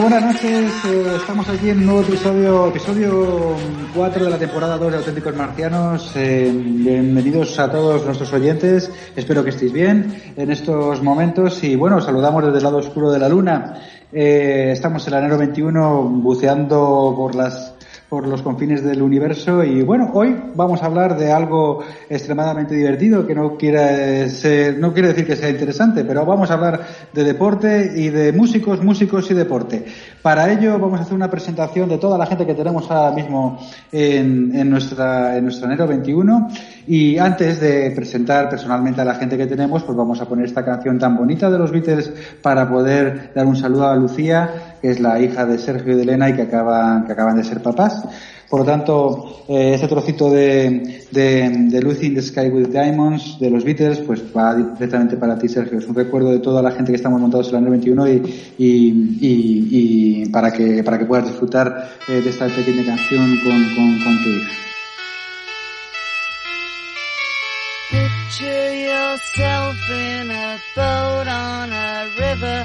[0.00, 0.72] Buenas noches.
[0.86, 3.54] eh, estamos aquí en un nuevo episodio, episodio
[3.94, 6.12] 4 de la temporada 2 de Auténticos Marcianos.
[6.16, 8.90] Eh, bienvenidos a todos nuestros oyentes.
[9.14, 11.62] Espero que estéis bien en estos momentos.
[11.64, 13.74] Y bueno, os saludamos desde el lado oscuro de la luna.
[14.10, 17.69] Eh, estamos en el enero 21 buceando por las
[18.10, 23.24] por los confines del universo y bueno, hoy vamos a hablar de algo extremadamente divertido
[23.24, 26.80] que no quiere ser, no quiere decir que sea interesante, pero vamos a hablar
[27.12, 29.84] de deporte y de músicos, músicos y deporte.
[30.22, 33.60] Para ello vamos a hacer una presentación de toda la gente que tenemos ahora mismo
[33.92, 36.48] en, en nuestra, en nuestro enero 21
[36.88, 40.64] y antes de presentar personalmente a la gente que tenemos, pues vamos a poner esta
[40.64, 45.00] canción tan bonita de los Beatles para poder dar un saludo a Lucía, que es
[45.00, 48.04] la hija de Sergio y de Elena y que acaban, que acaban de ser papás.
[48.50, 53.38] Por lo tanto, eh, este trocito de, de, de Lucy in the Sky with Diamonds
[53.38, 55.78] de los Beatles, pues va directamente para ti, Sergio.
[55.78, 58.12] Es un recuerdo de toda la gente que estamos montados en el año 21 y,
[58.58, 63.98] y, y, para que para que puedas disfrutar eh, de esta pequeña canción con, con,
[64.02, 64.50] con tu hija.
[67.90, 72.64] Picture yourself in a boat on a river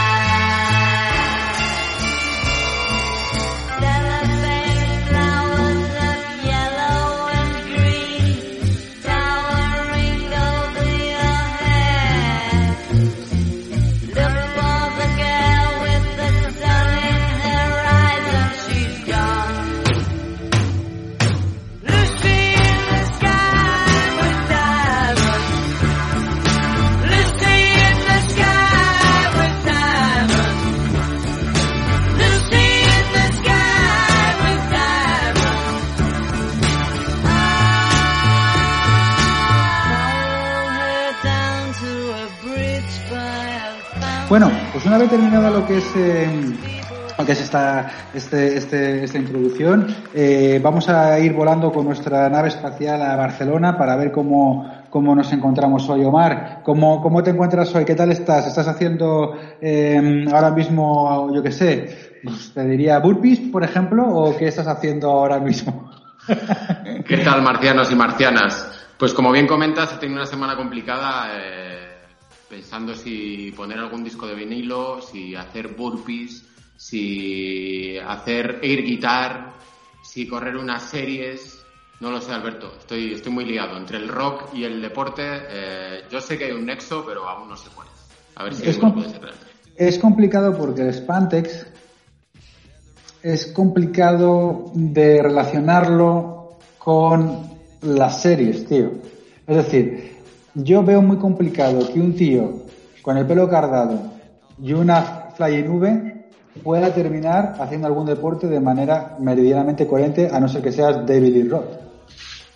[44.31, 46.25] Bueno, pues una vez terminada lo que es eh,
[47.19, 52.29] lo que es esta este, este, esta introducción, eh, vamos a ir volando con nuestra
[52.29, 56.61] nave espacial a Barcelona para ver cómo, cómo nos encontramos hoy, Omar.
[56.63, 57.83] ¿Cómo, cómo te encuentras hoy?
[57.83, 58.47] ¿Qué tal estás?
[58.47, 64.37] ¿Estás haciendo eh, ahora mismo, yo qué sé, pues te diría burpees, por ejemplo, o
[64.37, 65.91] qué estás haciendo ahora mismo?
[67.05, 68.87] ¿Qué tal, marcianos y marcianas?
[68.97, 71.90] Pues como bien comentas, he tenido una semana complicada eh,
[72.51, 76.43] pensando si poner algún disco de vinilo, si hacer burpees,
[76.75, 79.53] si hacer air guitar,
[80.03, 81.57] si correr unas series.
[82.01, 82.73] No lo sé, Alberto.
[82.77, 83.77] Estoy, estoy muy liado.
[83.77, 87.47] Entre el rock y el deporte, eh, yo sé que hay un nexo, pero aún
[87.47, 87.93] no sé cuál es.
[88.35, 89.21] A ver si Es com- puede ser.
[89.77, 91.67] Es complicado porque el Spantex
[93.23, 97.49] es complicado de relacionarlo con
[97.81, 98.91] las series, tío.
[99.47, 100.17] Es decir,
[100.53, 102.65] yo veo muy complicado que un tío
[103.01, 104.11] con el pelo cardado
[104.61, 106.11] y una fly V
[106.63, 111.33] pueda terminar haciendo algún deporte de manera meridianamente coherente, a no ser que seas David
[111.33, 111.79] Lee Roth.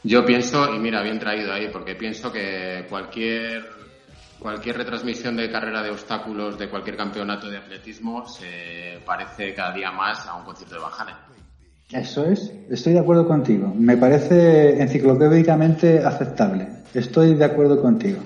[0.03, 3.65] Yo pienso, y mira, bien traído ahí, porque pienso que cualquier,
[4.37, 9.91] cualquier retransmisión de carrera de obstáculos de cualquier campeonato de atletismo se parece cada día
[9.91, 11.34] más a un concierto de Halen.
[11.91, 13.71] Eso es, estoy de acuerdo contigo.
[13.75, 16.67] Me parece enciclopédicamente aceptable.
[16.93, 18.19] Estoy de acuerdo contigo.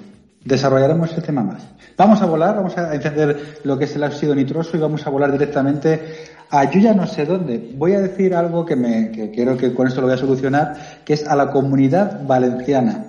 [0.46, 1.68] Desarrollaremos ese tema más.
[1.98, 5.10] Vamos a volar, vamos a encender lo que es el óxido nitroso y vamos a
[5.10, 6.00] volar directamente
[6.50, 7.74] a yo ya no sé dónde.
[7.76, 11.14] Voy a decir algo que me, que que con esto lo voy a solucionar, que
[11.14, 13.06] es a la comunidad valenciana.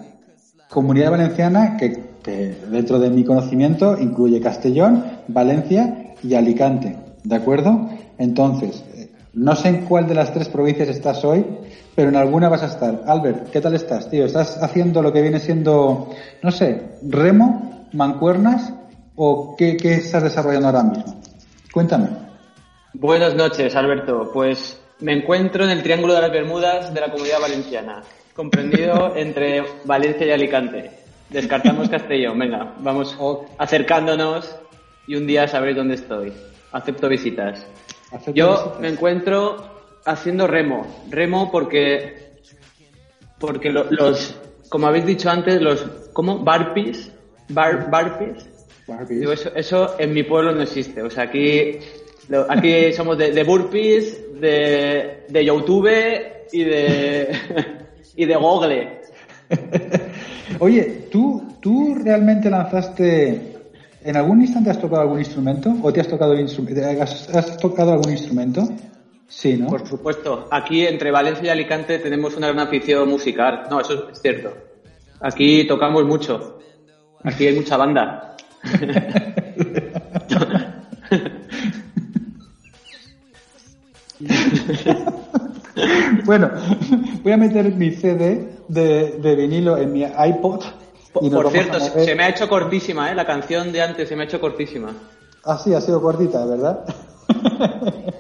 [0.69, 2.11] Comunidad valenciana que,
[2.71, 6.97] dentro de mi conocimiento incluye Castellón, Valencia y Alicante.
[7.25, 7.89] ¿De acuerdo?
[8.19, 8.85] Entonces,
[9.33, 11.45] no sé en cuál de las tres provincias estás hoy,
[11.95, 13.03] pero en alguna vas a estar.
[13.07, 14.25] Albert, ¿qué tal estás, tío?
[14.25, 16.11] ¿Estás haciendo lo que viene siendo,
[16.43, 18.73] no sé, remo, mancuernas
[19.17, 21.21] o qué, qué estás desarrollando ahora mismo?
[21.73, 22.09] Cuéntame.
[22.95, 24.31] Buenas noches, Alberto.
[24.33, 28.03] Pues me encuentro en el Triángulo de las Bermudas de la Comunidad Valenciana,
[28.35, 30.91] comprendido entre Valencia y Alicante.
[31.29, 32.39] Descartamos Castellón.
[32.39, 33.17] Venga, vamos
[33.59, 34.57] acercándonos
[35.07, 36.33] y un día sabréis dónde estoy.
[36.73, 37.65] Acepto visitas.
[38.35, 39.57] Yo me encuentro
[40.05, 40.87] haciendo remo.
[41.11, 42.31] Remo porque
[43.39, 44.37] porque lo- los,
[44.69, 46.39] como habéis dicho antes, los, ¿cómo?
[46.41, 47.11] Barpees,
[47.49, 48.47] bar, barpees,
[48.87, 49.21] Barbies.
[49.21, 51.01] Digo, eso, eso en mi pueblo no existe.
[51.03, 51.79] O sea, aquí,
[52.49, 55.89] aquí somos de, de burpees, de, de YouTube
[56.53, 57.29] y de,
[58.17, 59.01] y de Google.
[60.59, 63.50] Oye, ¿tú, ¿tú realmente lanzaste...
[64.03, 65.75] ¿En algún instante has tocado algún instrumento?
[65.83, 68.69] ¿O te has tocado, has, has tocado algún instrumento?
[69.29, 69.69] Sí, ¿no?
[69.69, 73.65] Por supuesto, aquí entre Valencia y Alicante tenemos una gran afición musical.
[73.71, 74.55] No, eso es cierto.
[75.21, 76.59] Aquí tocamos mucho.
[77.23, 78.37] Aquí hay mucha banda.
[86.25, 86.51] Bueno,
[87.23, 90.63] voy a meter mi CD de, de vinilo en mi iPod.
[91.13, 93.15] Por, cierto, se, se me ha hecho cortísima, ¿eh?
[93.15, 94.95] La canción de antes se me ha hecho cortísima.
[95.45, 96.85] Ah, sí, ha sido cortita, ¿verdad?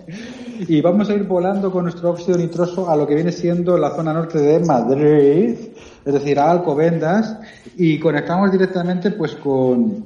[0.68, 3.90] y vamos a ir volando con nuestro óxido nitroso a lo que viene siendo la
[3.90, 5.56] zona norte de Madrid,
[6.04, 7.36] es decir, a Alcobendas,
[7.76, 10.04] y conectamos directamente pues con,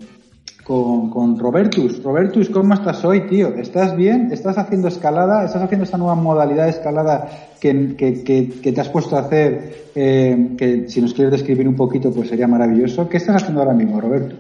[0.64, 2.02] con, con Robertus.
[2.02, 3.48] Robertus, ¿cómo estás hoy, tío?
[3.54, 4.32] ¿Estás bien?
[4.32, 5.44] ¿Estás haciendo escalada?
[5.44, 7.28] ¿Estás haciendo esta nueva modalidad de escalada
[7.60, 9.84] que, que, que, te has puesto a hacer?
[9.94, 13.08] eh, que si nos quieres describir un poquito, pues sería maravilloso.
[13.08, 14.38] ¿Qué estás haciendo ahora mismo, Robertus?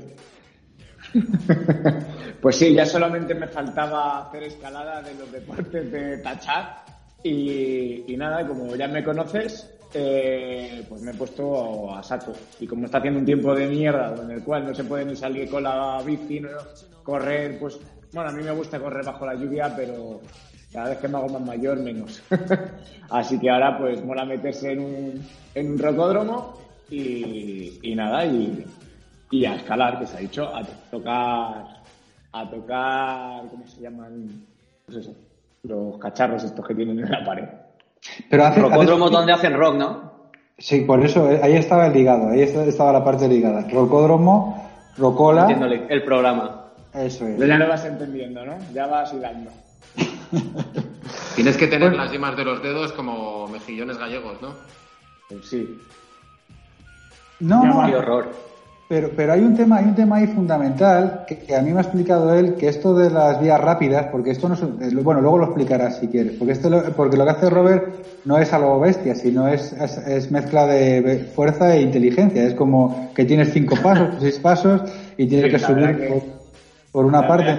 [2.40, 6.84] Pues sí, ya solamente me faltaba hacer escalada de los deportes de tachar
[7.24, 12.32] y, nada, como ya me conoces, eh, pues me he puesto a saco.
[12.60, 15.16] Y como está haciendo un tiempo de mierda en el cual no se puede ni
[15.16, 16.50] salir con la bici, ¿no?
[17.02, 17.78] correr, pues
[18.12, 20.20] bueno, a mí me gusta correr bajo la lluvia, pero
[20.72, 22.22] cada vez que me hago más mayor, menos.
[23.10, 26.58] Así que ahora pues mola meterse en un, en un rocódromo
[26.90, 28.64] y, y nada, y,
[29.30, 31.82] y a escalar, que se ha dicho, a tocar,
[32.32, 34.46] a tocar, ¿cómo se llaman?
[34.86, 35.14] Pues eso,
[35.64, 37.44] los cacharros estos que tienen en la pared.
[38.30, 40.14] Pero hace, Rocódromo hace- donde hacen rock, ¿no?
[40.58, 43.66] Sí, por eso, eh, ahí estaba el ligado, ahí esta- estaba la parte ligada.
[43.68, 46.66] Rocódromo, Rocola, Entiendo el, el programa.
[46.92, 47.34] eso es.
[47.36, 48.56] Pero ya lo vas entendiendo, ¿no?
[48.72, 49.50] Ya vas hilando.
[51.34, 54.54] Tienes que tener las yemas de los dedos como mejillones gallegos, ¿no?
[55.28, 55.80] Pues sí.
[57.40, 57.86] No, Ya no.
[57.86, 58.32] Qué horror.
[58.88, 61.78] Pero, pero hay un tema, hay un tema ahí fundamental que, que a mí me
[61.78, 65.20] ha explicado él, que esto de las vías rápidas, porque esto no es, eh, bueno,
[65.20, 67.94] luego lo explicarás si quieres, porque esto, lo- porque lo que hace Robert
[68.24, 72.44] no es algo bestia, sino es, es, es mezcla de fuerza e inteligencia.
[72.44, 74.82] Es como que tienes cinco pasos, seis pasos
[75.16, 76.22] y tienes Sí, que subir que- por,
[76.92, 77.56] por una parte.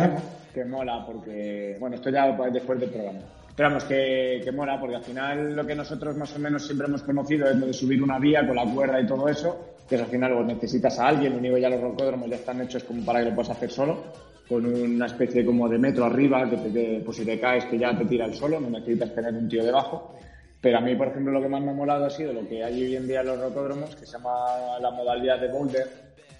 [0.53, 3.19] Que, mola, porque, bueno, esto ya después del programa.
[3.55, 6.87] Pero vamos, que, que mola, porque al final lo que nosotros más o menos siempre
[6.87, 9.95] hemos conocido es lo de subir una vía con la cuerda y todo eso, que
[9.95, 13.05] es al final pues, necesitas a alguien, único ya los rocódromos ya están hechos como
[13.05, 14.03] para que lo puedas hacer solo,
[14.49, 17.97] con una especie como de metro arriba, que te, pues si te caes que ya
[17.97, 20.15] te tira el solo, no necesitas tener un tío debajo.
[20.59, 22.63] Pero a mí, por ejemplo, lo que más me ha molado ha sido lo que
[22.63, 25.87] hay hoy en día en los rocódromos, que se llama la modalidad de boulder,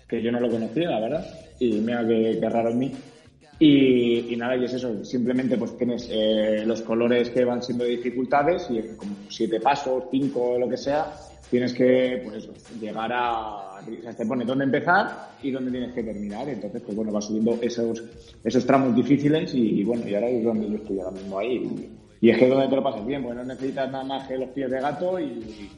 [0.08, 1.26] que yo no lo conocía, la verdad,
[1.60, 2.92] y mira que, que raro en mí.
[3.58, 7.86] Y, y nada, y es eso, simplemente pues tienes eh, los colores que van siendo
[7.86, 11.14] de dificultades y como siete pasos, cinco, lo que sea,
[11.50, 15.94] tienes que, pues eso, llegar a, o sea, te pone dónde empezar y dónde tienes
[15.94, 18.04] que terminar, entonces pues bueno, vas subiendo esos,
[18.44, 21.56] esos tramos difíciles y, y bueno, y ahora es donde yo estoy ahora mismo ahí.
[21.56, 24.28] Y, y es que es donde te lo pasas bien, porque no necesitas nada más
[24.28, 25.70] que los pies de gato y,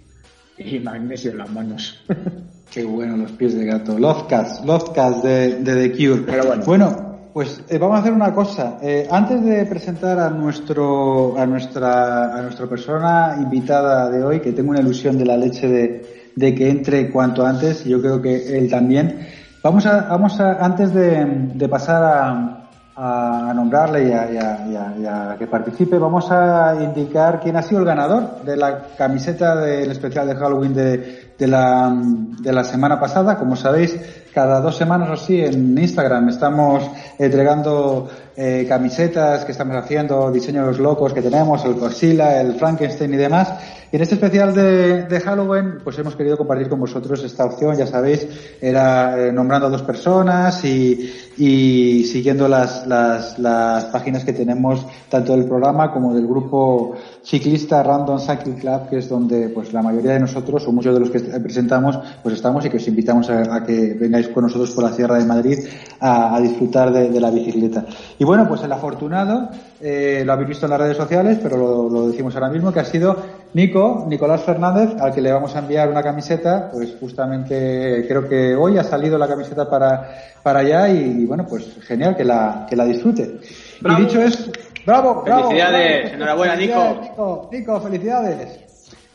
[0.57, 2.03] y magnesio en las manos.
[2.71, 3.97] Qué bueno los pies de gato.
[3.97, 6.23] Lovecast, Lovecast de, de The Cure.
[6.25, 7.06] Pero bueno.
[7.37, 8.79] Pues eh, vamos a hacer una cosa.
[8.81, 14.53] Eh, antes de presentar a nuestro, a nuestra, a nuestra persona invitada de hoy, que
[14.53, 18.19] tengo una ilusión de la leche de, de que entre cuanto antes, y yo creo
[18.19, 19.27] que él también.
[19.61, 25.45] Vamos a, vamos a, antes de, pasar a, a nombrarle y a- y a que
[25.45, 30.35] participe, vamos a indicar quién ha sido el ganador de la camiseta del especial de
[30.35, 31.95] Halloween de, de la,
[32.39, 33.37] de la semana pasada.
[33.37, 33.97] Como sabéis,
[34.33, 36.83] cada dos semanas o así en Instagram estamos
[37.17, 43.17] entregando eh, camisetas que estamos haciendo, diseños locos que tenemos, el Godzilla, el Frankenstein y
[43.17, 43.49] demás.
[43.91, 47.77] Y en este especial de, de Halloween, pues hemos querido compartir con vosotros esta opción,
[47.77, 48.27] ya sabéis,
[48.59, 54.85] era eh, nombrando a dos personas y, y siguiendo las, las, las páginas que tenemos
[55.09, 59.81] tanto del programa como del grupo ciclista Random Cycle Club, que es donde pues la
[59.81, 63.29] mayoría de nosotros o muchos de los que presentamos pues estamos y que os invitamos
[63.29, 65.59] a, a que vengáis con nosotros por la Sierra de Madrid
[65.99, 67.85] a, a disfrutar de, de la bicicleta.
[68.17, 69.49] Y bueno, pues el afortunado,
[69.81, 72.79] eh, lo habéis visto en las redes sociales, pero lo, lo decimos ahora mismo, que
[72.79, 73.15] ha sido
[73.53, 78.55] Nico, Nicolás Fernández, al que le vamos a enviar una camiseta, pues justamente creo que
[78.55, 80.09] hoy ha salido la camiseta para,
[80.43, 83.39] para allá y, bueno, pues genial que la, que la disfrute.
[83.81, 84.01] Bravo.
[84.01, 84.51] Y dicho eso,
[84.85, 85.49] bravo, bravo.
[85.49, 86.15] Felicidades, bravo.
[86.15, 87.09] enhorabuena, Felicidades, Nico.
[87.09, 88.59] Nico, Nico, felicidades.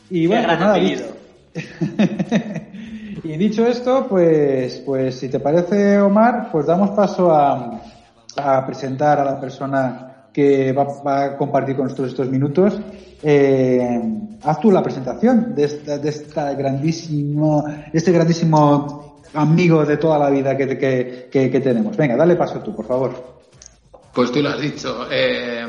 [0.09, 0.77] Y bueno, pues nada,
[3.23, 7.79] y dicho esto, pues, pues si te parece, Omar, pues damos paso a,
[8.65, 12.79] presentar a la persona que va, a compartir con nosotros estos minutos.
[13.21, 14.01] Eh,
[14.43, 20.29] haz tú la presentación de, esta, de esta grandísimo, este grandísimo amigo de toda la
[20.29, 21.95] vida que, que, que, tenemos.
[21.95, 23.33] Venga, dale paso tú, por favor.
[24.13, 25.07] Pues tú lo has dicho.
[25.11, 25.63] eh,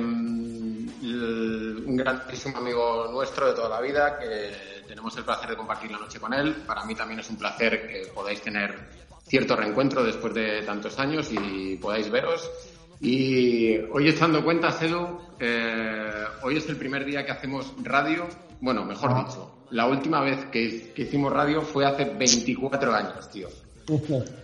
[1.86, 5.98] un grandísimo amigo nuestro de toda la vida que tenemos el placer de compartir la
[5.98, 6.54] noche con él.
[6.64, 8.78] Para mí también es un placer que podáis tener
[9.26, 12.48] cierto reencuentro después de tantos años y podáis veros.
[13.00, 18.28] Y hoy echando cuentas, Edu, eh, hoy es el primer día que hacemos radio.
[18.60, 23.48] Bueno, mejor dicho, la última vez que, que hicimos radio fue hace 24 años, tío.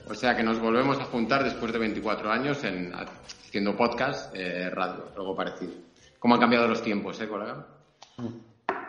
[0.08, 4.68] O sea que nos volvemos a juntar después de 24 años en haciendo podcast, eh,
[4.68, 5.74] radio, algo parecido.
[6.18, 7.64] ¿Cómo han cambiado los tiempos, eh, colega?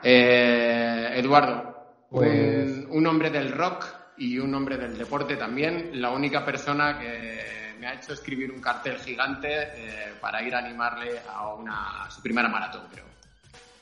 [0.04, 1.76] Eh, Eduardo,
[2.10, 3.86] Pues- un, un hombre del rock
[4.18, 5.92] y un hombre del deporte también.
[6.02, 10.60] La única persona que me ha hecho escribir un cartel gigante eh, para ir a
[10.60, 13.06] animarle a, una, a su primera maratón, creo.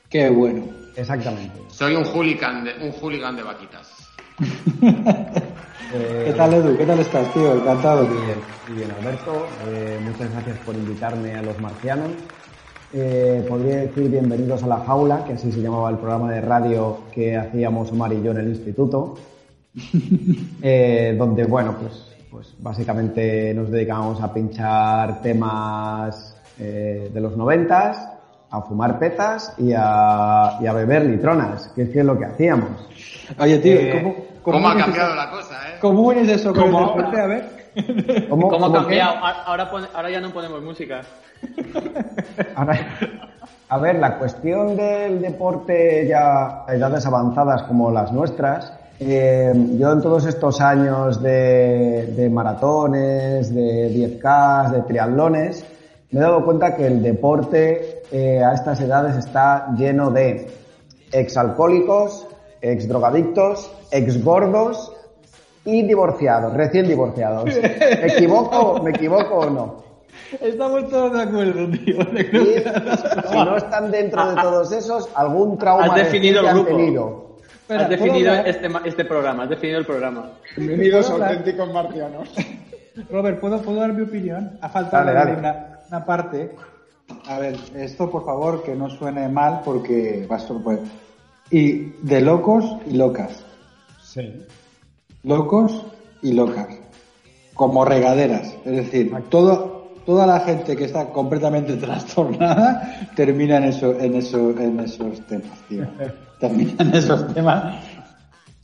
[0.08, 0.64] Qué bueno.
[0.96, 1.60] Exactamente.
[1.68, 4.08] Soy un hooligan de, un hooligan de vaquitas.
[5.92, 6.76] Eh, ¿Qué tal, Edu?
[6.78, 7.52] ¿Qué tal estás, tío?
[7.52, 8.06] Encantado.
[8.06, 9.48] Muy bien, muy bien, Alberto.
[9.66, 12.12] Eh, muchas gracias por invitarme a los marcianos.
[12.92, 16.98] Eh, podría decir bienvenidos a La Jaula, que así se llamaba el programa de radio
[17.12, 19.16] que hacíamos Omar y yo en el instituto.
[20.62, 27.96] Eh, donde, bueno, pues, pues básicamente nos dedicábamos a pinchar temas eh, de los noventas,
[28.50, 32.24] a fumar petas y a, y a beber litronas, que es que es lo que
[32.26, 32.70] hacíamos.
[33.38, 35.78] Oye, tío, Eh, ¿cómo, ¿Cómo, cómo ha cambiado eso- la cosa, eh?
[35.80, 36.80] ¿Cómo unes eso ¿Cómo?
[36.80, 37.20] deporte?
[37.20, 37.39] A ver.
[38.28, 39.16] ¿Cómo, ¿Cómo ha cambiado?
[39.24, 41.02] Ahora, ahora ya no ponemos música.
[42.54, 42.78] Ahora,
[43.68, 49.92] a ver, la cuestión del deporte ya a edades avanzadas como las nuestras, eh, yo
[49.92, 55.64] en todos estos años de, de maratones, de 10K, de triatlones,
[56.10, 60.50] me he dado cuenta que el deporte eh, a estas edades está lleno de
[61.12, 62.26] exalcohólicos,
[62.60, 64.89] exdrogadictos, exgordos
[65.74, 67.44] y divorciados, recién divorciados.
[67.44, 69.82] ¿Me equivoco, ¿Me equivoco o no?
[70.40, 71.96] Estamos todos de acuerdo, tío.
[72.00, 76.70] Y si no están dentro de todos esos, algún trauma Has definido el han grupo.
[76.76, 77.30] tenido.
[77.62, 80.30] Espera, has definido este, ma- este programa, has definido el programa.
[80.56, 82.28] Bienvenidos auténticos marcianos.
[83.10, 84.58] Robert, ¿puedo, ¿puedo dar mi opinión?
[84.60, 85.38] Ha faltado Dale, dale.
[85.38, 86.54] Una, una parte.
[87.26, 90.80] A ver, esto por favor que no suene mal porque va a ser pues.
[91.50, 93.44] Y de locos y locas.
[94.02, 94.44] Sí.
[95.22, 95.84] Locos
[96.22, 96.66] y locas.
[97.54, 98.54] Como regaderas.
[98.64, 104.50] Es decir, todo, toda la gente que está completamente trastornada termina en, eso, en, eso,
[104.50, 105.86] en esos temas, tío.
[106.40, 107.74] Termina en esos temas.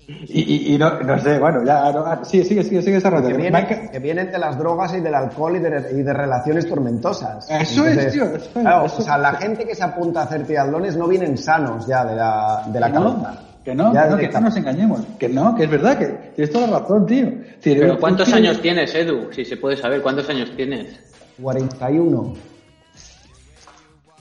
[0.08, 3.52] Y, y, y no, no sé, bueno, ya, no, ah, sigue, sigue, sigue, Que vienen,
[3.52, 7.50] Mike- que vienen de las drogas y del alcohol y de, y de relaciones tormentosas.
[7.50, 9.22] Eso es, tío, eso es, claro, eso o sea, es.
[9.22, 12.78] la gente que se apunta a hacer triatlones no vienen sanos ya de la, de
[12.80, 13.40] la no, cabeza.
[13.66, 14.48] Que no, Ya que no, que no directamente.
[14.48, 15.00] nos engañemos.
[15.18, 16.06] Que no, que es verdad, que
[16.36, 17.32] tienes toda la razón, tío.
[17.62, 19.32] Pero ¿cuántos tío- años tienes, Edu?
[19.32, 20.98] Si se puede saber, ¿cuántos años tienes?
[21.42, 22.32] 41.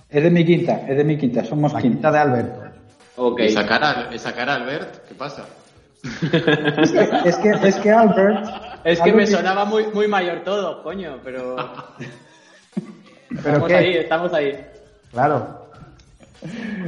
[0.10, 2.12] Es de mi quinta, es de mi quinta, somos La quinta.
[2.12, 2.62] de Alberto.
[3.18, 3.40] Ok.
[3.42, 5.08] ¿Esa cara, esa cara, Albert?
[5.08, 5.46] ¿Qué pasa?
[6.82, 8.46] Es que, es que, es que Albert.
[8.86, 11.56] Es que Albert me sonaba muy, muy mayor todo, coño, pero...
[13.30, 13.76] ¿Pero estamos qué?
[13.76, 14.66] ahí, estamos ahí.
[15.12, 15.65] Claro.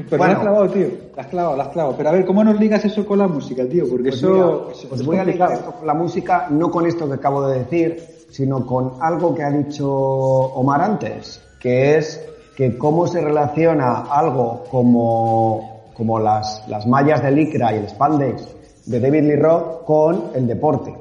[0.10, 0.26] Pero Bueno.
[0.26, 0.88] la has clavado, tío.
[1.16, 1.96] La has clavado, la has clavado.
[1.98, 3.86] Pero a ver, ¿cómo nos ligas eso con la música, tío?
[3.90, 4.30] Porque Pues eso.
[4.32, 4.46] mira,
[4.92, 7.60] os es voy a ligar esto con la música, no con esto que acabo de
[7.60, 12.24] decir, sino con algo que ha dicho Omar antes, que es
[12.56, 18.48] que cómo se relaciona algo como, como las, las mallas de licra y el spandex
[18.86, 20.94] de David Lee Roth con el deporte.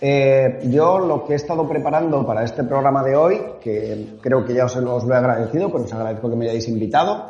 [0.00, 4.52] Eh, yo lo que he estado preparando para este programa de hoy, que creo que
[4.54, 7.26] ya os, os lo he agradecido, pero os agradezco que me hayáis invitado,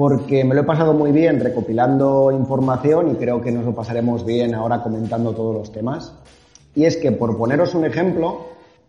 [0.00, 4.24] porque me lo he pasado muy bien recopilando información y creo que nos lo pasaremos
[4.24, 6.14] bien ahora comentando todos los temas.
[6.74, 8.46] Y es que, por poneros un ejemplo,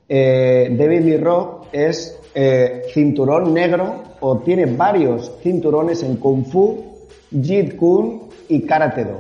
[0.08, 6.82] eh, David Lee Roth es eh, cinturón negro o tiene varios cinturones en Kung Fu,
[7.30, 9.20] Jeet Kune y Karate Do.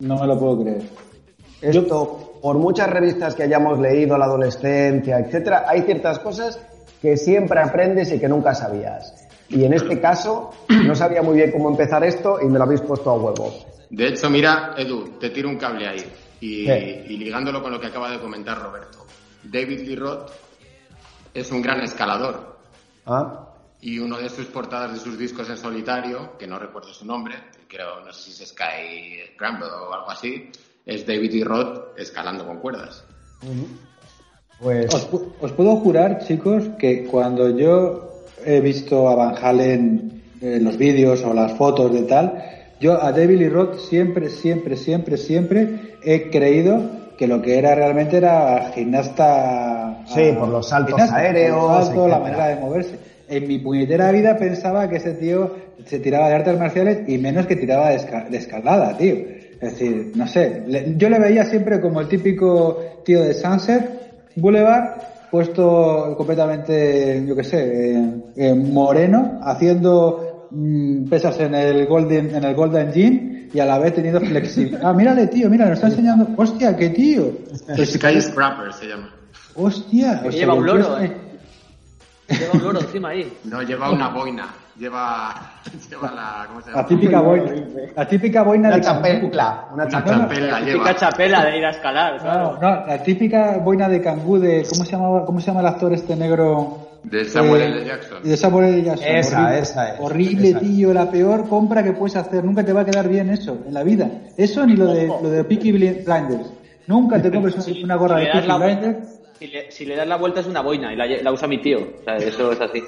[0.00, 0.82] No me lo puedo creer.
[1.62, 6.60] Esto, por muchas revistas que hayamos leído, la adolescencia, etcétera, hay ciertas cosas
[7.00, 9.25] que siempre aprendes y que nunca sabías.
[9.48, 12.80] Y en este caso, no sabía muy bien cómo empezar esto y me lo habéis
[12.80, 13.54] puesto a huevo.
[13.90, 16.04] De hecho, mira, Edu, te tiro un cable ahí.
[16.40, 16.66] Y,
[17.16, 19.06] ligándolo con lo que acaba de comentar Roberto.
[19.44, 20.30] David Lee Roth
[21.32, 22.56] es un gran escalador.
[23.06, 23.42] ¿Ah?
[23.80, 27.36] Y uno de sus portadas de sus discos en solitario, que no recuerdo su nombre,
[27.68, 30.50] creo, no sé si es Sky Scramble o algo así,
[30.84, 31.44] es David y
[32.00, 33.04] escalando con cuerdas.
[34.60, 38.05] Pues Os, pu- os puedo jurar, chicos, que cuando yo
[38.46, 42.42] he visto a Van Halen en los vídeos o las fotos de tal,
[42.80, 45.68] yo a David Lee Roth siempre, siempre, siempre, siempre
[46.04, 46.80] he creído
[47.18, 50.02] que lo que era realmente era gimnasta.
[50.06, 52.98] Sí, ah, por los saltos gimnasta, aéreos, por los saltos, la manera de moverse.
[53.28, 55.50] En mi puñetera vida pensaba que ese tío
[55.86, 59.14] se tiraba de artes marciales y menos que tiraba de, esca- de escalada, tío.
[59.60, 63.88] Es decir, no sé, le- yo le veía siempre como el típico tío de Sunset
[64.36, 65.00] Boulevard,
[65.30, 72.44] puesto completamente, yo qué sé, eh, eh, moreno, haciendo mm, pesas en el Golden, en
[72.44, 74.80] el Golden Gym y a la vez teniendo flexibilidad.
[74.84, 76.28] Ah, mírale, tío, mira, nos está enseñando.
[76.36, 77.32] Hostia, qué tío.
[77.66, 79.10] Pero si- Sky Scrapper se llama.
[79.54, 80.22] Hostia.
[80.24, 81.12] O sea, lleva un loro, eh.
[82.28, 83.32] Lleva un loro encima ahí.
[83.44, 84.48] No, lleva una boina.
[84.78, 85.34] Lleva,
[85.90, 86.82] lleva la, ¿cómo se llama?
[86.82, 87.52] La típica boina,
[87.96, 89.02] la típica boina una de cangú.
[89.02, 90.18] chapencla, una Una chapencla.
[90.18, 90.96] champela Típica lleva.
[90.96, 92.58] chapela de ir a escalar, claro.
[92.60, 95.66] No, no, la típica boina de cangú de ¿cómo se llama cómo se llama el
[95.66, 96.78] actor este negro?
[97.04, 97.84] De Samuel Eh, L.
[97.86, 98.22] Jackson.
[98.22, 98.82] De Samuel L.
[98.82, 99.06] Jackson.
[99.08, 102.44] Esa, horrible, esa es, Horrible, esa tío, la peor compra que puedes hacer.
[102.44, 104.10] Nunca te va a quedar bien eso en la vida.
[104.36, 106.52] Eso ni lo de lo de Peaky Bli- Blinders.
[106.88, 109.20] Nunca te compres una gorra Si de Peaky la Blinders.
[109.38, 111.62] Si le, si le das la vuelta es una boina y la, la usa mi
[111.62, 111.78] tío.
[111.78, 112.82] O sea, eso es así.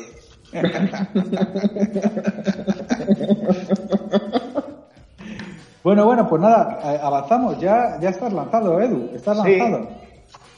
[5.84, 7.58] Bueno, bueno, pues nada, eh, avanzamos.
[7.60, 9.10] Ya, ya estás lanzado, Edu.
[9.14, 9.56] Estás Sí.
[9.58, 9.88] lanzado.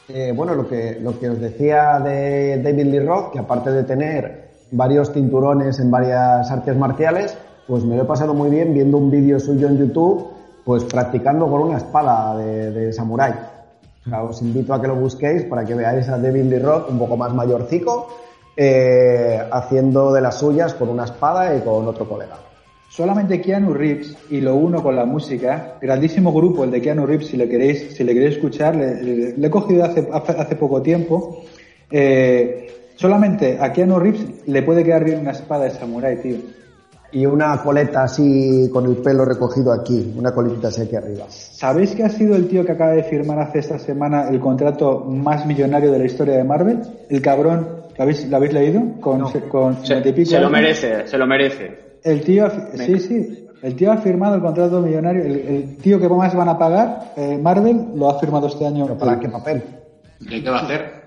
[0.08, 3.84] Eh, bueno, lo que, lo que os decía de David Lee Roth, que aparte de
[3.84, 7.36] tener varios cinturones en varias artes marciales,
[7.68, 10.28] pues me lo he pasado muy bien viendo un vídeo suyo en YouTube,
[10.64, 13.34] pues practicando con una espada de, de samurái.
[14.06, 16.90] O sea, os invito a que lo busquéis para que veáis a David Lee Roth
[16.90, 18.08] un poco más mayorcico,
[18.62, 22.36] eh, haciendo de las suyas con una espada y con otro colega.
[22.90, 27.28] Solamente Keanu Reeves y lo uno con la música, grandísimo grupo el de Keanu Reeves,
[27.28, 31.42] si le queréis, si le queréis escuchar, le, he cogido hace poco tiempo.
[31.90, 36.36] Eh, solamente a Keanu Reeves le puede quedar bien una espada de samurái, tío.
[37.12, 41.24] Y una coleta así con el pelo recogido aquí, una coletita así aquí arriba.
[41.30, 45.00] ¿Sabéis que ha sido el tío que acaba de firmar hace esta semana el contrato
[45.00, 46.82] más millonario de la historia de Marvel?
[47.08, 48.82] El cabrón, ¿lo habéis, lo habéis leído?
[48.98, 51.78] Con, se- con Se, 50 y pico se lo merece, se lo merece.
[52.02, 55.22] El tío, sí, sí, el tío ha firmado el contrato millonario.
[55.22, 58.86] El, el tío que más van a pagar, eh, Marvel, lo ha firmado este año.
[58.86, 59.62] ¿Pero para qué papel?
[60.20, 61.00] ¿Y qué va a hacer?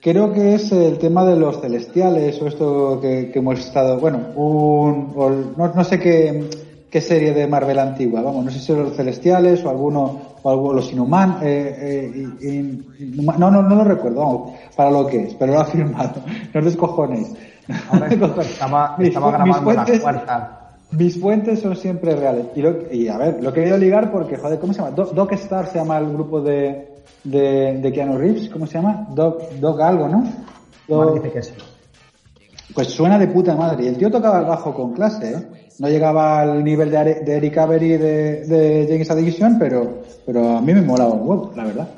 [0.00, 4.28] Creo que es el tema de los celestiales o esto que, que hemos estado, bueno,
[4.36, 6.48] un, o no, no sé qué,
[6.90, 10.50] qué serie de Marvel antigua, vamos, no sé si son los celestiales o alguno, o
[10.50, 11.42] algo, los inhumanos,
[13.38, 16.22] no, no, no lo recuerdo, vamos, para lo que es, pero lo ha firmado,
[16.54, 17.34] no os descojonéis.
[17.90, 18.08] Ahora
[18.98, 20.54] Mis mis grabando la fuentes- cuarta.
[20.90, 22.46] Mis fuentes son siempre reales.
[22.56, 24.92] Y, lo- y a ver, lo he querido ligar porque, joder, ¿cómo se llama?
[24.92, 29.06] Do- Doc Star se llama el grupo de, de, de Keanu Reeves, ¿cómo se llama?
[29.10, 30.24] Doc, Doc algo, ¿no?
[31.04, 31.22] Doc-
[32.74, 33.84] pues suena de puta madre.
[33.84, 35.46] Y el tío tocaba el bajo con clase, ¿eh?
[35.78, 40.60] No llegaba al nivel de, de Eric Avery de, de James Addiction, pero, pero a
[40.60, 41.88] mí me molaba un huevo, la verdad.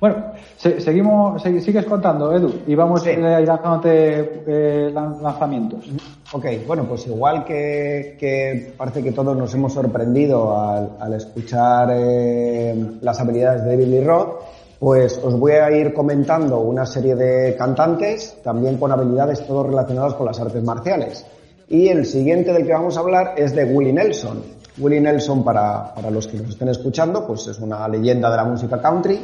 [0.00, 0.16] Bueno,
[0.56, 3.08] se- seguimos, segui- sigues contando, Edu, y vamos Sí.
[3.10, 5.84] a ir dándote eh, lan- lanzamientos.
[6.32, 11.88] Ok, bueno, pues igual que, que parece que todos nos hemos sorprendido al, al escuchar
[11.92, 14.42] eh, las habilidades de Lee Roth,
[14.78, 20.14] pues os voy a ir comentando una serie de cantantes, también con habilidades todos relacionados
[20.14, 21.24] con las artes marciales.
[21.68, 24.42] Y el siguiente del que vamos a hablar es de Willie Nelson.
[24.78, 28.44] Willie Nelson, para, para los que nos estén escuchando, pues es una leyenda de la
[28.44, 29.20] música country,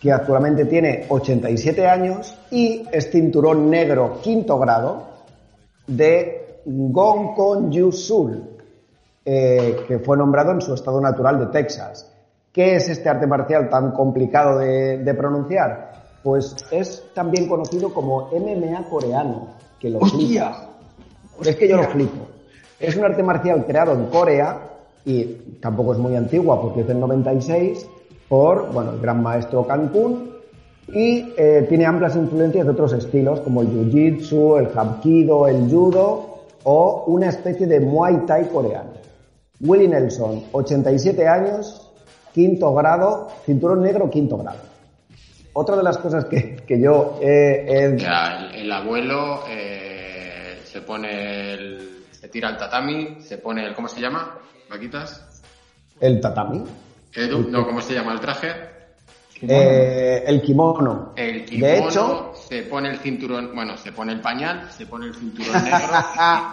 [0.00, 5.08] que actualmente tiene 87 años y es cinturón negro quinto grado
[5.86, 8.42] de Gong Kon Yu Sul,
[9.24, 12.10] eh, que fue nombrado en su estado natural de Texas.
[12.52, 15.92] ¿Qué es este arte marcial tan complicado de, de pronunciar?
[16.22, 20.67] Pues es también conocido como MMA coreano, que lo ¡Hostia!
[21.44, 22.26] Es que yo lo flipo.
[22.80, 24.60] Es un arte marcial creado en Corea
[25.04, 25.24] y
[25.60, 27.88] tampoco es muy antigua porque es del 96
[28.28, 30.30] por bueno, el gran maestro Cancún
[30.92, 36.44] y eh, tiene amplias influencias de otros estilos como el jiu-jitsu, el hapkido, el judo
[36.64, 38.92] o una especie de muay thai coreano.
[39.60, 41.90] Willie Nelson, 87 años,
[42.32, 44.60] quinto grado, cinturón negro, quinto grado.
[45.52, 49.87] Otra de las cosas que, que yo Ya, el, el abuelo eh,
[50.78, 54.38] se pone el, se tira al tatami, se pone el, ¿cómo se llama?
[54.70, 55.42] ¿Vaquitas?
[56.00, 56.62] el tatami,
[57.12, 58.48] Edu, no, ¿cómo se llama el traje?
[59.42, 61.14] eh, el kimono.
[61.16, 65.06] El kimono, De hecho, se pone el cinturón, bueno, se pone el pañal, se pone
[65.06, 65.88] el cinturón negro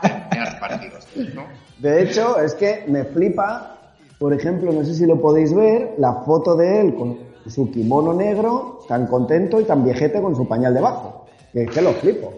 [0.04, 1.46] y te pegas partidos, ¿no?
[1.78, 3.76] De hecho, es que me flipa
[4.18, 8.14] por ejemplo, no sé si lo podéis ver, la foto de él con su kimono
[8.14, 11.26] negro, tan contento y tan viejete con su pañal debajo.
[11.52, 12.34] Que es que lo flipo.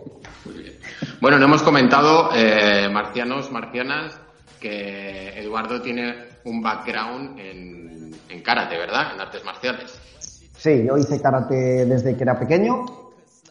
[1.22, 4.20] Bueno, no hemos comentado, eh, marcianos, marcianas,
[4.60, 9.14] que Eduardo tiene un background en, en karate, ¿verdad?
[9.14, 10.00] En artes marciales.
[10.58, 12.86] Sí, yo hice karate desde que era pequeño,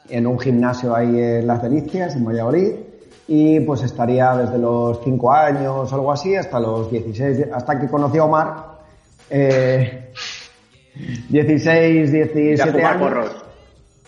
[0.09, 2.72] en un gimnasio ahí en Las Delicias, en Valladolid,
[3.28, 7.88] y pues estaría desde los 5 años o algo así hasta los 16, hasta que
[7.88, 8.76] conocí a Omar.
[9.30, 10.12] Eh,
[11.28, 13.02] 16, Y a 17 fumar años.
[13.02, 13.45] porros.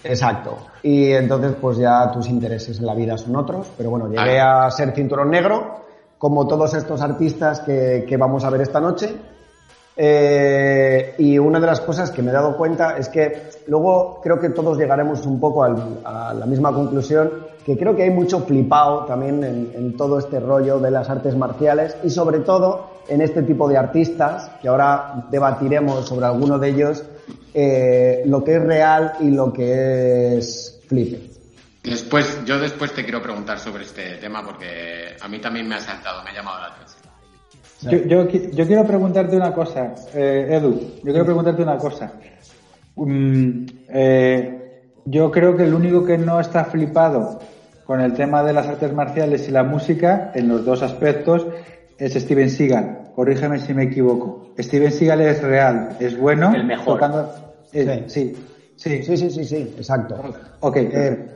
[0.05, 0.57] Exacto.
[0.83, 4.71] Y entonces pues ya tus intereses en la vida son otros, pero bueno, llegué a
[4.71, 5.77] ser cinturón negro,
[6.19, 9.15] como todos estos artistas que, que vamos a ver esta noche.
[10.01, 14.39] Eh, y una de las cosas que me he dado cuenta es que luego creo
[14.39, 17.31] que todos llegaremos un poco al- a la misma conclusión,
[17.67, 21.35] que creo que hay mucho flipado también en, en todo este rollo de las artes
[21.37, 26.69] marciales y sobre todo en este tipo de artistas, que ahora debatiremos sobre alguno de
[26.69, 27.03] ellos,
[27.55, 31.21] eh, lo que es real y lo que es flipe.
[31.83, 35.81] Después, yo después te quiero preguntar sobre este tema porque a mí también me ha
[35.81, 36.99] saltado, me ha llamado la atención.
[37.81, 42.13] Yo, yo, qui- yo quiero preguntarte una cosa, eh, Edu, yo quiero preguntarte una cosa.
[42.97, 47.39] Mm, eh, yo creo que el único que no está flipado
[47.85, 51.47] con el tema de las artes marciales y la música, en los dos aspectos,
[51.97, 52.98] es Steven Seagal.
[53.23, 54.47] Corrígeme si me equivoco.
[54.57, 56.55] Steven Seagal es real, es bueno.
[56.55, 56.95] El mejor.
[56.95, 57.29] Tocando,
[57.73, 58.33] eh, sí,
[58.77, 59.03] sí.
[59.03, 60.15] Sí, sí, sí, sí, exacto.
[60.61, 61.27] Ok, Eh,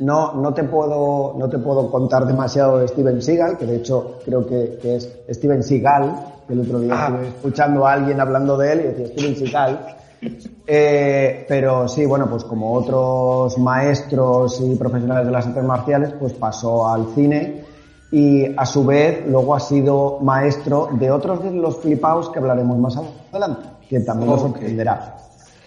[0.00, 4.18] no, no te puedo, no te puedo contar demasiado de Steven Seagal, que de hecho
[4.26, 7.06] creo que, que es Steven Seagal, que el otro día Ah.
[7.08, 9.86] estuve escuchando a alguien hablando de él y decía Steven Seagal.
[10.68, 16.32] Eh, pero sí, bueno, pues como otros maestros y profesionales de las artes marciales, pues
[16.32, 17.62] pasó al cine
[18.10, 22.78] y a su vez luego ha sido maestro de otros de los flipaos que hablaremos
[22.78, 22.96] más
[23.32, 24.52] adelante, que también nos Ok.
[24.52, 25.16] sorprenderá.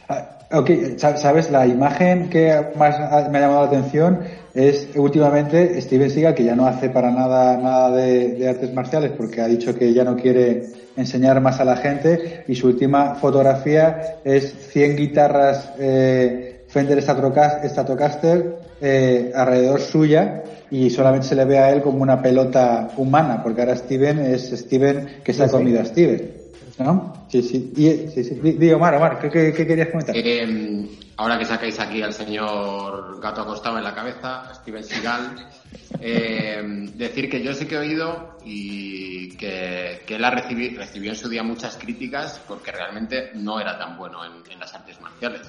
[0.08, 4.22] Ah, Ok, sa- sabes, la imagen que más ha- me ha llamado la atención
[4.56, 9.12] es últimamente Steven Seagal, que ya no hace para nada nada de, de artes marciales
[9.16, 13.14] porque ha dicho que ya no quiere enseñar más a la gente y su última
[13.14, 21.46] fotografía es 100 guitarras eh, Fender Stratoca- Stratocaster eh, alrededor suya y solamente se le
[21.46, 25.48] ve a él como una pelota humana porque ahora Steven es Steven que se ha
[25.48, 26.39] comido a Steven.
[26.80, 27.26] ¿No?
[27.30, 27.74] Sí, sí.
[27.76, 28.36] Y, sí, sí.
[28.36, 30.16] Di- di, Omar, Omar, ¿qué, qué- qué querías comentar?
[30.18, 30.88] Eh,
[31.18, 35.48] ahora que sacáis aquí al señor gato acostado en la cabeza, Steven Seagal,
[36.00, 36.62] eh,
[36.96, 41.16] decir que yo sí que he oído y que, que él ha recibi- recibió en
[41.18, 45.42] su día muchas críticas porque realmente no era tan bueno en, en las artes marciales.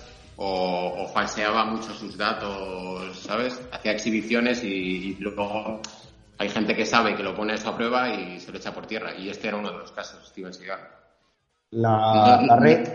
[0.42, 3.60] O, o falseaba mucho sus datos, ¿sabes?
[3.72, 5.82] Hacía exhibiciones y, y luego
[6.38, 8.86] hay gente que sabe que lo pone eso a prueba y se lo echa por
[8.86, 9.14] tierra.
[9.14, 10.80] Y este era uno de los casos, Steven Seagal.
[11.72, 12.88] La, la red,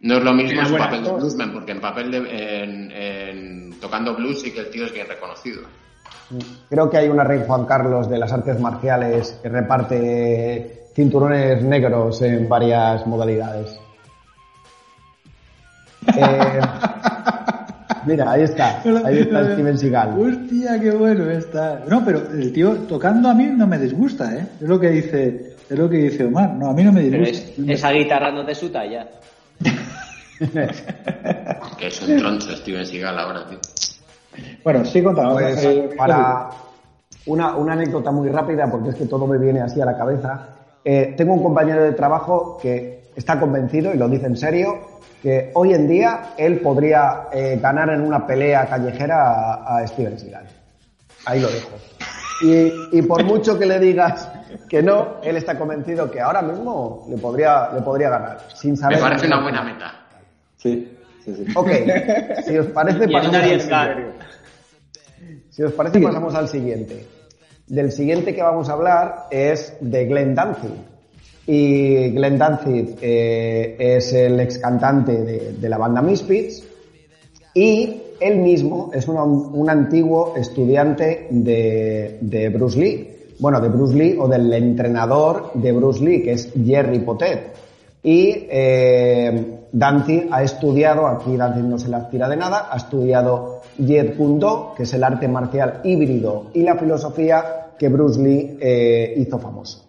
[0.00, 3.80] No es lo mismo su buen papel de bluesman, porque en papel de, en, en-
[3.80, 5.62] tocando blues sí que el tío es bien reconocido.
[6.68, 12.20] Creo que hay una rey Juan Carlos de las artes marciales que reparte cinturones negros
[12.22, 13.78] en varias modalidades.
[16.16, 16.60] Eh,
[18.06, 18.80] mira, ahí está.
[19.04, 20.18] Ahí está Steven Seagal.
[20.18, 21.82] Hostia, qué bueno está.
[21.88, 24.46] No, pero el tío tocando a mí no me disgusta, ¿eh?
[24.60, 26.52] Es lo que dice, es lo que dice Omar.
[26.54, 27.62] No, a mí no me Pero disgusta.
[27.62, 29.06] es- esa guitarra no te su talla.
[31.78, 33.58] Que es un troncho Steven Seagal ahora, tío.
[34.64, 35.34] Bueno, sí contamos.
[35.34, 36.48] Pues Eh, para
[37.26, 40.48] una, una anécdota muy rápida, porque es que todo me viene así a la cabeza.
[40.84, 44.78] Eh, tengo un compañero de trabajo que está convencido, y lo dice en serio,
[45.22, 50.18] que hoy en día él podría eh, ganar en una pelea callejera a, a Steven
[50.18, 50.46] Seagal.
[51.26, 51.76] Ahí lo dejo.
[52.42, 54.26] Y, y por mucho que le digas
[54.68, 58.96] que no, él está convencido que ahora mismo le podría, le podría ganar, sin saber.
[58.98, 59.94] Me parece una buena meta.
[60.56, 61.44] Sí, sí, sí.
[61.54, 61.68] Ok,
[62.46, 64.14] si os parece, pasamos un al siguiente.
[65.50, 67.06] Si os parece, pasamos al siguiente.
[67.66, 70.70] Del siguiente que vamos a hablar es de Glenn Danzig.
[71.46, 76.64] Y Glenn Danzig eh, es el ex cantante de, de la banda Misfits
[77.54, 83.09] y él mismo es una- un antiguo estudiante de, de Bruce Lee.
[83.40, 87.54] Bueno, de Bruce Lee o del entrenador de Bruce Lee, que es Jerry Potet.
[88.02, 89.56] Y eh,
[90.30, 94.74] ha estudiado, aquí Danzig no se la tira de nada, ha estudiado Jeet Kune Do,
[94.76, 99.84] que es el arte marcial híbrido y la filosofía que Bruce Lee eh, hizo famoso.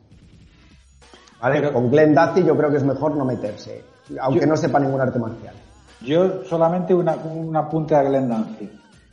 [1.42, 1.60] ¿Vale?
[1.60, 3.82] Pero- Con Glenn Danzig yo creo que es mejor no meterse,
[4.20, 5.56] aunque Yo- no sepa ningún arte marcial.
[6.06, 8.70] Yo solamente una, un apunte a Glenn Danzig.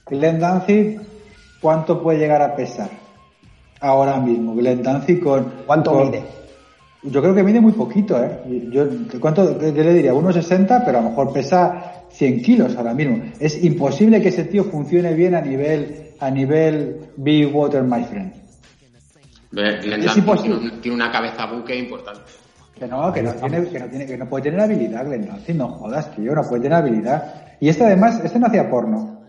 [0.07, 1.01] Glenn Danzig,
[1.61, 2.89] ¿cuánto puede llegar a pesar?
[3.81, 5.53] Ahora mismo, Glenn Danzig con...
[5.67, 6.23] ¿Cuánto con- mide?
[7.05, 8.69] Yo creo que mide muy poquito, ¿eh?
[8.73, 8.85] Yo,
[9.21, 10.13] ¿Cuánto qué qué le diría?
[10.13, 13.23] 1,60, pero a lo mejor pesa 100 kilos ahora mismo.
[13.39, 18.33] Es imposible que ese tío funcione bien a nivel, a nivel Be Water, my friend.
[19.53, 20.57] Glenn Es Danzig imposible.
[20.59, 22.21] tiene, un- tiene una cabeza buque importante.
[22.77, 25.55] Que no, que no, tiene, que no tiene, que no puede tener habilidad, Glenn Danzig,
[25.57, 27.57] no jodas, tío, no puede tener habilidad.
[27.61, 29.21] Y este además, este no hacía porno.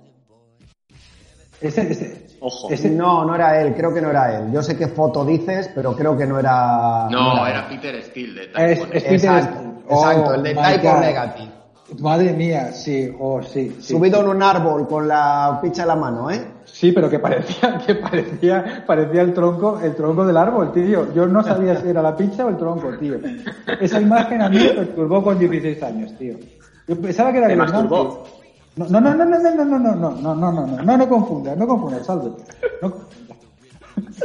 [1.62, 2.70] Este, este, Ojo.
[2.92, 4.52] No, no era él, creo que no era él.
[4.52, 7.08] Yo sé qué foto dices, pero creo que no era.
[7.10, 8.90] No, era Peter Steele de Es, Typhoon.
[8.94, 11.00] es Peter Exacto, exacto, Oh, el de Typo God.
[11.02, 11.50] Negative.
[12.00, 13.94] Madre mía, sí, oh, sí, sí.
[13.94, 16.40] Subido en un árbol con la picha en la mano, ¿eh?
[16.66, 21.12] Sí, pero que parecía, que parecía, parecía el tronco, el tronco del árbol, tío.
[21.16, 23.16] Yo no sabía si era la pizza o el tronco, tío.
[23.82, 26.36] Esa imagen a mí me perturbó con 16 años, tío.
[26.88, 28.24] Yo pensaba que era ¿Te masturbó?
[28.88, 31.10] No, no, no, no, no, no, no, no, no, no, no, no, no, no, no
[31.10, 32.32] confundas, no confundas, salve.
[32.82, 32.94] No.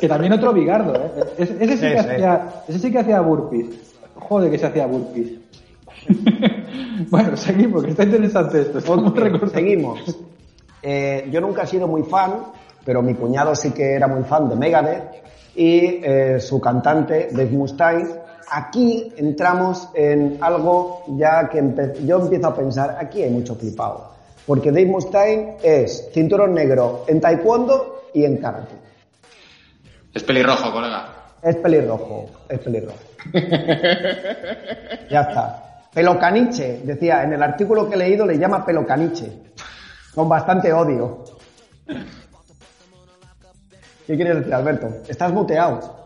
[0.01, 1.11] Que también otro bigardo, eh.
[1.37, 3.67] Ese, ese sí que Sí, hacía, ese sí que hacía burpees.
[4.15, 5.33] Joder, que se hacía burpees.
[7.11, 8.79] bueno, seguimos, que está interesante esto.
[8.79, 9.13] Estamos
[9.51, 10.17] seguimos.
[10.81, 12.35] Eh, yo nunca he sido muy fan,
[12.85, 15.25] pero mi cuñado sí que era muy fan de Megadeth
[15.57, 18.09] y eh, su cantante, Dave Mustaine.
[18.53, 21.61] Aquí entramos en algo ya que
[22.05, 24.14] yo empiezo a pensar, aquí hay mucho flipado.
[24.47, 28.75] Porque Dave Mustaine es cinturón negro en taekwondo y en karate.
[30.13, 31.09] Es pelirrojo, colega.
[31.43, 32.99] Es pelirrojo, es pelirrojo.
[35.11, 35.65] ya está.
[35.93, 39.33] Pelocaniche, decía, en el artículo que he leído le llama pelocaniche.
[40.15, 41.25] Con bastante odio.
[44.07, 44.89] ¿Qué quieres decir, Alberto?
[45.09, 46.05] Estás muteado.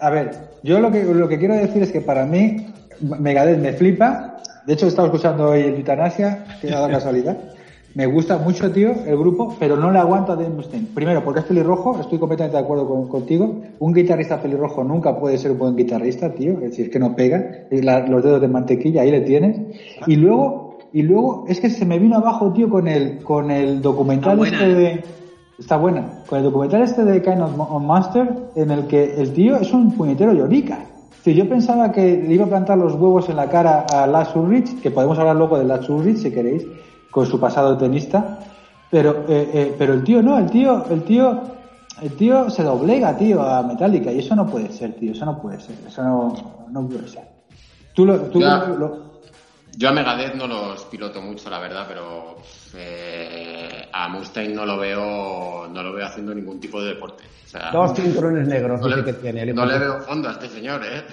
[0.00, 0.30] A ver,
[0.62, 4.37] yo lo que, lo que quiero decir es que para mí Megadeth me flipa.
[4.68, 7.36] De hecho, he estado escuchando hoy el Eutanasia, que ha dado casualidad.
[7.94, 10.86] Me gusta mucho, tío, el grupo, pero no le aguanto a Dave Mustaine.
[10.94, 13.62] Primero, porque es pelirrojo, estoy completamente de acuerdo con- contigo.
[13.78, 16.52] Un guitarrista pelirrojo nunca puede ser un buen guitarrista, tío.
[16.52, 17.42] Es decir, que no pega.
[17.70, 19.58] La- los dedos de mantequilla, ahí le tienes.
[20.06, 23.80] Y luego, y luego, es que se me vino abajo, tío, con el, con el
[23.80, 25.04] documental este de,
[25.58, 26.08] Está buena.
[26.28, 29.72] Con el documental este de Kind of Mo- Master, en el que el tío es
[29.72, 30.78] un puñetero llorica.
[31.22, 34.34] Si yo pensaba que le iba a plantar los huevos en la cara a Lars
[34.34, 36.64] Ulrich, que podemos hablar luego de Lars Ulrich si queréis,
[37.10, 38.38] con su pasado tenista,
[38.90, 41.40] pero, eh, eh, pero el tío no, el tío, el tío,
[42.00, 45.38] el tío se doblega, tío, a Metallica, y eso no puede ser, tío, eso no
[45.40, 46.34] puede ser, eso no,
[46.70, 47.24] no puede ser.
[47.94, 48.58] Tú lo, tú Ya.
[48.68, 49.07] lo- lo-
[49.78, 52.38] Yo a Megadeth no los piloto mucho, la verdad, pero
[52.74, 57.22] eh, a Mustaine no lo veo no lo veo haciendo ningún tipo de deporte.
[57.44, 59.42] O sea, Dos cinturones negros, no, le, que tiene.
[59.42, 61.04] el no le veo fondo a este señor, ¿eh?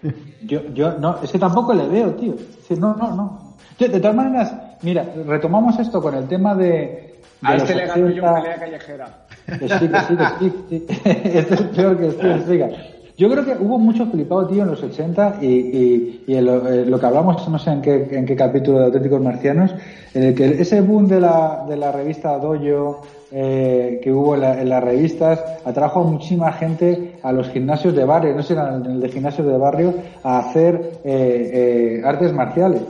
[0.42, 2.34] Yo, yo, no, es que tampoco le veo, tío.
[2.78, 3.56] No, no, no.
[3.78, 6.66] Yo, de todas maneras, mira, retomamos esto con el tema de.
[6.66, 8.34] de A este le gano yo 80.
[8.40, 9.26] pelea callejera.
[9.46, 10.86] Que sí, que sí, que sí, sí.
[11.04, 12.93] Este es peor que Steven Seagal.
[13.16, 16.68] Yo creo que hubo mucho flipado, tío, en los 80 y, y, y en lo,
[16.68, 19.70] eh, lo que hablamos, no sé en qué, en qué capítulo de Auténticos Marcianos,
[20.14, 24.40] en el que ese boom de la, de la revista Dojo eh, que hubo en,
[24.40, 28.54] la- en las revistas atrajo a muchísima gente a los gimnasios de barrio, no sé,
[28.54, 32.82] en el de gimnasios de barrio, a hacer eh, eh, artes marciales.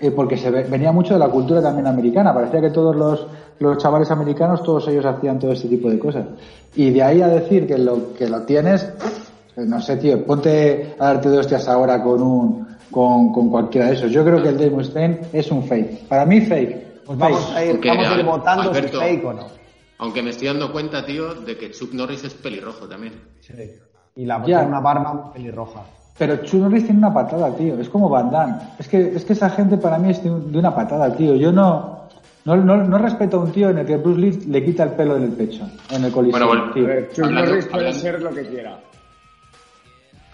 [0.00, 2.34] Eh, porque se ve- venía mucho de la cultura también americana.
[2.34, 3.24] Parecía que todos los,
[3.60, 6.24] los chavales americanos, todos ellos hacían todo ese tipo de cosas.
[6.74, 8.92] Y de ahí a decir que lo, que lo tienes,
[9.56, 13.94] no sé, tío, ponte a darte de hostias ahora con un, con, con cualquiera de
[13.94, 14.10] esos.
[14.10, 16.08] Yo creo que el Dave Mustaine es un fake.
[16.08, 17.04] Para mí fake.
[17.04, 17.56] Pues vamos Fake.
[17.56, 19.46] a ir, Porque, vamos a ir votando Alberto, si fake o no.
[19.98, 23.12] Aunque me estoy dando cuenta, tío, de que Chuck Norris es pelirrojo también.
[23.40, 23.52] Sí.
[24.16, 24.60] Y la Ya.
[24.62, 25.82] una barba pelirroja.
[26.18, 27.78] Pero Chuck Norris tiene una patada, tío.
[27.78, 28.54] Es como Van Damme.
[28.78, 31.34] Es que, es que esa gente para mí es de, un- de una patada, tío.
[31.34, 32.08] Yo no,
[32.44, 34.90] no, no, no respeto a un tío en el que Bruce Lee le quita el
[34.90, 35.66] pelo del pecho.
[35.90, 36.84] En el coliseo, Bueno, bueno, tío.
[36.84, 38.78] A ver, Chuck Hablando- Norris puede hablando- ser lo que quiera.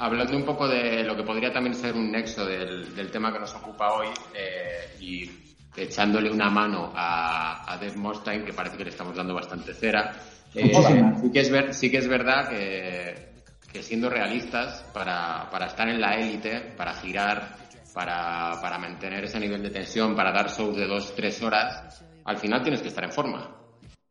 [0.00, 3.40] Hablando un poco de lo que podría también ser un nexo del, del tema que
[3.40, 5.28] nos ocupa hoy eh, y
[5.76, 10.14] echándole una mano a, a Dave Mustaine, que parece que le estamos dando bastante cera,
[10.54, 10.72] eh,
[11.20, 13.32] sí, que es ver, sí que es verdad que,
[13.72, 17.56] que siendo realistas, para, para estar en la élite, para girar,
[17.92, 22.38] para, para mantener ese nivel de tensión, para dar shows de dos, tres horas, al
[22.38, 23.50] final tienes que estar en forma,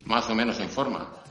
[0.06, 1.23] más o menos en forma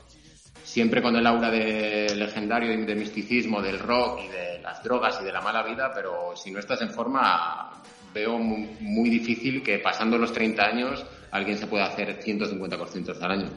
[0.77, 5.17] siempre con el aura de legendario y de misticismo del rock y de las drogas
[5.19, 7.81] y de la mala vida, pero si no estás en forma,
[8.13, 13.31] veo muy, difícil que pasando los 30 años alguien se pueda hacer 150 conciertos al
[13.31, 13.49] año.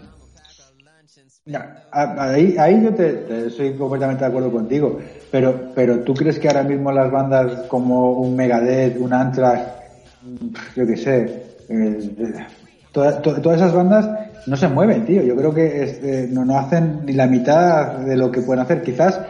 [1.44, 4.98] Ya, ahí, ahí yo te, estoy completamente de acuerdo contigo,
[5.30, 9.62] pero, pero ¿tú crees que ahora mismo las bandas como un Megadeth, un Anthrax,
[10.74, 12.46] yo qué sé, eh,
[12.92, 15.22] to- todas esas bandas no se mueven, tío?
[15.22, 18.62] Yo creo que es, eh, no, no hacen ni la mitad de lo que pueden
[18.62, 18.82] hacer.
[18.82, 19.20] Quizás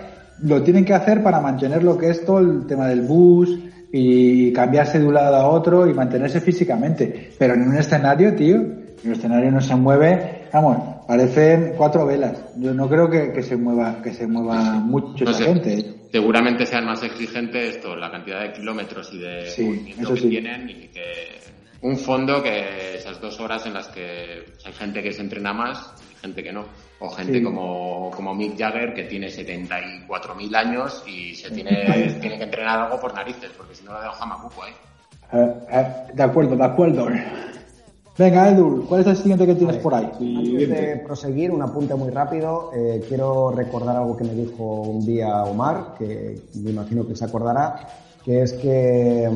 [0.42, 3.59] lo tienen que hacer para mantener lo que es todo el tema del bus
[3.92, 7.31] y cambiarse de un lado a otro y mantenerse físicamente.
[7.38, 12.38] Pero en un escenario, tío, en un escenario no se mueve, vamos, parecen cuatro velas.
[12.57, 15.94] Yo no creo que, que se mueva, que se mueva mucho No esa sé, gente.
[16.12, 20.29] seguramente sean más exigentes esto, la cantidad de kilómetros y de Sí, movimiento que sí.
[20.29, 21.01] tienen y que
[21.82, 25.92] un fondo que esas dos horas en las que hay gente que se entrena más
[26.12, 26.64] y gente que no.
[26.98, 27.42] O gente Sí.
[27.42, 31.84] como, como Mick Jagger que tiene 74.000 años y se tiene,
[32.20, 34.72] tiene que entrenar algo por narices, porque si no la deja macuco ahí.
[35.32, 37.06] Eh, eh, de acuerdo, de acuerdo.
[38.18, 40.04] Venga, Edu, ¿cuál es el siguiente que tienes por ahí?
[40.04, 42.70] Antes de proseguir, un apunte muy rápido.
[42.74, 47.24] eh, quiero recordar algo que me dijo un día Omar, que me imagino que se
[47.24, 47.86] acordará,
[48.22, 49.26] que es que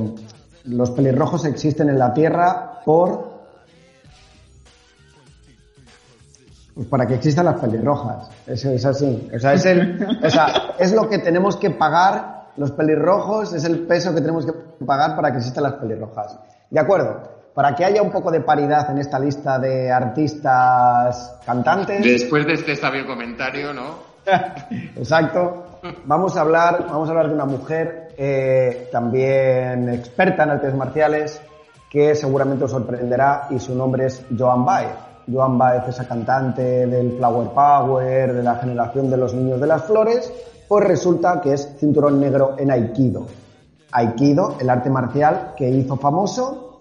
[0.64, 3.34] los pelirrojos existen en la Tierra por...
[6.74, 8.28] Pues para que existan las pelirrojas.
[8.46, 9.30] Eso es así.
[9.32, 13.64] O sea, es, el, o sea, es lo que tenemos que pagar los pelirrojos, es
[13.64, 14.52] el peso que tenemos que
[14.84, 16.36] pagar para que existan las pelirrojas.
[16.70, 17.32] De acuerdo.
[17.54, 22.02] Para que haya un poco de paridad en esta lista de artistas cantantes.
[22.02, 24.14] Después de este sabio comentario, ¿no?
[24.96, 25.78] Exacto.
[26.06, 31.40] Vamos a hablar, vamos a hablar de una mujer eh, también experta en artes marciales
[31.90, 34.90] que seguramente os sorprenderá y su nombre es Joan Baez.
[35.32, 39.84] Joan Baez, esa cantante del Flower Power, de la generación de los niños de las
[39.84, 40.32] flores,
[40.68, 43.26] pues resulta que es cinturón negro en Aikido.
[43.92, 46.80] Aikido, el arte marcial que hizo famoso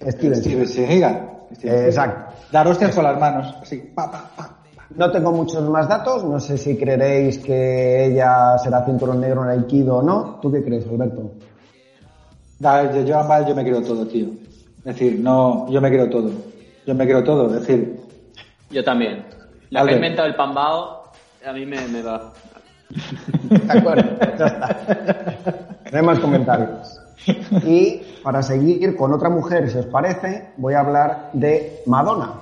[0.00, 1.30] Steven Seagal.
[1.62, 2.34] Exacto.
[2.52, 3.54] Dar hostias con las manos.
[3.62, 4.57] Así, pa, pa, pa.
[4.96, 9.50] No tengo muchos más datos, no sé si creeréis que ella será cinturón negro en
[9.50, 10.38] Aikido o no.
[10.40, 11.32] ¿Tú qué crees, Alberto?
[12.58, 14.28] Da, yo, yo, además, yo me creo todo, tío.
[14.78, 16.30] Es decir, no, yo me creo todo.
[16.86, 17.46] Yo me creo todo.
[17.54, 18.00] Es decir,
[18.70, 19.24] Yo también.
[19.70, 21.12] La que ha inventado el pambao,
[21.46, 22.32] a mí me, me va.
[22.88, 25.66] De acuerdo, ya está.
[25.92, 27.00] No hay más comentarios.
[27.66, 32.32] Y para seguir con otra mujer, si os parece, voy a hablar de Madonna,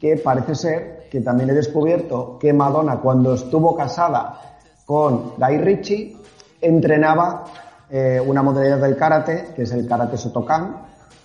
[0.00, 4.40] que parece ser que también he descubierto que Madonna, cuando estuvo casada
[4.84, 6.16] con Guy Ritchie,
[6.60, 7.44] entrenaba
[7.90, 10.76] eh, una modalidad del karate, que es el karate Sotokan,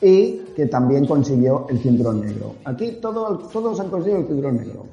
[0.02, 2.56] y que también consiguió el cinturón negro.
[2.66, 4.86] Aquí todo- todos han conseguido el cinturón negro.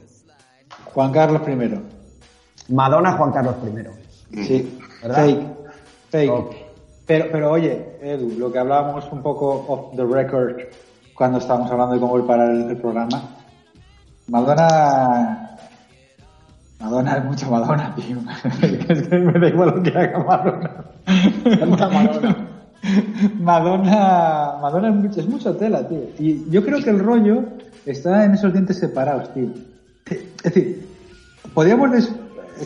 [0.95, 2.73] Juan Carlos I.
[2.75, 4.43] Madonna, Juan Carlos I.
[4.45, 5.17] Sí, ¿Verdad?
[5.25, 5.43] fake.
[6.11, 6.67] Fake.
[7.07, 10.57] Pero, pero oye, Edu, lo que hablábamos un poco off the record
[11.17, 13.37] cuando estábamos hablando de cómo preparar el, el programa.
[14.29, 15.45] Madonna.
[16.81, 18.17] Madonna es mucho Madonna, tío.
[18.89, 20.85] es que me da igual lo que haga Madonna.
[21.67, 22.37] Madonna.
[23.41, 26.03] Madonna, Madonna es, mucho, es mucha tela, tío.
[26.19, 27.43] Y yo creo que el rollo
[27.85, 29.49] está en esos dientes separados, tío.
[30.07, 30.87] Es decir,
[31.53, 32.13] podríamos des-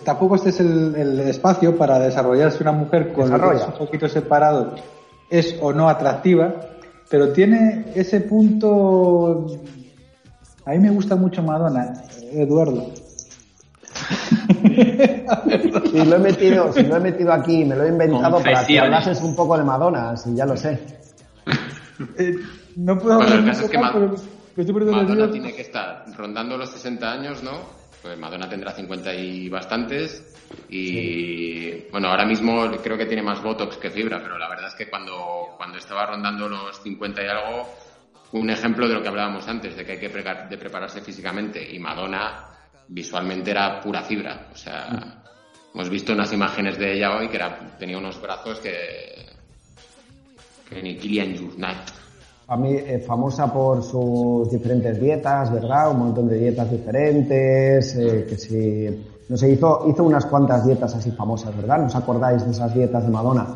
[0.05, 4.81] tampoco este es el, el espacio para desarrollarse una mujer con los un poquito separados
[5.31, 6.55] es o no atractiva,
[7.11, 9.47] pero tiene ese punto.
[10.65, 11.93] A mí me gusta mucho Madonna,
[12.33, 12.93] Eduardo.
[15.91, 18.79] Si lo he metido, si lo he metido aquí, me lo he inventado para que
[18.79, 20.79] hablases un poco de Madonna, si ya lo sé.
[22.19, 22.35] Eh,
[22.77, 26.05] no puedo Bueno, hablar el caso es que más, Ma- pero Madonna tiene que estar
[26.17, 27.53] rondando los 60 años, ¿no?
[28.03, 30.23] Pues Madonna tendrá 50 y bastantes.
[30.69, 34.75] Y bueno, ahora mismo creo que tiene más Botox que fibra, pero la verdad es
[34.75, 37.69] que cuando, cuando estaba rondando los 50 y algo,
[38.33, 41.75] un ejemplo de lo que hablábamos antes, de que hay que de prepararse físicamente.
[41.75, 42.47] Y Madonna
[42.89, 44.49] visualmente era pura fibra.
[44.53, 45.23] O sea,
[45.75, 49.27] hemos visto unas imágenes de ella hoy que era, tenía unos brazos que,
[50.69, 52.03] que ni Killian Jornet.
[52.49, 55.91] A mí es famosa por sus diferentes dietas, ¿verdad?
[55.91, 59.09] Un montón de dietas diferentes, eh, que si...
[59.29, 61.79] No sé, hizo, hizo unas cuantas dietas así famosas, ¿verdad?
[61.79, 63.47] ¿No os acordáis de esas dietas de Madonna?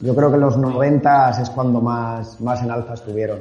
[0.00, 3.40] Yo creo que los 90 es cuando más, más en alza estuvieron.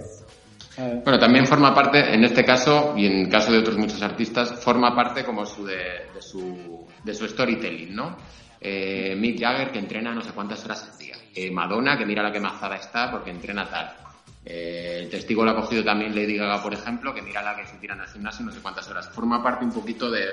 [0.78, 4.95] Bueno, también forma parte, en este caso, y en caso de otros muchos artistas, forma
[4.95, 8.17] parte como su de, de su, de su storytelling, ¿no?
[8.59, 11.15] Eh, Mick Jagger, que entrena no sé cuántas horas al día.
[11.34, 13.91] Eh, Madonna, que mira la que mazada está porque entrena tal.
[14.45, 17.65] Eh, el testigo lo ha cogido también Lady Gaga, por ejemplo, que mira la que
[17.65, 19.09] se tira en el gimnasio no sé cuántas horas.
[19.09, 20.26] Forma parte un poquito de,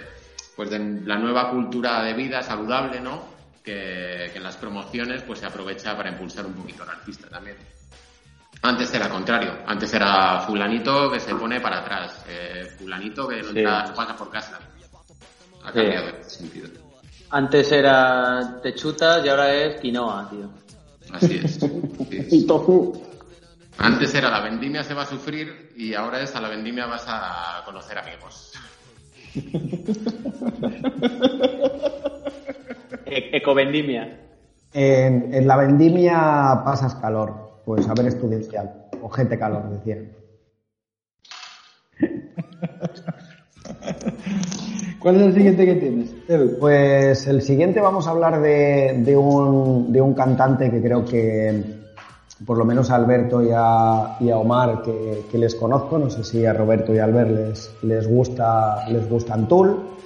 [0.55, 3.37] pues de la nueva cultura de vida saludable, ¿no?
[3.65, 7.57] Que, que en las promociones pues se aprovecha para impulsar un poquito al artista también.
[8.63, 13.51] Antes era contrario, antes era fulanito que se pone para atrás, eh, fulanito que no,
[13.53, 13.59] Sí.
[13.61, 14.59] entra- no pasa por casa.
[15.65, 15.79] Ha Sí.
[15.79, 16.69] cambiado ese sentido.
[17.31, 20.51] Antes era te chutas y ahora es quinoa, tío.
[21.13, 21.63] Así es.
[21.63, 22.33] así es.
[22.33, 23.01] Y tofu.
[23.79, 27.05] Antes era la vendimia se va a sufrir y ahora es a la vendimia vas
[27.07, 28.53] a conocer amigos.
[33.07, 34.21] E- ecovendimia.
[34.73, 37.48] En, en la vendimia pasas calor.
[37.69, 38.89] Pues a ver estudiantial.
[39.03, 40.09] O gente calor, decían.
[44.99, 46.59] ¿Cuál es el siguiente que tienes, Edu?
[46.59, 51.63] Pues el siguiente vamos a hablar de, de un, de un cantante que creo que
[52.47, 56.09] por lo menos a Alberto y a, y a Omar que, que les conozco, no
[56.09, 59.98] sé si a Roberto y a Albert les, les gusta les gusta Antul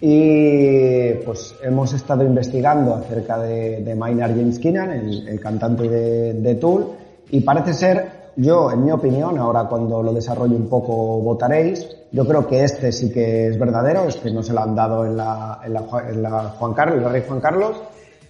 [0.00, 6.34] y pues hemos estado investigando acerca de, de Maynard James Keenan, el, el cantante de,
[6.34, 6.86] de Tool.
[7.30, 12.24] Y parece ser yo, en mi opinión, ahora cuando lo desarrolle un poco votaréis, yo
[12.24, 15.60] creo que este sí que es verdadero, este no se lo han dado en la,
[15.64, 15.72] en
[16.22, 17.82] la, Juan Carlos, en la Rey Juan Carlos,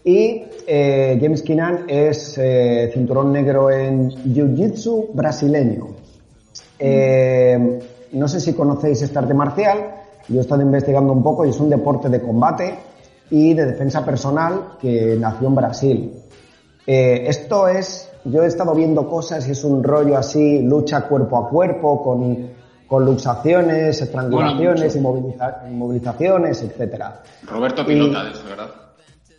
[0.03, 5.89] y eh, James Keenan es eh, cinturón negro en Jiu-Jitsu brasileño.
[6.79, 7.79] Eh,
[8.12, 9.95] no sé si conocéis este arte marcial,
[10.29, 12.79] yo he estado investigando un poco y es un deporte de combate
[13.31, 16.12] y de defensa personal que nació en Brasil.
[16.87, 21.37] Eh, esto es, yo he estado viendo cosas y es un rollo así, lucha cuerpo
[21.37, 22.51] a cuerpo, con,
[22.87, 27.22] con luxaciones, estrangulaciones, inmoviliza- inmovilizaciones, etcétera.
[27.47, 28.70] Roberto pilota de eso, ¿verdad?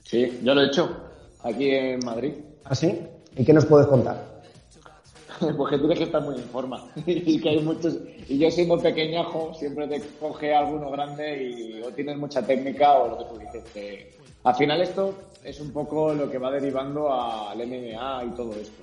[0.04, 0.90] Sí, yo lo he hecho
[1.44, 2.34] aquí en Madrid.
[2.66, 3.00] ¿Así?
[3.36, 4.29] ¿Y qué nos puedes contar?
[5.58, 6.84] Pues que tienes que estar muy en forma.
[7.06, 7.98] y que hay muchos.
[8.28, 13.08] Y yo siendo pequeñajo, siempre te coge alguno grande y o tienes mucha técnica o
[13.10, 13.64] lo que tú dices.
[13.74, 14.12] que-
[14.44, 15.14] Al final esto
[15.44, 18.82] es un poco lo que va derivando al MMA y todo esto.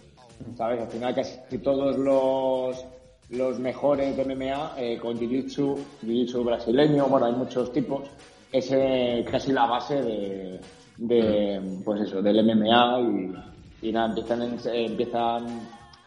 [0.57, 0.81] ¿Sabes?
[0.81, 2.85] Al final casi todos los
[3.31, 8.03] los mejores de MMA eh, con Jiu-Jitsu, Jiu-Jitsu brasileño, bueno, hay muchos tipos,
[8.53, 10.61] es eh, casi la base de,
[10.99, 13.01] de, pues eso, del MMA
[13.83, 15.45] y, y nada, empiezan, eh, empiezan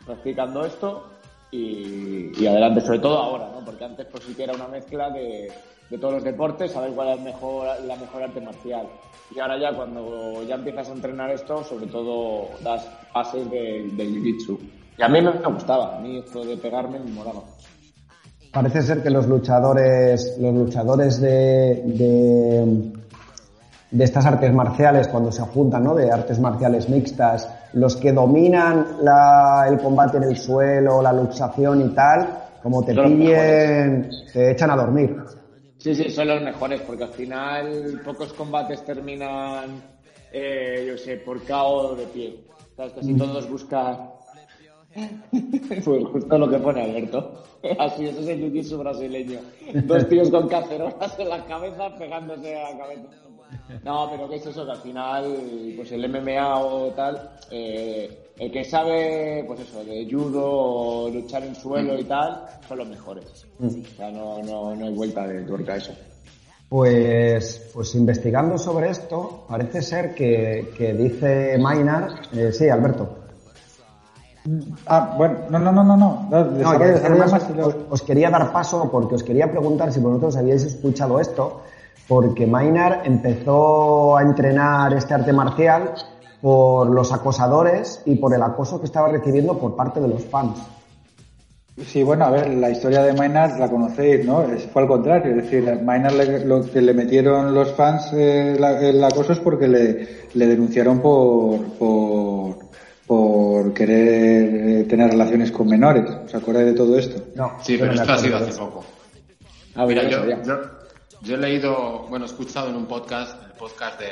[0.10, 1.04] practicando esto
[1.52, 3.64] y, y adelante, sobre todo ahora, ¿no?
[3.64, 5.52] Porque antes pues sí que era una mezcla de,
[5.90, 8.88] de todos los deportes, saber cuál es mejor, la mejor arte marcial.
[9.36, 14.04] Y ahora ya cuando ya empiezas a entrenar esto, sobre todo das bases de, de
[14.06, 14.58] Jiu-Jitsu.
[14.98, 17.42] Y a mí me gustaba, a mí esto de pegarme me molaba.
[18.52, 22.92] Parece ser que los luchadores, los luchadores de, de,
[23.92, 25.94] de estas artes marciales, cuando se juntan, ¿no?
[25.94, 31.82] De artes marciales mixtas, los que dominan la- el combate en el suelo, la luxación
[31.82, 32.28] y tal,
[32.62, 35.16] como te Son pillen, te echan a dormir.
[35.78, 39.82] Sí, sí, son los mejores, porque al final pocos combates terminan,
[40.32, 42.44] eh, yo sé, por KO de pie.
[42.76, 42.94] ¿Sabes?
[42.94, 44.10] Casi todos buscan...
[45.86, 47.44] pues justo lo que pone Alberto.
[47.80, 49.40] Así, eso es el jiu-jitsu brasileño.
[49.86, 53.04] Dos tíos con cacerolas en la cabeza pegándose a la cabeza.
[53.84, 58.52] No, pero que es eso, que al final, pues el MMA o tal, eh, el
[58.52, 63.46] que sabe, pues eso, de judo o luchar en suelo y tal, son los mejores.
[63.60, 65.94] O sea, no, no, no hay vuelta de tuerca a eso.
[66.70, 73.18] Pues, pues investigando sobre esto, parece ser que, que dice Maynard, eh, sí, Alberto.
[74.86, 76.28] Ah, bueno, no, no, no, no, no.
[76.30, 81.62] no os, os quería dar paso porque os quería preguntar si vosotros habíais escuchado esto,
[82.10, 85.94] porque Maynard empezó a entrenar este arte marcial
[86.42, 90.58] por los acosadores y por el acoso que estaba recibiendo por parte de los fans.
[91.86, 94.42] Sí, bueno, a ver, la historia de Maynard la conocéis, ¿no?
[94.42, 98.10] Es- Fue al contrario, es decir, a Maynard le- lo que le metieron los fans
[98.14, 102.56] eh, la- el acoso es porque le, le denunciaron por, por,
[103.08, 106.04] por querer eh, tener relaciones con menores.
[106.26, 107.22] ¿Os acordáis de todo esto?
[107.36, 108.84] No, Sí, pero no me esto ha sido hace poco.
[109.76, 110.36] Ah, Mira, yo, yo,
[111.22, 114.08] yo he leído, bueno, he escuchado en un podcast, el podcast de,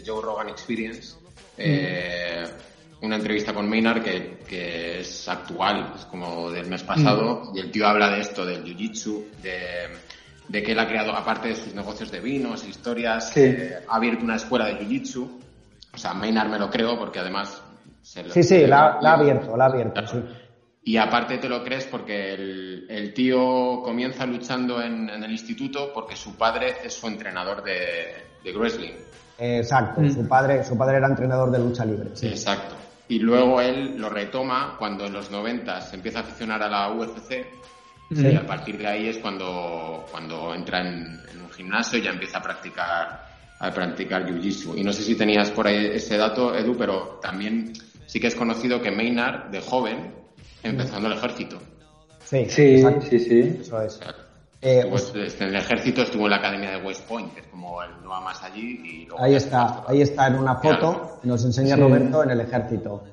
[0.00, 1.16] de Joe Rogan Experience,
[1.58, 2.44] eh,
[3.02, 7.70] una entrevista con Maynard que, que es actual, es como del mes pasado, y el
[7.70, 9.58] tío habla de esto, del jiu-jitsu, de,
[10.48, 13.40] de que él ha creado, aparte de sus negocios de vinos, historias, Sí.
[13.40, 15.28] eh, ha abierto una escuela de jiu-jitsu.
[15.94, 17.62] O sea, Maynard me lo creo porque además...
[18.02, 20.22] se lo- Sí, sí, la, la ha abierto, la ha abierto, sí.
[20.86, 25.90] Y aparte te lo crees porque el, el tío comienza luchando en, en el instituto
[25.92, 28.14] porque su padre es su entrenador de,
[28.44, 28.92] de wrestling.
[29.36, 32.10] Exacto, su padre, su padre era entrenador de lucha libre.
[32.14, 32.28] sí.
[32.28, 32.76] Exacto.
[33.08, 36.92] Y luego él lo retoma cuando en los 90 se empieza a aficionar a la
[36.92, 37.44] UFC
[38.10, 42.10] y a partir de ahí es cuando, cuando entra en, en un gimnasio y ya
[42.10, 43.26] empieza a practicar
[43.58, 44.78] a practicar jiu-jitsu.
[44.78, 47.72] Y no sé si tenías por ahí ese dato, Edu, pero también
[48.06, 50.25] sí que es conocido que Maynard, de joven,
[50.66, 51.56] empezó en el ejército.
[52.24, 53.58] Sí, Sí, sí, sí.
[53.60, 54.00] eso es.
[54.62, 57.82] Eh, este- en el ejército, estuvo en la academia de West Point, que es como
[57.82, 58.80] el no va más allí.
[58.84, 61.18] Y luego Ahí está, ahí está en una foto, Claro.
[61.22, 61.80] nos enseña Sí.
[61.80, 63.04] Roberto en el ejército.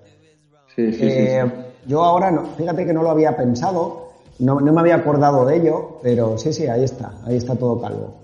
[0.75, 1.61] Sí, sí, sí, Eh, sí.
[1.85, 5.57] Yo ahora, no, fíjate que no lo había pensado, no, no me había acordado de
[5.57, 8.15] ello, pero sí, sí, ahí está, ahí está todo calvo.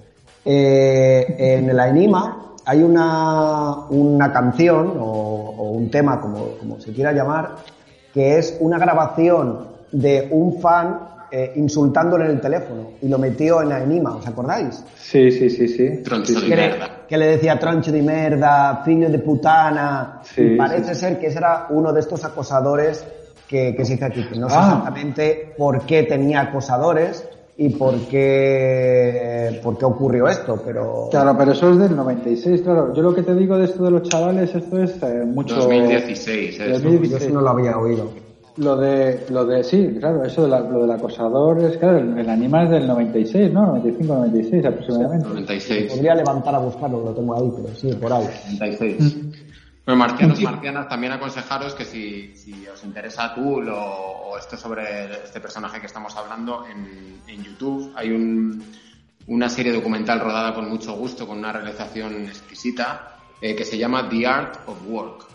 [0.45, 5.03] Eh, en el Anima hay una, una canción o,
[5.57, 7.57] o un tema, como, como se quiera llamar,
[8.13, 10.99] que es una grabación de un fan
[11.31, 14.83] eh, insultándole en el teléfono y lo metió en Anima, ¿os acordáis?
[14.95, 16.01] Sí, sí, sí, sí.
[16.03, 16.89] Troncho de que le, merda.
[17.07, 20.21] que le decía troncho de merda, filho de putana.
[20.23, 23.05] Sí, y parece sí, ser que ese era uno de estos acosadores
[23.47, 24.23] que, que se dice aquí.
[24.27, 24.65] Que no sé Ah.
[24.69, 27.27] exactamente por qué tenía acosadores
[27.61, 31.09] y por qué, por qué ocurrió esto, pero...
[31.11, 32.93] Claro, pero eso es del 96, claro.
[32.93, 35.55] Yo lo que te digo de esto de los chavales, esto es eh, mucho...
[35.55, 36.69] 2016, ¿eh?
[36.71, 37.11] 2016.
[37.11, 38.09] Yo eso no lo había oído.
[38.57, 42.17] Lo de, lo de, sí, claro, eso de la- lo del acosador es, claro, el,
[42.17, 43.67] el anima es del 96, ¿no?
[43.67, 45.27] 95, 96 aproximadamente.
[45.29, 45.93] 96.
[45.93, 48.25] Podría levantar a buscarlo, lo tengo ahí, pero sí, por ahí.
[48.59, 49.17] 96.
[49.89, 55.11] Bueno, marcianos, marcianas, también aconsejaros que si, si os interesa tú lo, o esto sobre
[55.23, 58.63] este personaje que estamos hablando, en, en YouTube hay un,
[59.25, 64.07] una serie documental rodada con mucho gusto, con una realización exquisita, eh, que se llama
[64.07, 65.25] The Art of Work.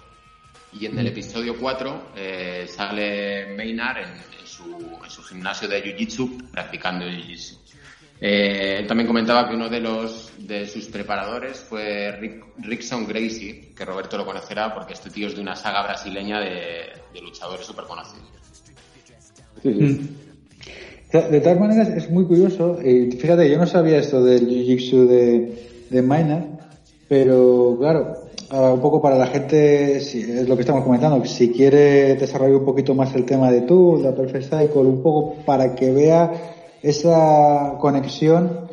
[0.75, 5.83] Y en el episodio 4 eh, sale Maynard en, en su, en su gimnasio de
[5.83, 7.64] Jiu-Jitsu practicando Jiu-Jitsu.
[8.21, 13.73] Eh, él también comentaba que uno de los de sus preparadores fue Rick- Rickson Gracie,
[13.77, 16.51] que Roberto lo conocerá porque este tío es de una saga brasileña de,
[17.13, 18.25] de luchadores súper conocidos.
[21.13, 22.79] De de todas maneras, es muy curioso.
[22.83, 26.45] eh, fíjate, yo no sabía esto del jiu-jitsu de, de Maynard,
[27.09, 28.17] pero claro,
[28.51, 32.57] ah, un poco para la gente, si- es lo que estamos comentando, si quiere desarrollar
[32.57, 36.54] un poquito más el tema de tú, la Perfect Cycle, un poco para que vea
[36.85, 38.69] esa conexión,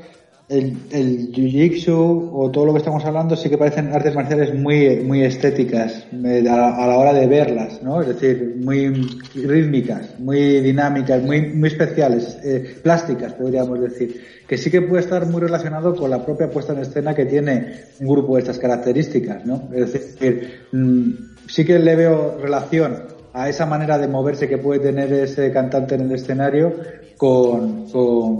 [0.49, 4.97] el, el jiu-jitsu o todo lo que estamos hablando sí que parecen artes marciales muy,
[4.97, 8.01] muy estéticas eh, a, la hora de verlas, ¿no?
[8.01, 8.89] Es decir, muy
[9.33, 14.21] rítmicas, muy dinámicas, muy, muy especiales, eh, plásticas, podríamos decir.
[14.45, 17.85] Que sí que puede estar muy relacionado con la propia puesta en escena que tiene
[18.01, 19.69] un grupo de estas características, ¿no?
[19.73, 21.11] Es decir, mm,
[21.47, 25.95] sí que le veo relación a esa manera de moverse que puede tener ese cantante
[25.95, 26.73] en el escenario
[27.17, 27.85] con,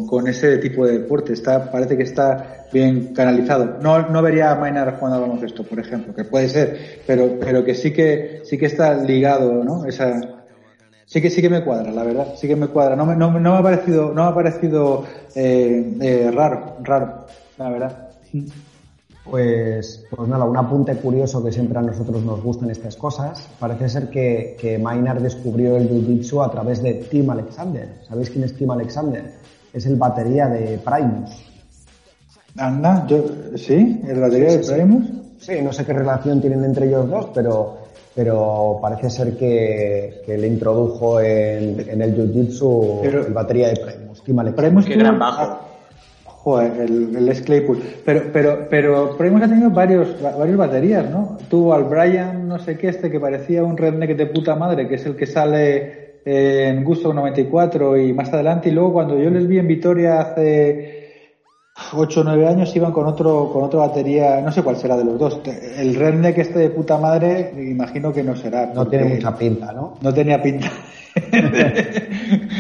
[0.08, 1.34] con, ese tipo de deporte.
[1.34, 3.78] Está, parece que está bien canalizado.
[3.82, 7.64] No, no vería a Maynard jugando al baloncesto, por ejemplo, que puede ser, pero, pero
[7.64, 9.86] que sí que, sí que está ligado, ¿no?
[9.86, 10.20] Esa,
[11.06, 12.96] sí que sí que me cuadra, la verdad, sí que me cuadra.
[12.96, 17.26] No me, no, no me ha parecido, no me ha parecido eh, eh, raro, raro,
[17.58, 18.10] la verdad.
[19.24, 23.48] Pues, pues nada, un apunte curioso que siempre a nosotros nos gustan estas cosas.
[23.60, 27.88] Parece ser que, que Maynard descubrió el Jiu-Jitsu a través de Tim Alexander.
[28.08, 29.32] ¿Sabéis quién es Tim Alexander?
[29.72, 31.30] Es el batería de Primus.
[32.58, 33.24] Anda, yo,
[33.56, 34.74] sí, el batería Sí, de sí.
[34.74, 35.06] Primus.
[35.38, 37.78] Sí, no sé qué relación tienen entre ellos dos, pero,
[38.16, 44.24] pero parece ser que, que le introdujo en, en el Jiu-Jitsu el batería de Primus.
[44.24, 44.70] Tim Alexander.
[44.70, 45.71] Primus Qué gran bajo.
[46.44, 47.78] Joder, el, el Les Claypool.
[48.04, 51.38] Pero, pero, pero Primus ha tenido varios, va- varios baterías, ¿no?
[51.50, 54.96] Tuvo al Brian, no sé qué, este que parecía un redneck de puta madre, que
[54.96, 58.70] es el que sale en Gusto 94 y más adelante.
[58.70, 61.00] Y luego cuando yo les vi en Vitoria hace
[61.94, 65.06] 8 o 9 años iban con otro, con otra batería, no sé cuál será de
[65.06, 65.42] los dos.
[65.78, 68.66] El redneck este de puta madre, imagino que no será.
[68.74, 69.94] No tiene mucha pinta, ¿no?
[70.02, 70.72] no tenía pinta.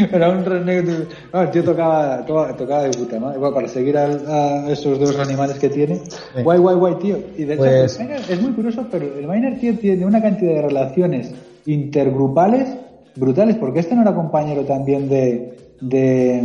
[0.11, 1.07] Era un redneck.
[1.33, 3.33] No, el tío tocaba, tocaba, tocaba de puta, ¿no?
[3.33, 6.01] Igual para seguir a, esos dos animales que tiene.
[6.43, 7.19] Guay, guay, guay, tío.
[7.37, 10.21] Y de hecho, Pues- el Miner es muy curioso, pero el Miner, tío, tiene una
[10.21, 11.33] cantidad de relaciones
[11.65, 12.67] intergrupales
[13.15, 15.57] brutales, porque este no era compañero también de.
[15.81, 16.43] de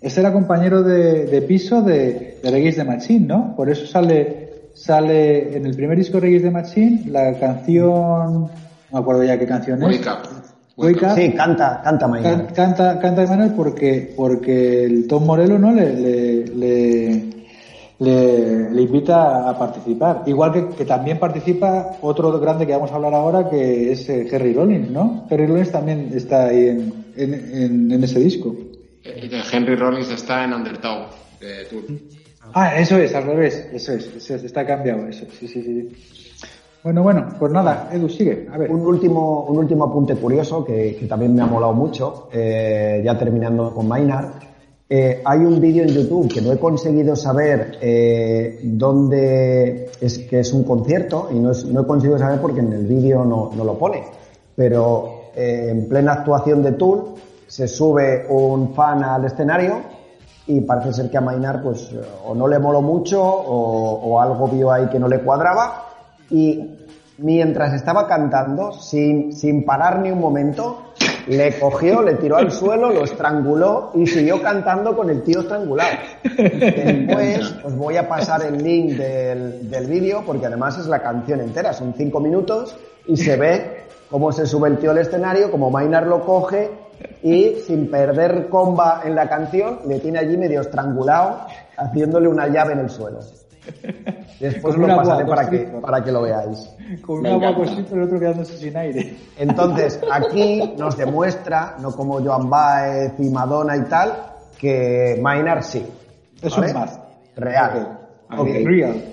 [0.00, 3.54] este era compañero de, de piso de, de Reggae de Machine, ¿no?
[3.56, 4.46] Por eso sale
[4.76, 8.50] sale en el primer disco de Reggae de Machine la canción no
[8.92, 10.45] me acuerdo ya qué canción es Wake Up.
[10.76, 11.14] Wake Up.
[11.16, 12.52] Sí, canta, canta Can- Maynard.
[12.54, 17.22] canta canta Emanuel porque porque el Tom Morello no le le, le,
[17.98, 22.96] le- le invita a participar igual que, que también participa otro grande que vamos a
[22.96, 27.34] hablar ahora que es eh, Harry Rollins no Harry Rollins también está ahí en, en,
[27.34, 28.54] en- en ese disco
[29.02, 31.06] Eh, Henry Rollins está en Undertow
[31.40, 31.84] de Tour.
[32.52, 36.25] ah eso es al revés eso es, eso es, está cambiado eso sí sí sí
[36.86, 41.42] bueno bueno pues nada Edu sigue Un último, un último apunte curioso que, también me
[41.42, 44.26] ha molado mucho, eh, ya terminando con Maynard.
[44.88, 50.38] Eh, hay un vídeo en YouTube que no he conseguido saber eh, dónde es que
[50.40, 54.04] es un concierto y no, he conseguido saber porque en el vídeo no, lo pone.
[54.54, 57.14] Pero en plena actuación de Tool
[57.48, 59.80] se sube un fan al escenario
[60.46, 61.90] y parece ser que a Maynard pues
[62.24, 65.85] o no le moló mucho o algo vio ahí que no le cuadraba
[66.30, 66.70] y
[67.18, 70.92] mientras estaba cantando sin, sin parar ni un momento
[71.26, 75.96] Le cogió, le tiró al suelo, lo estranguló y siguió cantando con el tío estrangulado.
[76.22, 81.40] Después os voy a pasar el link del, del vídeo porque además es la canción
[81.40, 85.68] entera, son cinco minutos y se ve cómo se sube el tío al escenario, como
[85.68, 86.70] Maynard lo coge
[87.24, 91.40] y sin perder comba en la canción le tiene allí medio estrangulado
[91.76, 93.18] haciéndole una llave en el suelo.
[94.40, 96.68] Después lo pasaré para que, para que lo veáis.
[97.04, 99.16] Con sí, pero el otro quedándose sin aire.
[99.38, 104.12] Entonces, aquí nos demuestra, no como Joan Baez y Madonna y tal,
[104.58, 105.84] que Maynard sí.
[106.42, 106.68] Es ¿vale?
[106.68, 107.00] un más.
[107.36, 107.98] Real.
[108.30, 108.38] Ok.
[108.40, 108.48] Ok.
[108.64, 109.04] Real.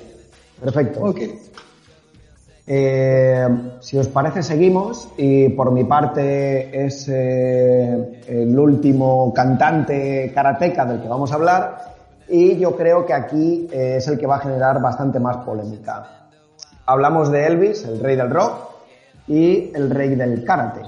[0.61, 0.99] Perfecto.
[1.03, 1.19] Ok.
[2.65, 3.47] Eh,
[3.81, 5.09] si os parece, seguimos.
[5.17, 11.92] Y por mi parte es eh, el último cantante karateca del que vamos a hablar.
[12.27, 16.29] Y yo creo que aquí eh, es el que va a generar bastante más polémica.
[16.85, 18.73] Hablamos de Elvis, el rey del rock,
[19.27, 20.81] y el rey del karate.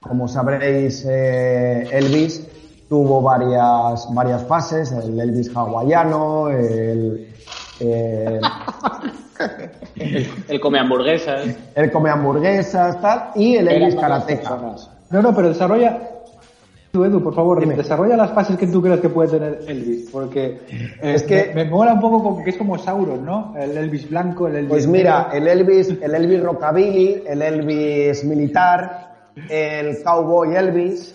[0.00, 2.46] Como sabréis, eh, Elvis
[2.88, 7.34] tuvo varias, varias fases, el Elvis hawaiano, el,
[7.80, 8.40] eh,
[10.48, 11.46] Él come hamburguesas.
[11.74, 14.58] Él come hamburguesas, tal, y el Elvis karateca.
[15.10, 16.07] No, no, pero desarrolla.
[16.98, 17.76] Tú, Edu, por favor, Dime.
[17.76, 21.62] desarrolla las fases que tú crees que puede tener Elvis, porque eh, Es que- me,
[21.64, 23.54] me mola un poco como que es como Sauron, ¿no?
[23.56, 24.68] El Elvis blanco, el Elvis.
[24.68, 29.14] Pues mira, el Elvis, el Elvis rockabilly, el Elvis militar,
[29.48, 31.14] el cowboy Elvis,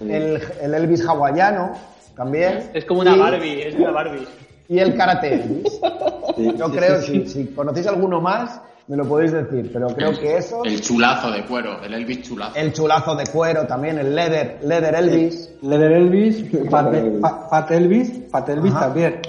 [0.00, 1.72] el, el Elvis hawaiano,
[2.16, 2.70] también.
[2.72, 4.26] Es como una y- Barbie, es una Barbie.
[4.70, 5.78] Y el karate Elvis.
[6.38, 9.88] Sí, Yo sí, creo, sí, si, si conocéis alguno más, me lo podéis decir, pero
[9.88, 12.56] creo que eso, El chulazo de cuero, el Elvis chulazo.
[12.56, 15.50] el chulazo de cuero también, el leather, leather Elvis.
[15.62, 18.80] Leather Elvis, Fat, Fat- Fat Elvis, Fat Elvis Ajá.
[18.86, 19.20] también.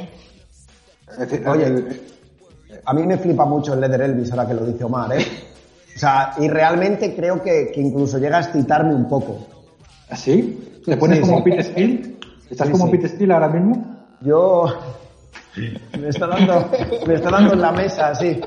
[1.47, 2.01] Oye, el-
[2.85, 5.25] A mí me flipa mucho el leather Elvis ahora que lo dice Omar, ¿eh?
[5.95, 9.45] O sea, y realmente creo que, que incluso llega a excitarme un poco.
[10.09, 10.81] ¿Así?
[10.85, 11.43] ¿Le pones Sí, como sí.
[11.43, 12.15] Pete Steele?
[12.49, 12.91] ¿Estás Sí, como sí.
[12.93, 13.97] Pete Steele ahora mismo?
[14.21, 14.65] Yo
[15.99, 16.69] me está dando,
[17.07, 18.39] me está dando en la mesa, sí.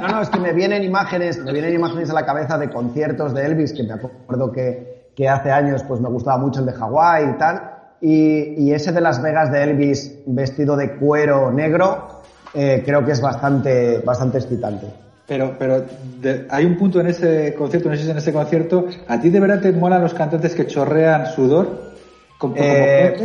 [0.00, 3.34] No, no, es que me vienen imágenes, me vienen imágenes a la cabeza de conciertos
[3.34, 6.72] de Elvis, que me acuerdo que, que hace años pues me gustaba mucho el de
[6.72, 7.70] Hawái y tal.
[8.00, 12.22] Y, y ese de Las Vegas de Elvis vestido de cuero negro,
[12.52, 14.86] eh, creo que es bastante, bastante excitante.
[15.26, 15.82] Pero, pero
[16.20, 19.30] de- hay un punto en ese concierto, no sé si en ese concierto, ¿a ti
[19.30, 21.94] de verdad te molan los cantantes que chorrean sudor?
[22.36, 23.16] Como, Eh?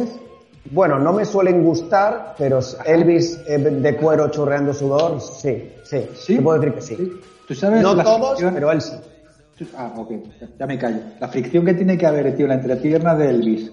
[0.71, 6.35] Bueno, no me suelen gustar, pero Elvis eh, de cuero chorreando sudor, sí, sí, ¿Sí?
[6.35, 7.11] te puedo decir que sí.
[7.47, 8.93] ¿Tú sabes No todos, fricción- pero él sí.
[9.75, 10.11] Ah, ok,
[10.59, 10.99] ya me callo.
[11.19, 13.71] La fricción que tiene que haber, tío, la entrepierna de Elvis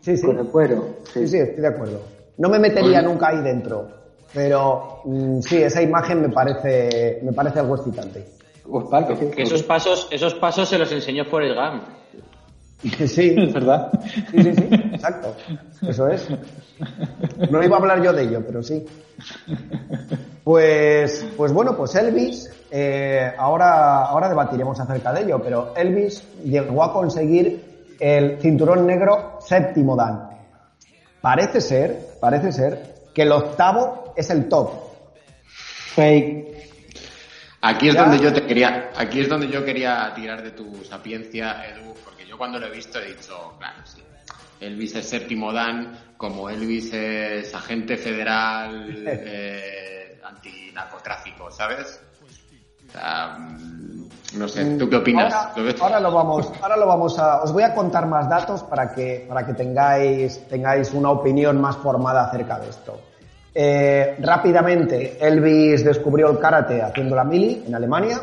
[0.00, 0.26] Sí, sí.
[0.26, 0.96] con el cuero.
[1.12, 2.00] Sí, sí, estoy de acuerdo.
[2.38, 3.08] No me metería Oye.
[3.08, 3.88] nunca ahí dentro,
[4.34, 8.26] pero mm, sí, esa imagen me parece, me parece algo excitante.
[8.68, 11.82] Pues, vale, que- Que esos pasos, esos pasos se los enseñó Forrest Gump.
[13.06, 13.90] Sí, Es verdad.
[14.30, 15.34] sí, sí, sí, exacto.
[15.86, 16.28] Eso es.
[17.50, 18.84] No iba a hablar yo de ello, pero sí.
[20.42, 26.82] Pues, pues bueno, pues Elvis, eh, ahora, ahora debatiremos acerca de ello, pero Elvis llegó
[26.82, 30.30] a conseguir el cinturón negro séptimo dan.
[31.20, 34.70] Parece ser, parece ser que el octavo es el top.
[35.94, 36.51] Fake.
[37.64, 38.02] Aquí es Ya.
[38.02, 42.26] donde yo te quería, aquí es donde yo quería tirar de tu sapiencia, Edu, porque
[42.26, 44.02] yo cuando lo he visto he dicho, claro, sí.
[44.60, 52.00] Elvis es séptimo Dan, como Elvis es agente federal eh, antinarcotráfico, ¿sabes?
[52.88, 54.08] O sea, mm,
[54.38, 55.32] no sé, ¿tú qué opinas?
[55.32, 58.92] Ahora, ahora lo vamos, ahora lo vamos a, os voy a contar más datos para
[58.92, 63.00] que, para que tengáis, tengáis una opinión más formada acerca de esto.
[63.54, 68.20] Eh, rápidamente, Elvis descubrió el karate haciendo la mili en Alemania.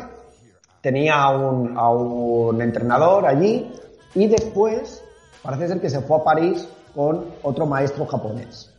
[0.80, 3.72] Tenía un, a un entrenador allí
[4.14, 5.02] y después
[5.42, 8.72] parece ser que se fue a París con otro maestro japonés.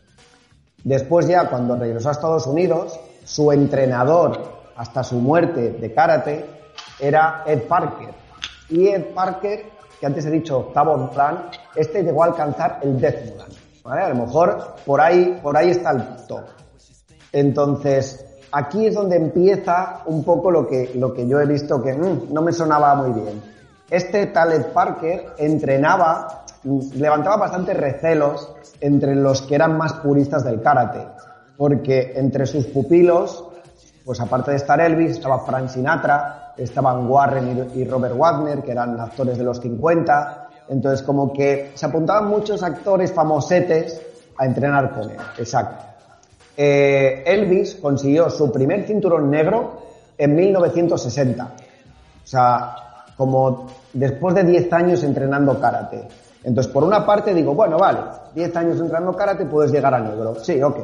[0.83, 6.45] Después ya cuando regresó a Estados Unidos, su entrenador hasta su muerte de karate
[6.99, 8.13] era Ed Parker.
[8.69, 9.65] Y Ed Parker,
[9.99, 13.60] que antes he dicho octavo Dan, este llegó a alcanzar el décimo Dan.
[13.85, 16.43] A lo mejor por ahí, por ahí está el top.
[17.31, 21.93] Entonces, aquí es donde empieza un poco lo que, lo que yo he visto que
[21.93, 23.41] mm, no me sonaba muy bien.
[23.89, 26.45] Este tal Ed Parker entrenaba,
[26.95, 31.05] levantaba bastantes recelos entre los que eran más puristas del karate,
[31.57, 33.43] porque entre sus pupilos,
[34.05, 38.99] pues aparte de estar Elvis, estaba Frank Sinatra, estaban Warren y Robert Wagner, que eran
[38.99, 44.01] actores de los 50, entonces como que se apuntaban muchos actores famosetes
[44.37, 45.91] a entrenar con él, exacto.
[46.57, 49.81] Eh, Elvis consiguió su primer cinturón negro
[50.17, 51.43] en 1960.
[52.23, 52.75] O sea,
[53.17, 56.07] como después de 10 años entrenando karate.
[56.43, 57.99] Entonces, por una parte digo, bueno, vale,
[58.35, 60.35] 10 años entrenando karate puedes llegar a negro.
[60.35, 60.77] Sí, ok.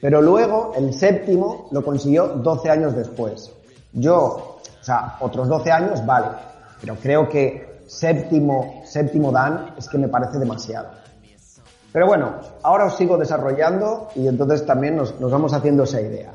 [0.00, 3.50] Pero luego, el séptimo lo consiguió 12 años después.
[3.92, 6.28] Yo, o sea, otros 12 años, vale.
[6.80, 10.88] Pero creo que séptimo, séptimo Dan es que me parece demasiado.
[11.92, 16.32] Pero bueno, ahora os sigo desarrollando y entonces también nos, nos vamos haciendo esa idea.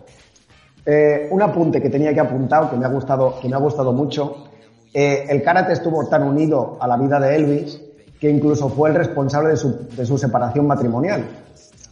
[0.86, 3.94] Eh, un apunte que tenía que apuntar, que me ha gustado, que me ha gustado
[3.94, 4.46] mucho.
[4.94, 7.82] Eh, el karate estuvo tan unido a la vida de Elvis
[8.20, 11.24] que incluso fue el responsable de su, de su separación matrimonial,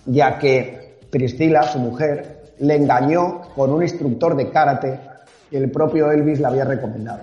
[0.06, 5.00] ya que Priscila, su mujer, le engañó con un instructor de karate
[5.50, 7.22] que el propio Elvis le había recomendado.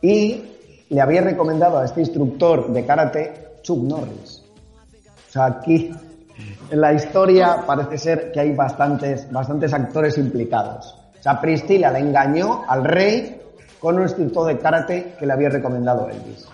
[0.00, 0.57] Y
[0.90, 3.32] le había recomendado a este instructor de karate
[3.62, 4.42] Chuck Norris.
[5.28, 5.90] O sea, aquí
[6.70, 10.94] en la historia parece ser que hay bastantes, bastantes actores implicados.
[11.18, 13.40] O sea, Priscila le engañó al rey
[13.80, 16.46] con un instructor de karate que le había recomendado Elvis.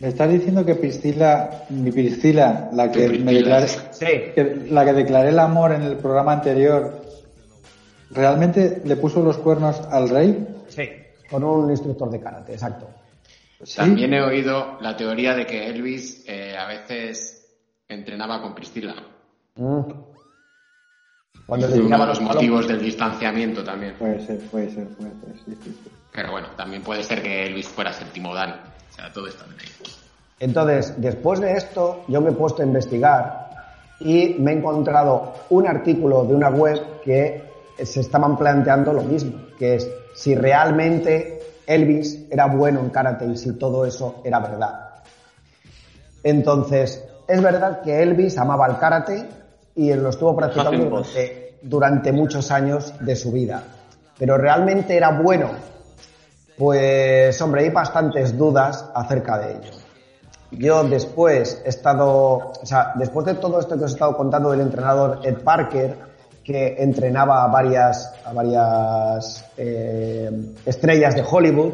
[0.00, 4.06] Me estás diciendo que Priscila, mi Priscila, la que me declaré, Sí.
[4.34, 7.00] que- la que declaré el amor en el programa anterior,
[8.10, 10.46] ¿realmente le puso los cuernos al rey?
[10.68, 10.88] Sí.
[11.30, 12.86] Con un instructor de karate, exacto.
[13.64, 13.76] Sí.
[13.76, 17.58] También he oído la teoría de que Elvis eh, a veces
[17.88, 18.94] entrenaba con Priscila.
[19.56, 19.80] Mm.
[21.46, 23.94] Cuando Fue uno de los motivos del distanciamiento también.
[23.98, 25.90] Puede ser, puede ser, puede ser, sí, sí, sí.
[26.12, 28.50] Pero bueno, también puede ser que Elvis fuera séptimo Dan.
[28.50, 29.68] O sea, todo está bien ahí.
[30.40, 33.50] Entonces, después de esto, yo me he puesto a investigar
[34.00, 37.42] y me he encontrado un artículo de una web que
[37.82, 41.33] se estaban planteando lo mismo, que es si realmente
[41.66, 44.90] Elvis era bueno en karate y si todo eso era verdad.
[46.22, 49.28] Entonces, es verdad que Elvis amaba el karate
[49.74, 53.62] y lo estuvo practicando durante, durante muchos años de su vida.
[54.18, 55.50] Pero realmente era bueno.
[56.56, 59.70] Pues, hombre, hay bastantes dudas acerca de ello.
[60.52, 64.52] Yo después he estado, o sea, después de todo esto que os he estado contando
[64.52, 66.13] del entrenador Ed Parker,
[66.44, 70.30] que entrenaba a varias, a varias eh,
[70.66, 71.72] estrellas de Hollywood,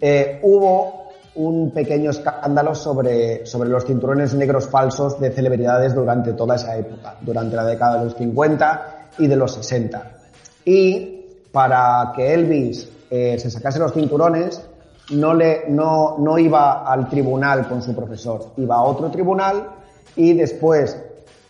[0.00, 6.54] eh, hubo un pequeño escándalo sobre, sobre los cinturones negros falsos de celebridades durante toda
[6.54, 10.02] esa época, durante la década de los 50 y de los 60.
[10.64, 14.62] Y para que Elvis eh, se sacase los cinturones,
[15.10, 19.68] no, le, no, no iba al tribunal con su profesor, iba a otro tribunal
[20.16, 20.96] y después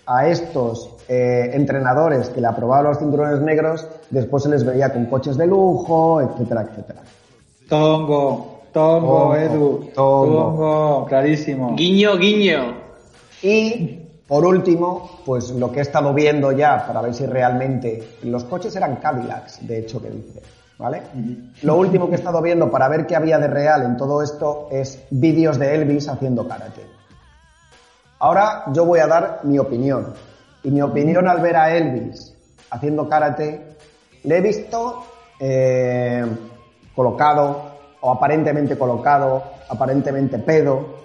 [0.07, 5.07] a estos eh, entrenadores que le aprobaban los cinturones negros, después se les veía con
[5.07, 7.03] coches de lujo, etcétera, etcétera.
[7.69, 10.35] Tongo, Tongo, Tongo, Edu, Tongo.
[10.35, 11.75] Tongo, clarísimo.
[11.77, 12.75] Guiño, guiño.
[13.43, 18.45] Y por último, pues lo que he estado viendo ya para ver si realmente los
[18.45, 20.43] coches eran Cadillacs, de hecho que dice,
[20.79, 21.03] ¿vale?
[21.63, 24.67] Lo último que he estado viendo para ver qué había de real en todo esto
[24.73, 26.83] es vídeos de Elvis haciendo karate.
[28.19, 30.15] Ahora yo voy a dar mi opinión.
[30.67, 32.35] Y mi opinión al ver a Elvis
[32.73, 33.61] haciendo karate,
[34.25, 35.05] le he visto
[35.39, 36.27] eh,
[36.93, 41.05] colocado, o aparentemente colocado, aparentemente pedo,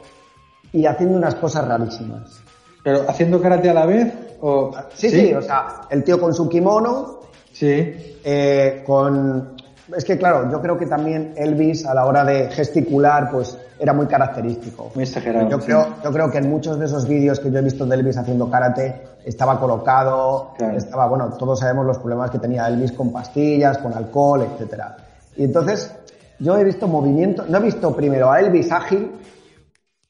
[0.74, 2.42] y haciendo unas cosas rarísimas.
[2.84, 4.12] ¿Pero haciendo karate a la vez?
[4.42, 4.72] O...
[4.96, 7.20] Sí, sí, o sea, el tío con su kimono,
[7.54, 8.18] Sí.
[8.24, 9.58] eh, con...
[9.96, 13.94] Es que claro, yo creo que también Elvis a la hora de gesticular, pues era
[13.94, 14.92] muy característico.
[14.94, 15.66] Muy exagerado, Yo sí.
[15.66, 18.16] creo, yo creo que en muchos de esos vídeos que yo he visto de Elvis
[18.16, 20.78] haciendo karate, estaba colocado, Claro.
[20.78, 24.98] estaba, bueno, todos sabemos los problemas que tenía Elvis con pastillas, con alcohol, etcétera.
[25.36, 25.92] Y entonces,
[26.38, 29.14] yo he visto movimiento, no he visto primero a Elvis ágil,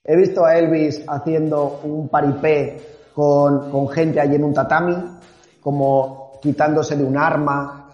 [0.03, 2.81] he visto a Elvis haciendo un paripé
[3.15, 4.97] con, con gente allí en un tatami,
[5.61, 7.87] como quitándose de un arma,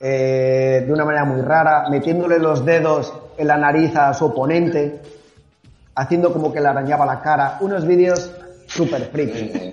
[0.00, 5.00] eh, de una manera muy rara, metiéndole los dedos en la nariz a su oponente,
[5.94, 8.30] haciendo como que le arañaba la cara, unos vídeos
[8.66, 9.70] súper friki.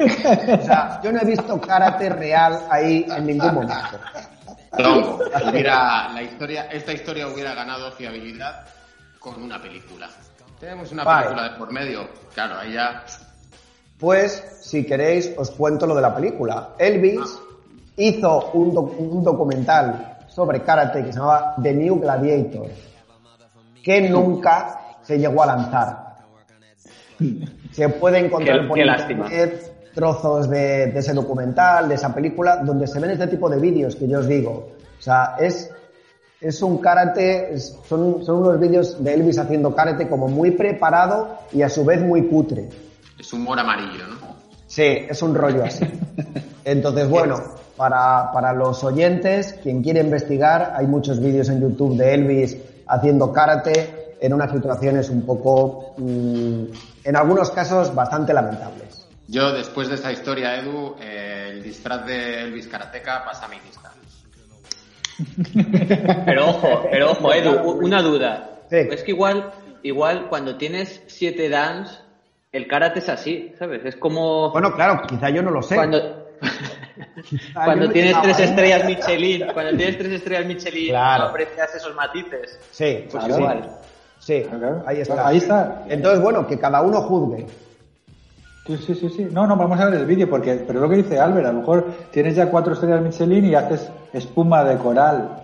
[0.53, 3.97] O sea, yo no he visto karate real ahí en ningún momento.
[4.77, 8.65] Tongo, hubiera, la historia, esta historia hubiera ganado fiabilidad
[9.19, 10.07] con una película.
[10.59, 11.23] Tenemos una Vale.
[11.27, 12.07] película de por medio.
[12.33, 13.03] Claro, ahí ya.
[13.99, 16.69] Pues, si queréis, os cuento lo de la película.
[16.77, 17.19] Elvis
[17.97, 22.67] hizo un, doc- un documental sobre karate que se llamaba The New Gladiator,
[23.83, 26.11] que nunca se llegó a lanzar.
[27.71, 32.57] Se puede encontrar Qué- por qué internet trozos de, de ese documental, de esa película,
[32.57, 34.69] donde se ven este tipo de vídeos que yo os digo.
[34.97, 35.69] O sea, es,
[36.39, 41.37] es un karate, es- son, son unos vídeos de Elvis haciendo karate como muy preparado
[41.51, 42.69] y a su vez muy cutre.
[43.19, 44.35] Es humor amarillo, ¿no?
[44.65, 45.85] Sí, es un rollo así.
[46.63, 47.35] Entonces, bueno,
[47.75, 52.57] para, para los oyentes, quien quiere investigar, hay muchos vídeos en YouTube de Elvis
[52.91, 53.97] haciendo karate.
[54.23, 56.65] en unas situaciones un poco, mm,
[57.05, 59.07] en algunos casos, bastante lamentables.
[59.27, 63.55] Yo, después de esa historia, Edu, eh, el disfraz de Elvis Karateka pasa a mi
[63.65, 63.91] lista.
[66.25, 68.59] Pero ojo, pero ojo, Edu, una duda.
[68.69, 68.77] Sí.
[68.91, 69.51] Es que igual,
[69.83, 72.03] igual cuando tienes siete dans,
[72.51, 73.83] el karate es así, ¿sabes?
[73.85, 75.75] Es como Bueno, claro, quizá yo no lo sé.
[75.75, 76.27] cuando,
[77.53, 81.23] cuando yo no tienes tres estrellas Michelin, cuando tienes tres estrellas Michelin, Claro.
[81.23, 82.59] no aprecias esos matices.
[82.71, 83.69] Sí, Pues sí, igual.
[84.19, 84.83] Sí, Claro.
[84.85, 85.27] ahí está.
[85.27, 85.83] Ahí está.
[85.89, 87.47] Entonces, bueno, que cada uno juzgue.
[88.67, 89.27] Sí, sí, sí, sí.
[89.31, 91.59] No, no, vamos a ver el vídeo, porque, pero lo que dice Albert, a lo
[91.59, 95.37] mejor tienes ya cuatro estrellas Michelin y haces espuma de coral.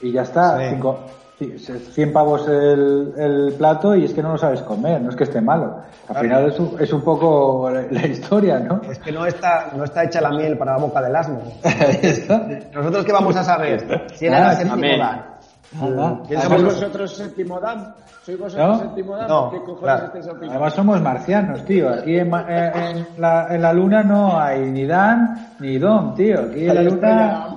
[0.00, 0.58] Y ya está.
[0.58, 0.66] Sí.
[0.70, 5.10] Cinco, ci- 100 pavos el, el plato y es que no lo sabes comer, no
[5.10, 5.76] es que esté malo.
[6.08, 6.20] Al Claro.
[6.22, 8.80] final es un, es un poco la, la historia, ¿no?
[8.90, 11.38] Es que no está, no está hecha la miel para la boca del asno.
[12.74, 14.06] ¿Nosotros qué vamos a saber?
[14.14, 14.98] Si era Ah, el séptimo dan.
[14.98, 16.20] Nada.
[16.26, 17.94] ¿Quién ¿Sois Además, vosotros séptimo Dan?
[18.24, 18.78] ¿Sois vosotros ¿No?
[18.80, 19.28] séptimo Dan?
[19.28, 20.06] No, ¿Qué cojones claro.
[20.06, 20.52] estáis opinando?
[20.52, 21.88] además somos marcianos, tío.
[21.90, 26.40] Aquí en, eh, en la, en la luna no hay ni Dan ni Dom, tío.
[26.40, 27.48] Aquí en la luna...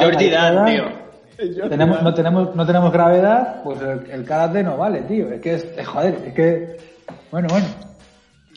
[0.00, 0.84] Jordi Dan, tío.
[1.68, 5.30] tenemos, no tenemos no tenemos gravedad, pues el, el karate no vale, tío.
[5.32, 6.76] Es que es, eh, joder, es que
[7.30, 7.66] bueno, bueno.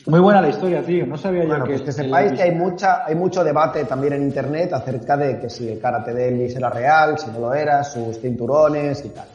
[0.06, 1.06] Muy buena la historia, tío.
[1.06, 4.14] No sabía Bueno, yo que pues que sepáis que hay mucha, hay mucho debate también
[4.14, 7.54] en internet acerca de que si el karate de Elvis era real, si no lo
[7.54, 9.28] era, sus cinturones y tal.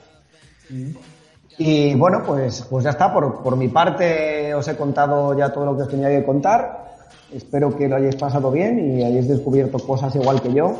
[1.58, 3.14] Y bueno, pues, pues ya está.
[3.14, 6.86] Por, por mi parte os he contado ya todo lo que os tenía que contar.
[7.32, 10.76] Espero que lo hayáis pasado bien y hayáis descubierto cosas igual que yo.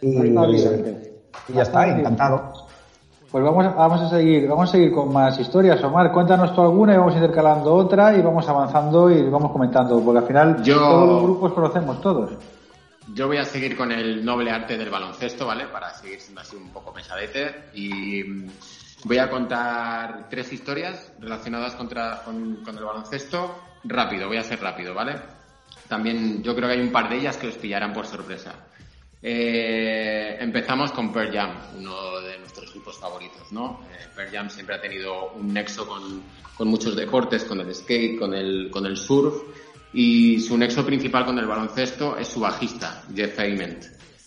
[0.00, 0.30] Y,
[1.48, 2.52] y ya está, encantado.
[3.30, 6.12] Pues vamos a, vamos a seguir, vamos a seguir con más historias, Omar.
[6.12, 10.26] Cuéntanos tú alguna y vamos intercalando otra y vamos avanzando y vamos comentando, porque al
[10.26, 12.30] final Yo- todos los grupos conocemos todos.
[13.14, 15.66] Yo voy a seguir con el noble arte del baloncesto, ¿vale?
[15.66, 17.70] Para seguir siendo así un poco pesadete.
[17.74, 18.46] Y mm,
[19.04, 23.54] voy a contar tres historias relacionadas contra- con, con el baloncesto.
[23.84, 25.14] Rápido, voy a ser rápido, ¿vale?
[25.88, 28.52] También yo creo que hay un par de ellas que os pillarán por sorpresa.
[29.22, 33.80] Eh, empezamos con Pearl Jam, uno de nuestros grupos favoritos, ¿no?
[33.90, 36.22] Eh, Pearl Jam siempre ha tenido un nexo con,
[36.54, 39.42] con muchos deportes, con el skate, con el, con el surf,
[39.92, 43.84] y su nexo principal con el baloncesto es su bajista, Jeff Ament.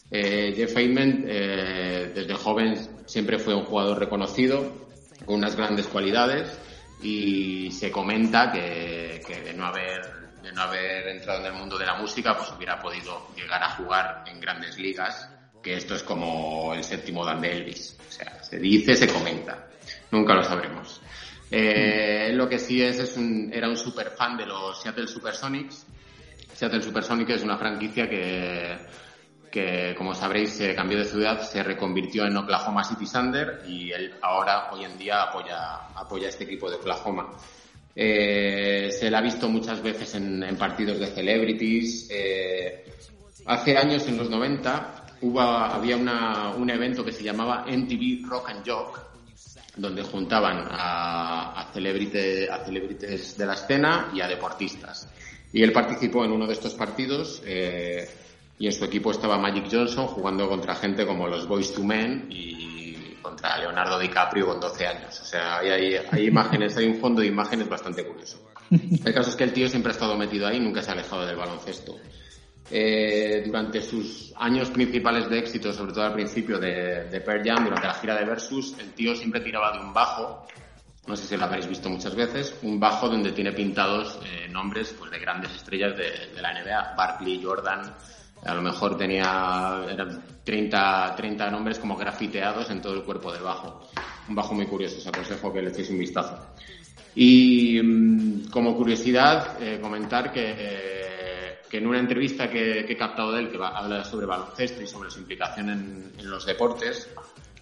[0.09, 2.75] Eh, Jeff Ament, eh, desde joven,
[3.05, 4.89] siempre fue un jugador reconocido,
[5.25, 6.57] con unas grandes cualidades,
[7.03, 10.18] y se comenta que, que de no haber
[10.49, 13.75] de no haber entrado en el mundo de la música, pues hubiera podido llegar a
[13.75, 15.29] jugar en grandes ligas,
[15.61, 17.97] que esto es como el séptimo dan de Elvis.
[18.07, 19.67] O sea, se dice, se comenta.
[20.09, 21.01] Nunca lo sabremos.
[21.51, 25.85] Eh, lo que sí es, es un, era un super fan de los Seattle Supersonics.
[26.51, 28.75] Seattle Supersonics es una franquicia que,
[29.51, 34.15] que, como sabréis, se cambió de ciudad, se reconvirtió en Oklahoma City Thunder y él
[34.23, 37.37] ahora, hoy en día, apoya, apoya este equipo de Oklahoma.
[37.95, 42.07] Eh, se la ha visto muchas veces en, en partidos de celebrities.
[42.11, 42.85] Eh,
[43.45, 48.49] hace años, en los 90, hubo, había una, un evento que se llamaba MTV Rock
[48.51, 48.99] and Jock,
[49.75, 55.07] donde juntaban a, a, celebrite- a celebrities de la escena y a deportistas.
[55.51, 58.07] Y él participó en uno de estos partidos eh,
[58.59, 62.27] y en su equipo estaba Magic Johnson jugando contra gente como los Boys to Men
[62.29, 62.68] y
[63.29, 65.19] contra Leonardo DiCaprio con 12 años.
[65.21, 68.49] O sea, hay, imágenes, hay un fondo de imágenes bastante curioso.
[68.71, 71.25] El caso es que el tío siempre ha estado metido ahí, nunca se ha alejado
[71.25, 71.95] del baloncesto.
[72.71, 77.87] Eh, durante sus años principales de éxito, sobre todo al principio de, de Jam, durante
[77.87, 80.45] la gira de Versus, el tío siempre tiraba de un bajo,
[81.07, 84.93] no sé si lo habréis visto muchas veces, un bajo donde tiene pintados eh, nombres
[84.97, 87.95] pues, de grandes estrellas de, de la NBA, Barkley, Jordan,
[88.45, 93.43] a lo mejor tenía eran 30, 30 nombres como grafiteados en todo el cuerpo del
[93.43, 93.81] bajo.
[94.27, 96.37] Un bajo muy curioso, os aconsejo que le echéis un vistazo.
[97.15, 102.97] Y mm, como curiosidad, eh, comentar que, eh, que en una entrevista que, que he
[102.97, 106.45] captado de él, que va, habla sobre baloncesto y sobre su implicación en, en los
[106.45, 107.09] deportes,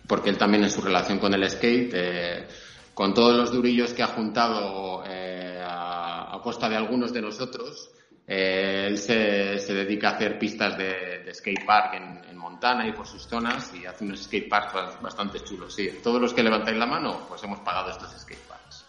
[0.06, 2.48] porque él también en su relación con el skate, eh,
[2.94, 7.90] con todos los durillos que ha juntado eh, a, a costa de algunos de nosotros,
[8.28, 12.92] eh, él se, se dedica a hacer pistas de, de skatepark en, en Montana y
[12.92, 15.74] por sus zonas y hace unos skateparks ba- bastante chulos.
[15.74, 18.86] Sí, todos los que levantáis la mano, pues hemos pagado estos skateparks.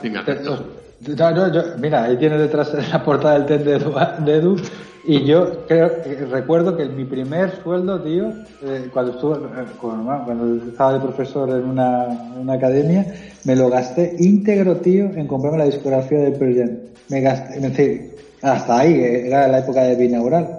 [0.02, 0.66] Dime, Alberto.
[1.00, 3.94] No, no, yo- mira, ahí tiene detrás la portada del TED de Edu,
[4.24, 4.56] de Edu,
[5.04, 5.90] y yo creo,
[6.28, 11.64] recuerdo que mi primer sueldo, tío, eh, cuando estuve, eh, cuando estaba de profesor en
[11.64, 12.04] una,
[12.36, 13.06] una academia,
[13.44, 16.70] me lo gasté íntegro, tío, en comprarme la discografía de Pearl Jam.
[17.08, 20.58] Me gasté, es decir, hasta ahí, eh, era la época de binaural.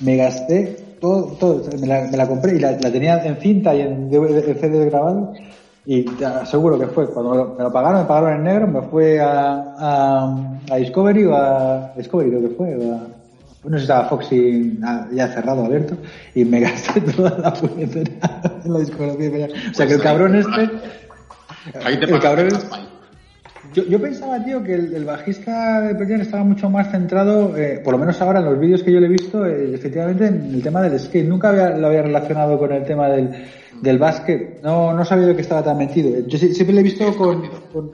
[0.00, 3.74] Me gasté todo, todo, me la, me la compré y la, la tenía en cinta
[3.74, 5.32] y en, CD grabado
[5.84, 8.66] Y te aseguro que fue, cuando me lo- me lo pagaron, me pagaron en negro,
[8.68, 10.36] me fui a, a,
[10.70, 13.06] a Discovery o a Discovery creo que fue, o a-
[13.64, 15.96] no sé si estaba Foxy ah, ya cerrado, abierto,
[16.34, 18.10] y me gasté toda la puñetera
[18.64, 19.48] en la discografía.
[19.70, 20.70] O sea que el Pues cabrón te este,
[21.84, 22.48] Ahí te el cabrón.
[23.72, 27.92] Yo, yo pensaba, tío, que el, bajista de Pearl estaba mucho más centrado, eh, por
[27.92, 30.62] lo menos ahora en los vídeos que yo le he visto, eh, efectivamente en el
[30.62, 31.26] tema del skate.
[31.26, 33.46] Nunca había, lo había relacionado con el tema del,
[33.80, 34.62] del básquet.
[34.62, 36.26] No, no sabía yo que estaba tan metido.
[36.26, 37.48] Yo sí- siempre le he visto con,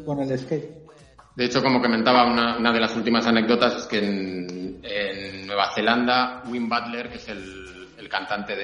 [0.04, 0.78] con, el skate.
[1.36, 5.70] De hecho, como comentaba, una, una de las últimas anécdotas es que en, en Nueva
[5.74, 8.54] Zelanda, Wim Butler, que es el, el cantante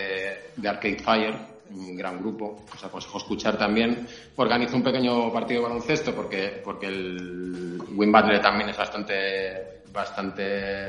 [0.57, 4.07] de Arcade Fire, un gran grupo, os aconsejo escuchar también,
[4.37, 10.89] organizó un pequeño partido de baloncesto porque, porque el Wim Butler también es bastante, bastante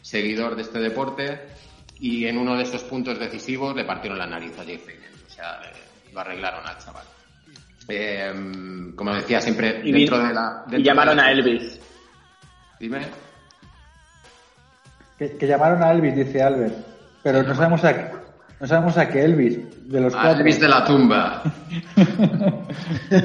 [0.00, 1.40] seguidor de este deporte
[2.00, 5.10] y en uno de esos puntos decisivos le partieron la nariz a Feynman.
[5.26, 7.04] O sea, le- lo arreglaron al chaval.
[7.88, 8.32] Eh,
[8.94, 10.64] como decía, siempre Y, dentro vi- de la...
[10.70, 11.80] y llamaron de la- a Elvis.
[12.78, 13.00] Dime.
[15.18, 16.74] Que, que llamaron a Elvis, dice Albert.
[17.22, 18.21] Pero no sabemos a,
[18.62, 19.58] no sabemos a qué Elvis,
[19.88, 20.38] de los A cuatro.
[20.40, 21.42] Elvis de la tumba.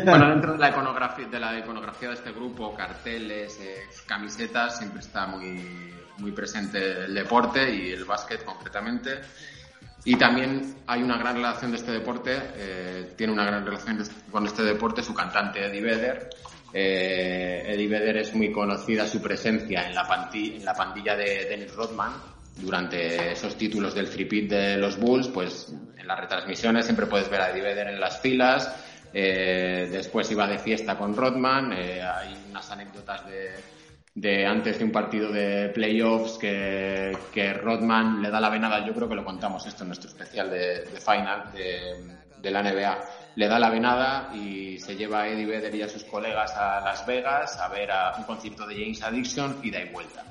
[0.06, 5.00] bueno, dentro de la iconografía de la iconografía de este grupo, carteles, eh, camisetas, siempre
[5.02, 9.12] está muy muy presente el deporte y el básquet concretamente.
[10.06, 14.44] Y también hay una gran relación de este deporte, eh, tiene una gran relación con
[14.48, 16.30] este deporte su cantante Eddie Vedder.
[16.74, 21.46] Eh, Eddie Vedder es muy conocida su presencia en la, panti- en la pandilla de
[21.48, 22.12] Dennis Rodman
[22.60, 27.42] durante esos títulos del three-peat de los Bulls, pues en las retransmisiones siempre puedes ver
[27.42, 28.74] a Eddie Vedder en las filas.
[29.14, 31.74] Eh, después iba de fiesta con Rodman.
[31.74, 33.52] eh, hay unas anécdotas de,
[34.18, 37.16] de antes de un partido de playoffs que,
[37.62, 40.88] Rodman le da la venada, yo creo que lo contamos esto en nuestro especial de,
[41.00, 42.98] final de, la NBA,
[43.36, 46.82] le da la venada y se lleva a Eddie Vedder y a sus colegas a
[46.82, 50.24] Las Vegas a ver a un concierto de James Addiction y da y vuelta.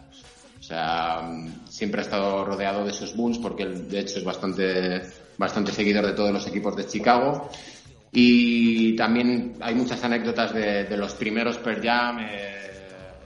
[0.66, 1.22] Sea,
[1.68, 5.00] siempre ha estado rodeado de esos Bulls porque de hecho es bastante,
[5.38, 7.48] bastante seguidor de todos los equipos de Chicago.
[8.10, 12.70] Y también hay muchas anécdotas de, los primeros Pearl Jam, eh,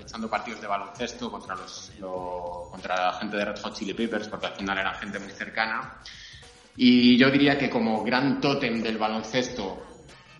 [0.02, 4.28] echando partidos de baloncesto contra, los, lo- contra la gente de Red Hot Chili Peppers,
[4.28, 5.94] porque al final eran gente muy cercana.
[6.76, 9.78] Y yo diría que como gran tótem del baloncesto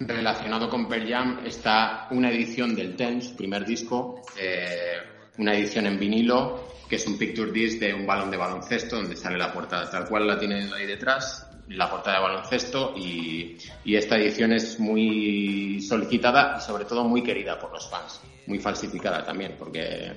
[0.01, 4.98] relacionado con Pearl Jam está una edición del su primer disco, eh,
[5.39, 9.16] una edición en vinilo, que es un picture disc de un balón de baloncesto, donde
[9.16, 13.95] sale la portada tal cual la tienen ahí detrás, la portada de baloncesto, y, y
[13.97, 19.24] esta edición es muy solicitada y sobre todo muy querida por los fans, muy falsificada
[19.24, 20.12] también, porque,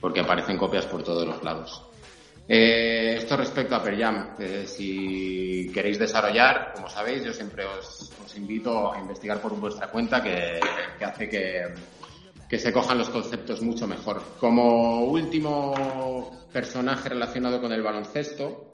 [0.00, 1.82] porque aparecen copias por todos los lados.
[2.48, 8.12] Eh, esto respecto a Pearl Jam, eh, si queréis desarrollar, como sabéis, yo siempre os,
[8.24, 10.60] os invito a investigar por vuestra cuenta, que,
[10.96, 11.74] que hace que,
[12.48, 14.22] que se cojan los conceptos mucho mejor.
[14.38, 18.70] Como último personaje relacionado con el baloncesto,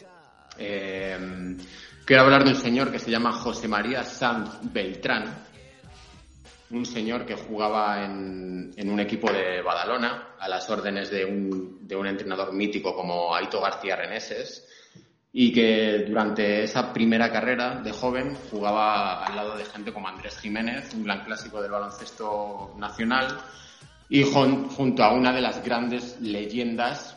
[0.59, 1.57] eh,
[2.05, 5.47] quiero hablar de un señor que se llama José María Sanz Beltrán,
[6.71, 11.87] un señor que jugaba en, en un equipo de Badalona a las órdenes de un,
[11.87, 14.67] de un entrenador mítico como Aito García Reneses
[15.33, 20.39] y que durante esa primera carrera de joven jugaba al lado de gente como Andrés
[20.39, 23.39] Jiménez, un gran clásico del baloncesto nacional,
[24.11, 27.17] y jun- junto a una de las grandes leyendas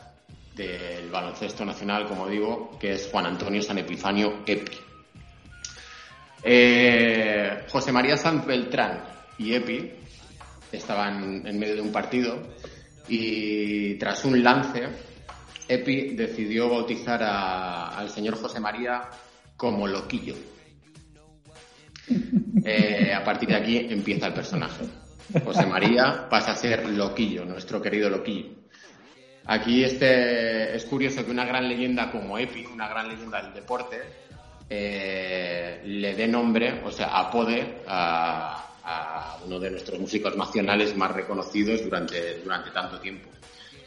[0.54, 4.78] del baloncesto nacional, como digo, que es Juan Antonio San Epifanio Epi.
[6.42, 9.02] Eh, José María Sanz Beltrán
[9.38, 9.90] y Epi
[10.72, 12.40] estaban en medio de un partido
[13.08, 14.86] y tras un lance,
[15.68, 19.02] Epi decidió bautizar a- al señor José María
[19.56, 20.34] como Loquillo.
[22.64, 24.84] Eh, a partir de aquí empieza el personaje.
[25.44, 28.48] José María pasa a ser Loquillo, nuestro querido Loquillo.
[29.46, 34.00] Aquí este, es curioso que una gran leyenda como Epi, una gran leyenda del deporte,
[34.68, 41.12] eh, le dé nombre, o sea, apode a, a uno de nuestros músicos nacionales más
[41.12, 43.28] reconocidos durante, durante tanto tiempo.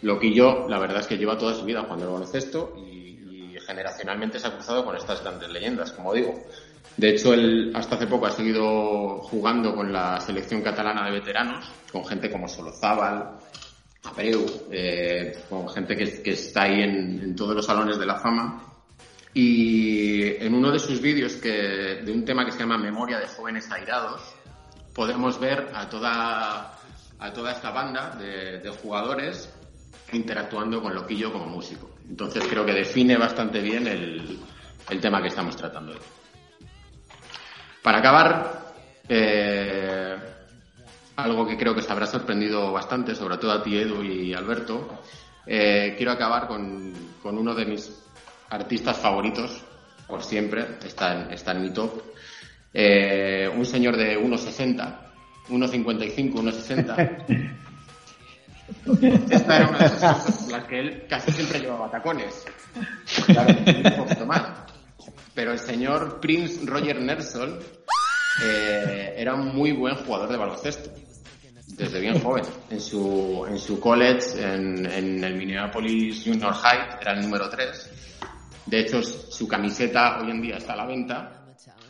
[0.02, 4.40] Loquillo, la verdad es que lleva toda su vida jugando al baloncesto y, y generacionalmente
[4.40, 6.42] se ha cruzado con estas grandes leyendas, como digo.
[6.98, 11.66] De hecho, él hasta hace poco ha seguido jugando con la selección catalana de veteranos,
[11.92, 13.38] con gente como Solozábal,
[14.04, 18.16] Abreu, eh, con gente que, que está ahí en, en todos los salones de la
[18.16, 18.64] fama.
[19.34, 23.28] Y en uno de sus vídeos que, de un tema que se llama Memoria de
[23.28, 24.22] jóvenes airados,
[24.94, 26.76] podemos ver a toda,
[27.20, 29.54] a toda esta banda de, de jugadores
[30.14, 31.98] interactuando con Loquillo como músico.
[32.08, 34.40] Entonces creo que define bastante bien el,
[34.90, 36.00] el tema que estamos tratando hoy.
[37.82, 38.60] Para acabar,
[39.12, 40.16] Eh,
[41.16, 45.02] algo que creo que os habrá sorprendido bastante, sobre todo a ti, Edu y Alberto.
[45.48, 46.94] Eh, quiero acabar con,
[47.24, 47.92] con uno de mis
[48.52, 49.64] artistas favoritos,
[50.08, 52.02] por siempre, está en, está en mi top.
[52.72, 54.98] Eh, un señor de 1,60,
[55.50, 57.58] 1,55, 1,60.
[59.30, 62.46] Esta era una de esas cosas en las que él casi siempre llevaba tacones.
[63.26, 64.42] Claro, un poquito más.
[65.34, 67.60] Pero el señor Prince Roger Nelson
[68.44, 70.90] eh, era un muy buen jugador de baloncesto.
[71.68, 72.44] Desde bien joven.
[72.70, 77.90] En su, en su college, en, en el Minneapolis Junior High, era el número 3.
[78.66, 81.36] De hecho, su camiseta hoy en día está a la venta.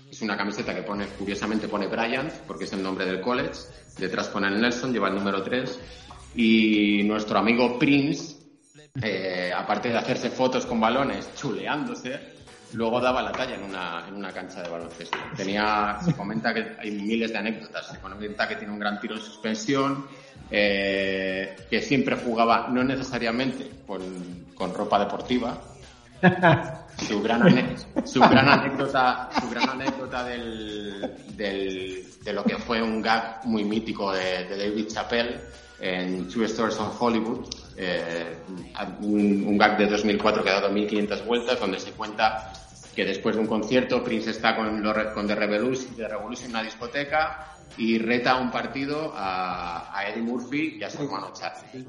[0.10, 3.60] Es una camiseta que pone, curiosamente pone Bryant, porque es el nombre del college.
[3.98, 5.80] Detrás pone el Nelson, lleva el número 3.
[6.42, 8.38] Y nuestro amigo Prince,
[9.02, 12.18] eh, aparte de hacerse fotos con balones, chuleándose,
[12.74, 15.18] luego daba la talla en una, en una cancha de baloncesto.
[15.36, 17.88] Tenía, se comenta que hay miles de anécdotas.
[17.92, 20.06] Se comenta que tiene un gran tiro en suspensión,
[20.50, 25.62] eh, que siempre jugaba, no necesariamente con, con ropa deportiva,
[27.06, 27.76] su gran,
[28.06, 33.66] su gran anécdota, su gran anécdota del, del- de lo que fue un gag muy
[33.66, 35.38] mítico de, de David Chappelle
[35.82, 37.46] en Two Stories on Hollywood,
[37.78, 38.38] eh,
[39.02, 42.52] un, un gag de 2004 que ha dado 1500 vueltas, donde se cuenta
[42.96, 46.52] que después de un concierto Prince está con, re- con The Revolution, The Revolution en
[46.52, 47.46] una discoteca
[47.78, 51.86] y reta un partido a, a Eddie Murphy y a su hermano Charlie.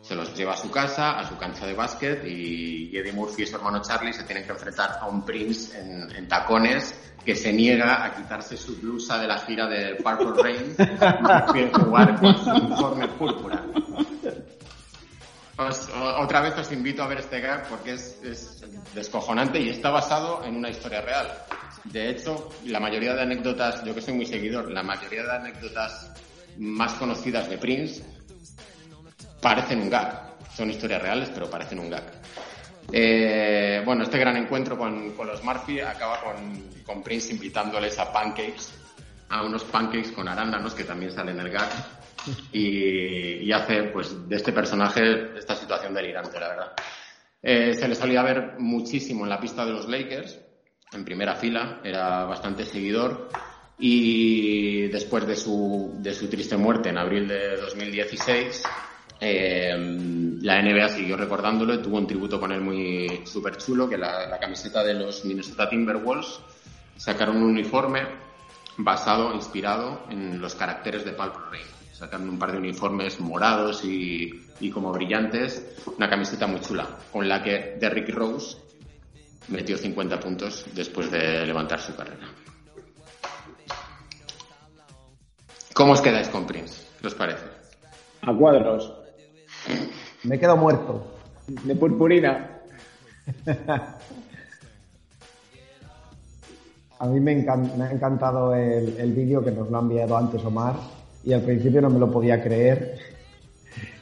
[0.00, 3.42] Se los lleva a su casa, a su cancha de básquet y y Eddie Murphy
[3.42, 6.94] y su hermano Charlie se tienen que enfrentar a un Prince en, en tacones
[7.24, 11.72] que se niega a quitarse su blusa de la gira de Purple Rain y prefiere
[11.72, 13.64] jugar con su uniforme púrpura.
[15.56, 18.64] Os- otra vez os invito a ver este gag porque es, es
[18.94, 21.28] descojonante y está basado en una historia real.
[21.84, 26.10] De hecho, la mayoría de anécdotas, yo que soy muy seguidor, la mayoría de anécdotas
[26.58, 28.02] más conocidas de Prince
[29.40, 30.34] parecen un gag.
[30.56, 32.04] Son historias reales, pero parecen un gag.
[32.92, 38.12] Eh, bueno, este gran encuentro con, con los Murphy acaba con, con Prince invitándoles a
[38.12, 38.70] pancakes,
[39.28, 41.70] a unos pancakes con arándanos que también salen en el gag.
[42.52, 46.72] Y, y hace pues de este personaje esta situación delirante, la verdad.
[47.46, 50.40] Eh, se le solía ver muchísimo en la pista de los Lakers,
[50.92, 53.28] en primera fila, era bastante seguidor.
[53.78, 58.62] Y después de su, de su triste muerte en abril de 2016,
[59.20, 59.74] eh,
[60.42, 64.38] la NBA siguió recordándolo y tuvo un tributo con él muy súper chulo, que la,
[64.38, 66.40] camiseta de los Minnesota Timberwolves
[66.96, 68.02] sacaron un uniforme
[68.78, 71.64] basado, inspirado en los caracteres de Pulp Rain.
[71.92, 74.30] Sacaron un par de uniformes morados y,
[74.60, 78.58] y como brillantes, una camiseta muy chula, con la que Derrick Rose
[79.48, 82.28] metió 50 puntos después de levantar su carrera.
[85.72, 86.86] ¿Cómo os quedáis con Prince?
[87.00, 87.46] ¿Qué os parece?
[88.22, 89.03] A cuadros.
[90.24, 91.06] Me quedo muerto.
[91.64, 92.50] De purpurina.
[97.00, 100.16] A mí me, encan- me ha encantado el, el vídeo que nos lo ha enviado
[100.16, 100.76] antes Omar
[101.24, 102.98] y al principio no me lo podía creer.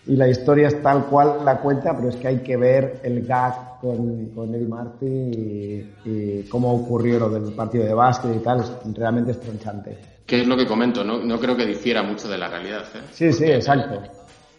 [0.05, 3.25] Y la historia es tal cual la cuenta, pero es que hay que ver el
[3.25, 8.41] gag con, con Eddie Murphy y, y cómo ocurrió lo del partido de básquet y
[8.41, 8.63] tal.
[8.63, 9.97] Es realmente estronchante.
[10.27, 11.05] ¿Qué es lo que comento?
[11.05, 12.83] No, no creo que difiera mucho de la realidad.
[12.97, 13.01] ¿eh?
[13.13, 14.03] Sí, sí, exacto.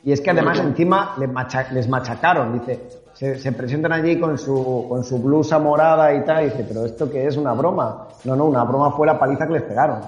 [0.03, 2.81] Y es que además encima les, macha- les machacaron, dice,
[3.13, 6.85] se, se presentan allí con su, con su blusa morada y tal, y dice, pero
[6.85, 8.07] esto que es una broma.
[8.25, 9.99] No, no, una broma fue la paliza que les pegaron.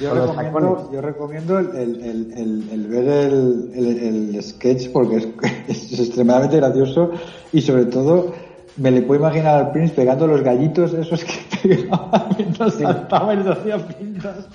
[0.00, 5.28] Yo los recomiendo, yo recomiendo el, el- el- el- ver el, sketch porque es,
[5.92, 7.12] es extremadamente gracioso
[7.52, 8.34] y sobre todo
[8.76, 11.34] me le puedo imaginar al Prince pegando los gallitos esos que
[11.68, 14.48] pegaba mientras saltaba y nos hacía pintas.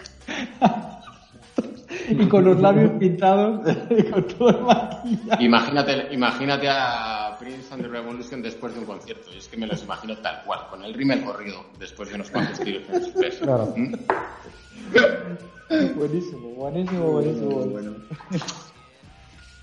[2.09, 5.43] Y con los labios pintados y con todo el maquillaje.
[5.43, 9.31] Imagínate, imagínate a Prince and the Revolution después de un concierto.
[9.33, 12.29] Y es que me los imagino tal cual, con el rímel corrido después de unos
[12.31, 13.45] cuantos tiros en su peso.
[13.45, 13.73] Claro.
[13.75, 13.93] ¿Mm?
[15.95, 17.49] Buenísimo, buenísimo, buenísimo.
[17.65, 17.95] Bueno.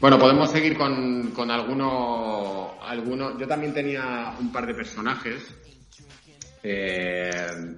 [0.01, 3.39] Bueno, podemos seguir con, con alguno, alguno.
[3.39, 5.43] Yo también tenía un par de personajes.
[6.62, 7.77] eh,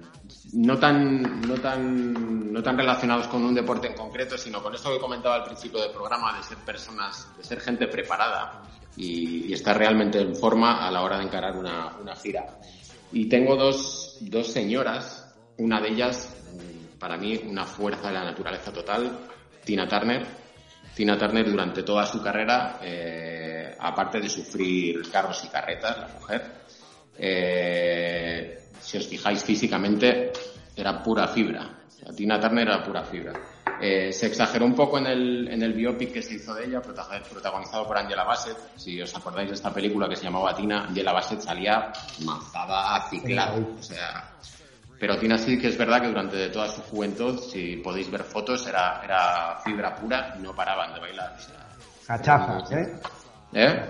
[0.53, 4.91] no tan, no tan, no tan relacionados con un deporte en concreto, sino con esto
[4.91, 8.63] que comentaba al principio del programa de ser personas, de ser gente preparada
[8.95, 12.59] y, estar realmente en forma a la hora de encarar una, una gira.
[13.11, 16.33] Y tengo dos, dos señoras, una de ellas,
[16.99, 19.19] para mí, una fuerza de la naturaleza total,
[19.63, 20.25] Tina Turner.
[20.95, 26.51] Tina Turner durante toda su carrera, eh, aparte de sufrir carros y carretas, la mujer,
[27.17, 28.60] eh,
[28.91, 30.31] si os fijáis físicamente,
[30.75, 31.69] era pura fibra.
[32.15, 33.31] Tina Turner era pura fibra.
[33.79, 36.81] Eh, se exageró un poco en el, en el biopic que se hizo de ella,
[36.81, 38.57] prota- protagonizado por Angela Bassett.
[38.75, 41.91] Si os acordáis de esta película que se llamaba Tina, Angela Bassett salía
[42.25, 43.55] manzada, ciclada.
[43.79, 44.29] O sea,
[44.99, 48.67] pero Tina sí que es verdad que durante toda su juventud, si podéis ver fotos,
[48.67, 51.33] era, era fibra pura y no paraban de bailar.
[51.37, 51.65] o sea,
[52.05, 52.99] Cachazas, ¿eh?
[53.53, 53.89] ¿Eh?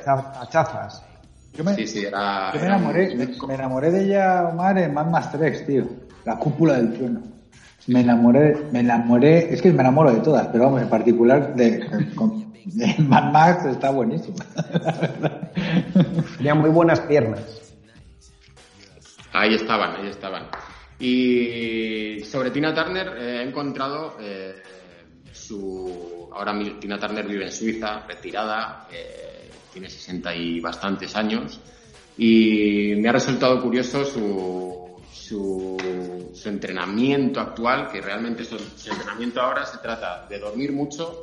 [1.54, 2.52] Yo me, Sí, sí, era.
[2.54, 5.88] yo me era enamoré, me, enamoré de ella, Omar, en Mad Max 3, tío.
[6.26, 7.22] La cúpula del trueno.
[7.88, 11.80] Me enamoré, me enamoré, es que me enamoro de todas, pero vamos, en particular de,
[12.66, 14.46] de Mad Max está buenísima.
[14.56, 15.52] la verdad.
[16.38, 17.42] Tenía muy buenas piernas.
[19.34, 20.44] Ahí estaban, ahí estaban.
[21.00, 24.62] Y sobre Tina Turner eh, he encontrado eh,
[25.32, 26.30] su...
[26.34, 29.41] Ahora Tina Turner vive en Suiza, retirada, eh,
[29.72, 31.60] tiene 60 y bastantes años.
[32.18, 39.42] Y me ha resultado curioso su, su, su entrenamiento actual, que realmente su, su entrenamiento
[39.42, 41.22] ahora se trata de dormir mucho,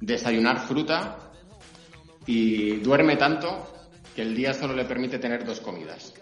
[0.00, 1.18] desayunar fruta
[2.26, 3.66] y duerme tanto
[4.14, 6.12] que el día solo le permite tener dos comidas.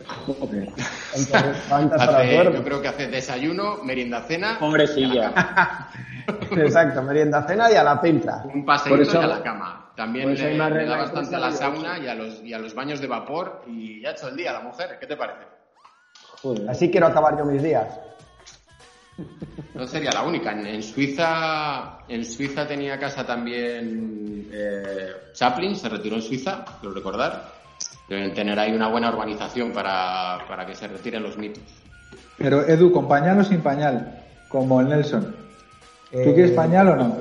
[0.00, 2.56] Entonces, ¿Cuántas horas Hace- duerme?
[2.58, 5.32] yo creo que hace desayuno, merienda, cena, Pobrecilla.
[6.52, 8.44] Exacto, merienda, cena y a la pinta.
[8.52, 9.92] un paseíto eso- y a la cama.
[9.96, 10.56] También le,
[10.86, 14.00] da bastante a la sauna y a, los, y a los baños de vapor y
[14.00, 14.96] ya ha hecho el día la mujer.
[14.98, 15.40] ¿Qué te parece?
[16.40, 16.70] Joder.
[16.70, 17.86] Así quiero acabar yo mis días.
[19.74, 20.52] No sería la única.
[20.52, 26.94] En, en Suiza en Suiza tenía casa también eh, Chaplin, se retiró en Suiza, quiero
[26.94, 27.59] recordar.
[28.10, 31.62] Deben tener ahí una buena urbanización para, para que se retiren los mitos.
[32.36, 34.20] Pero Edu, ¿con pañal o sin pañal?
[34.48, 35.24] Como el Nelson.
[36.10, 37.16] ¿Tú Eh, quieres pañal o no?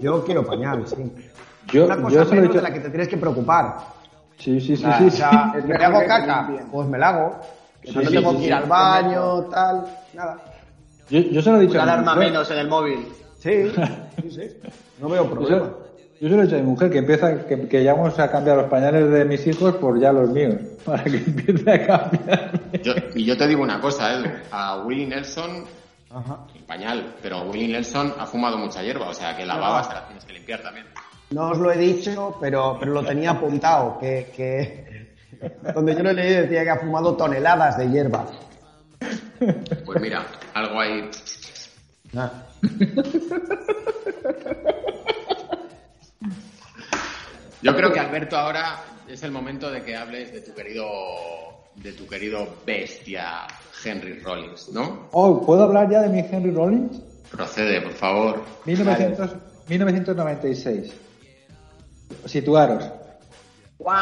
[0.00, 1.12] Yo quiero pañal, sí.
[1.70, 2.54] Yo, Una cosa yo menos dicho...
[2.54, 3.76] de la que te tienes que preocupar.
[4.38, 5.04] Sí, sí, sí, Ah, sí.
[5.04, 5.16] o sí.
[5.18, 6.50] sea, Es ¿me mejor hago caca?
[6.72, 7.40] Pues me la hago.
[7.84, 8.46] Sí, no sí, tengo sí, que sí.
[8.48, 10.38] ir al baño, tal, nada.
[11.10, 13.06] Yo, yo se lo he dicho Una alarma menos en el móvil.
[13.40, 13.70] Sí,
[14.20, 14.50] sí, sí.
[15.00, 15.70] No veo problema.
[16.20, 18.30] Yo se lo he dicho a mi mujer que empieza, que, que ya vamos a
[18.30, 22.50] cambiar los pañales de mis hijos por ya los míos, para que empiece a cambiar.
[22.82, 24.26] Yo- y yo te digo una cosa, Edu.
[24.50, 25.64] A Willie Nelson,
[26.10, 26.40] Ajá.
[26.54, 29.94] el pañal, pero Willie Nelson ha fumado mucha hierba, o sea que la baba se
[29.94, 30.86] la tienes que limpiar también.
[31.30, 35.14] No os lo he dicho, pero, pero lo tenía apuntado, que, que
[35.74, 38.26] donde yo lo leí decía que ha fumado toneladas de hierba.
[39.86, 41.08] Pues mira, algo ahí.
[42.14, 42.30] Ah.
[47.62, 48.76] Yo creo que Alberto ahora
[49.08, 50.86] es el momento de que hables de tu querido,
[51.76, 53.46] de tu querido bestia
[53.84, 55.08] Henry Rollins, ¿no?
[55.12, 57.00] Oh, ¿puedo hablar ya de mi Henry Rollins?
[57.30, 58.42] Procede, por favor.
[58.64, 59.30] 1900
[59.68, 60.92] 1996.
[62.26, 62.90] Situaros.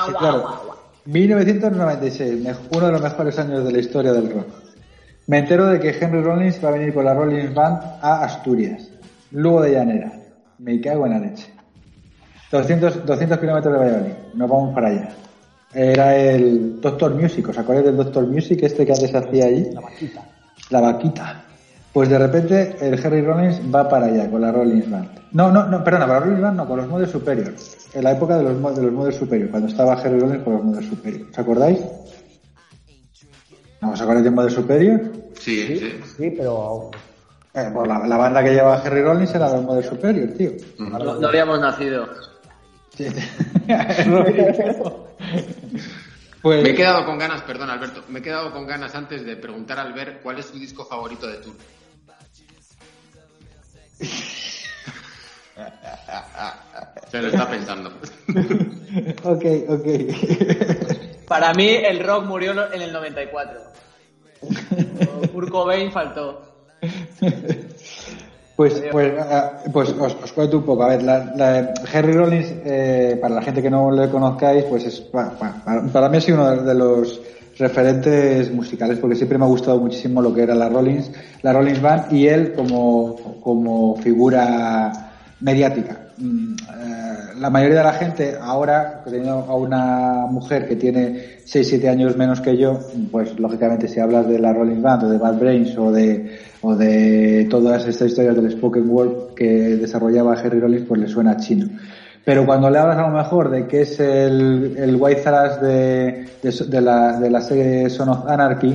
[0.07, 0.45] Situaros.
[1.05, 4.47] 1996, me- uno de los mejores años de la historia del rock.
[5.27, 8.89] Me entero de que Henry Rollins va a venir con la Rollins Band a Asturias,
[9.33, 10.13] Lugo de Llanera.
[10.59, 11.53] Me cago en la leche.
[12.51, 14.13] 200, 200 kilómetros de Valladolid.
[14.35, 15.09] Nos vamos para allá.
[15.75, 17.49] Era el Doctor Music.
[17.49, 19.71] ¿Os acordáis del Doctor Music este que antes hacía allí?
[19.73, 20.23] La vaquita.
[20.71, 21.45] La vaquita.
[21.93, 25.09] Pues de repente el Henry Rollins va para allá con la Rollins Band.
[25.33, 27.53] No, no, no, perdona, para la Rollins Band no, con los Model Superior.
[27.93, 30.65] En la época de los, de los Model Superior, cuando estaba Henry Rollins con los
[30.65, 31.27] Model Superior.
[31.31, 31.79] ¿Os acordáis?
[33.81, 35.01] ¿No os acordáis de Model Superior?
[35.39, 36.01] Sí, sí.
[36.17, 36.91] Sí, pero
[37.55, 40.51] Eh, pues la, la banda que llevaba Henry Rollins era los Model Superior, tío.
[40.79, 42.07] No, no habíamos nacido.
[42.99, 43.07] Sí.
[46.43, 49.37] pues Me he quedado con ganas, perdón Alberto, me he quedado con ganas antes de
[49.37, 51.55] preguntar a Albert cuál es su disco favorito de Tour.
[57.11, 57.91] Se lo está pensando.
[59.25, 59.87] ok, ok.
[61.27, 63.61] Para mí, el rock murió en el 94.
[65.33, 66.67] Kurt Cobain faltó.
[68.59, 70.83] Pues, pues, ah, pues os, cuento un poco.
[70.83, 71.73] A ver, la, la-
[72.13, 76.09] Rollins, eh, para la gente que no le conozcáis, pues es, pa- pa- para, para
[76.09, 77.21] mí ha sido uno de los
[77.57, 81.09] referentes musicales porque siempre me ha gustado muchísimo lo que era la Rollins,
[81.43, 84.91] la Rollins Band y él como, como figura
[85.41, 86.09] mediática.
[86.19, 86.98] Mm, eh,
[87.39, 92.41] La mayoría de la gente ahora, teniendo a una mujer que tiene 6-7 años menos
[92.41, 92.81] que yo,
[93.13, 96.75] pues lógicamente si hablas de la Rolling Band o de Bad Brains o de, o
[96.75, 101.69] de todas estas historias del spoken word que desarrollaba Harry Rollins, pues le suena chino.
[102.25, 106.29] Pero cuando le hablas a lo mejor de que es el, el White Thrash de,
[106.43, 108.75] de, la, de la serie Son of Anarchy,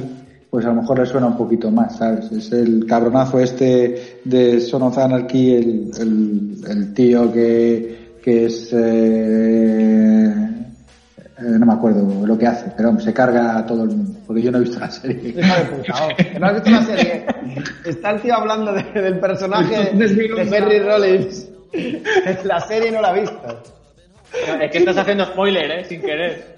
[0.49, 2.31] pues a lo mejor le suena un poquito más, ¿sabes?
[2.31, 10.27] Es el cabronazo este de Son of Anarchy, el, el tío que, que es eh,
[10.27, 14.19] eh, no me acuerdo lo que hace, pero vamos, se carga a todo el mundo,
[14.25, 15.33] porque yo no he visto la serie.
[15.33, 17.25] Puta, no has visto la serie.
[17.85, 21.49] Está el tío hablando de- del personaje de Henry Rollins.
[22.45, 23.63] La serie no la ha visto.
[24.61, 25.85] Es que estás haciendo spoiler, ¿eh?
[25.85, 26.53] Sin querer.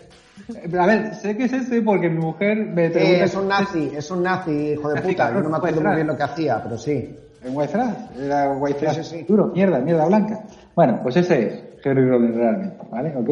[0.80, 3.24] A ver, sé que es ese porque mi mujer me Sí, pregunta...
[3.26, 5.34] es un nazi, es un nazi, hijo de puta.
[5.34, 7.16] Yo no me acuerdo muy bien lo que hacía, pero sí.
[7.46, 9.26] En White Thrash, era White Thrash Sí, sí, sí.
[9.28, 10.40] duro, mierda, mierda blanca.
[10.76, 13.16] Bueno, pues ese es Henry Rollins realmente, ¿vale?
[13.16, 13.30] ¿Ok?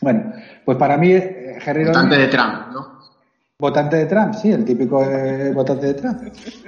[0.00, 0.32] Bueno,
[0.64, 2.30] pues para mí eh, Henry Votante Rollins...
[2.32, 2.96] de Trump, ¿no?
[3.58, 6.20] Votante de Trump, sí, el típico eh, votante de Trump.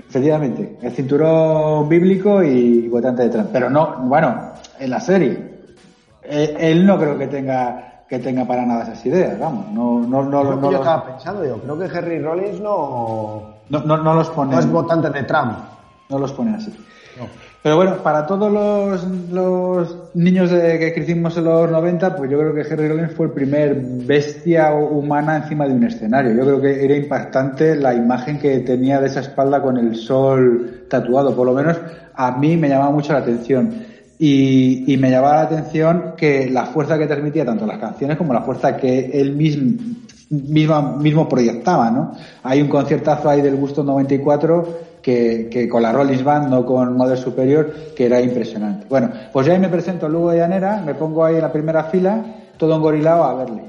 [0.09, 3.51] Efectivamente, el cinturón bíblico y votante de Trump.
[3.52, 5.60] Pero no, bueno, en la serie,
[6.24, 10.22] eh, él no creo que tenga que tenga para nada esas ideas, vamos, no, no,
[10.24, 13.80] no, Lo no, que yo no, estaba pensando, yo creo que Henry Rollins no, no,
[13.80, 15.59] no- no los pone, no es votante de Trump.
[16.09, 16.72] No los pone así.
[17.62, 22.39] Pero bueno, para todos los, los niños de, que crecimos en los 90, pues yo
[22.39, 26.35] creo que Henry Rollins fue el primer bestia humana encima de un escenario.
[26.35, 30.86] Yo creo que era impactante la imagen que tenía de esa espalda con el sol
[30.89, 31.35] tatuado.
[31.35, 31.76] Por lo menos
[32.14, 33.86] a mí me llamaba mucho la atención.
[34.20, 38.32] Y, y me llamaba la atención que la fuerza que transmitía tanto las canciones como
[38.32, 39.78] la fuerza que él mismo,
[40.30, 42.12] mismo, mismo proyectaba, ¿no?
[42.43, 46.97] Hay un conciertazo ahí del Gusto 94 que, que con la Rollins Band, no con
[46.97, 48.87] Mother Superior, que era impresionante.
[48.89, 51.85] Bueno, pues yo ahí me presento luego de llanera, me pongo ahí en la primera
[51.85, 52.25] fila,
[52.57, 53.62] todo engorilado a verle.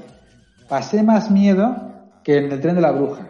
[0.68, 1.76] Pasé más miedo
[2.22, 3.26] que en el tren de la bruja.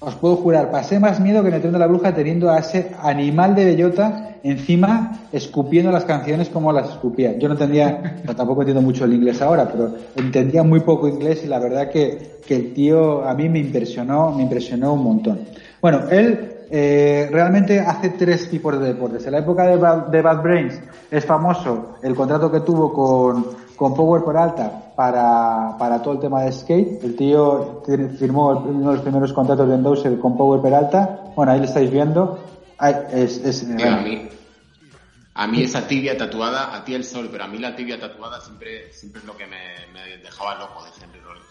[0.00, 2.58] Os puedo jurar, pasé más miedo que en el tren de la bruja teniendo a
[2.58, 7.36] ese animal de bellota encima escupiendo las canciones como las escupía.
[7.38, 11.48] Yo no entendía, tampoco entiendo mucho el inglés ahora, pero entendía muy poco inglés y
[11.48, 15.40] la verdad que, que el tío a mí me impresionó, me impresionó un montón.
[15.80, 19.24] Bueno, él eh, realmente hace tres tipos de deportes.
[19.26, 23.46] En la época de Bad, de Bad Brains es famoso el contrato que tuvo con,
[23.76, 27.04] con Power Peralta para, para todo el tema de skate.
[27.04, 27.82] El tío
[28.18, 31.20] firmó uno de los primeros contratos de Endoser con Power Peralta.
[31.36, 32.40] Bueno, ahí lo estáis viendo.
[32.78, 34.28] Ay, es, es- Tío, a mí,
[35.34, 38.40] a mí esa tibia tatuada, a ti el sol, pero a mí la tibia tatuada
[38.40, 41.46] siempre, siempre es lo que me, me dejaba loco de Henry Rollins.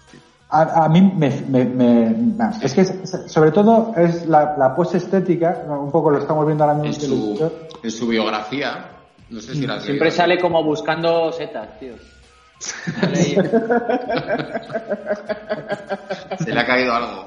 [0.55, 2.93] A, a mí me, me- me- es que es-
[3.25, 7.15] sobre todo es la, la pose estética, un poco lo estamos viendo ahora En mismo.
[7.15, 7.51] en su,
[7.81, 8.85] en su biografía,
[9.31, 10.17] no sé si la has Siempre leído.
[10.21, 11.93] sale como buscando setas, tío.
[16.39, 17.25] Se le ha caído algo.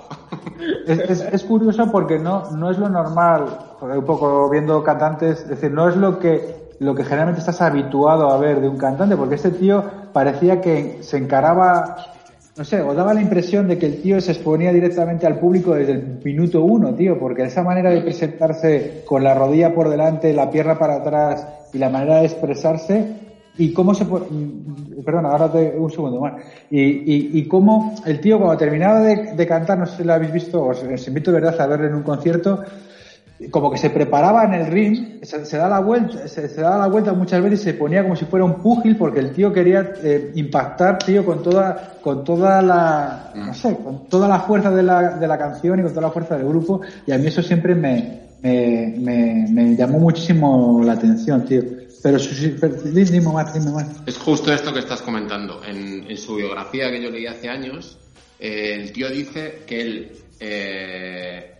[0.86, 3.46] Es, es- es curioso porque no, no es lo normal,
[3.80, 8.30] un poco viendo cantantes, es decir, no es lo que, lo que generalmente estás habituado
[8.30, 11.96] a ver de un cantante, porque este tío parecía que se encaraba,
[12.56, 15.74] no sé, o daba la impresión de que el tío se exponía directamente al público
[15.74, 20.32] desde el minuto uno, tío, porque esa manera de presentarse con la rodilla por delante,
[20.32, 23.26] la pierna para atrás y la manera de expresarse,
[23.58, 26.34] y cómo se mm, perdona ahora te, un segundo más
[26.70, 30.32] y, y, cómo el tío cuando terminaba de, de cantar no sé si lo habéis
[30.32, 32.62] visto os, os invito de verdad a verlo en un concierto
[33.50, 36.86] como que se preparaba en el ring se, da la vuelta se, se daba la
[36.86, 39.92] vuelta muchas veces y se ponía como si fuera un púgil porque el tío quería
[40.02, 44.82] eh, impactar tío con toda con toda la no sé con toda la fuerza de
[44.82, 46.80] la, de la canción y con toda la fuerza del grupo.
[47.06, 51.62] Y a mí eso siempre me me, me, llamó muchísimo la atención tío.
[52.02, 53.20] Pero dime
[53.72, 53.88] más.
[54.06, 55.64] Es justo esto que estás comentando.
[55.64, 57.98] En, en su biografía que yo leí hace años,
[58.38, 61.54] eh, el tío dice que él eh,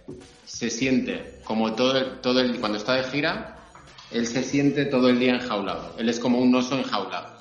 [0.44, 3.56] se siente como todo el, todo el cuando está de gira,
[4.10, 5.94] él se siente todo el día enjaulado.
[5.96, 7.36] Él es como un oso enjaulado.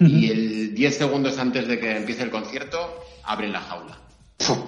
[0.00, 2.78] Y el 10 segundos antes de que empiece el concierto,
[3.24, 3.98] abren la jaula.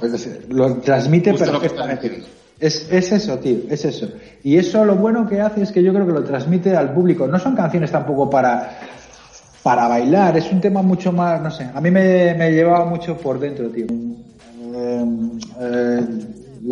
[0.01, 2.25] Pues, lo transmite Justo lo que perfectamente.
[2.59, 4.09] Es, es eso, tío, es eso.
[4.43, 7.29] Y eso lo bueno que hace es que yo creo que lo transmite al público.
[7.29, 8.81] No son canciones tampoco para,
[9.63, 13.17] para bailar, es un tema mucho más, no sé, a mí me, me llevaba mucho
[13.17, 13.87] por dentro, tío.
[13.87, 15.05] Eh,
[15.61, 16.07] eh,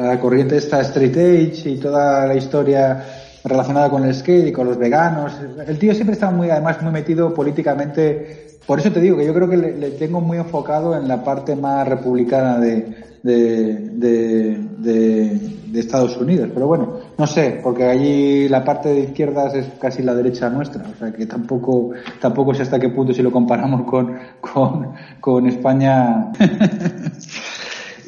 [0.07, 2.99] la corriente esta Straight Age y toda la historia
[3.45, 5.33] relacionada con el skate y con los veganos.
[5.66, 8.47] El tío siempre está muy, además, muy metido políticamente.
[8.66, 11.57] Por eso te digo que yo creo que le, tengo muy enfocado en la parte
[11.57, 12.85] más republicana de,
[13.23, 16.51] de, de, de- de Estados Unidos.
[16.55, 16.89] Pero bueno,
[17.19, 20.85] no sé, porque allí la parte de izquierdas es casi la derecha nuestra.
[20.89, 25.47] O sea que tampoco, tampoco sé hasta qué punto si lo comparamos con, con, con
[25.47, 26.31] España.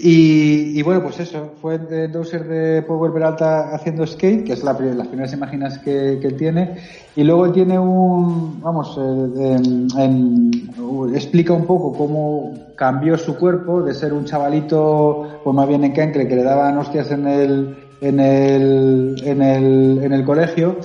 [0.02, 4.72] Y, bueno, pues eso, fue de Dozer de Power Peralta haciendo skate, que es la,
[4.72, 6.76] las primeras imágenes que, que tiene,
[7.16, 10.50] y luego él tiene un, vamos, eh, en- en-
[10.80, 15.84] u- explica un poco cómo cambió su cuerpo de ser un chavalito, pues más bien
[15.84, 20.76] en Cancre, que le daban hostias en el, en el, en el, en el colegio,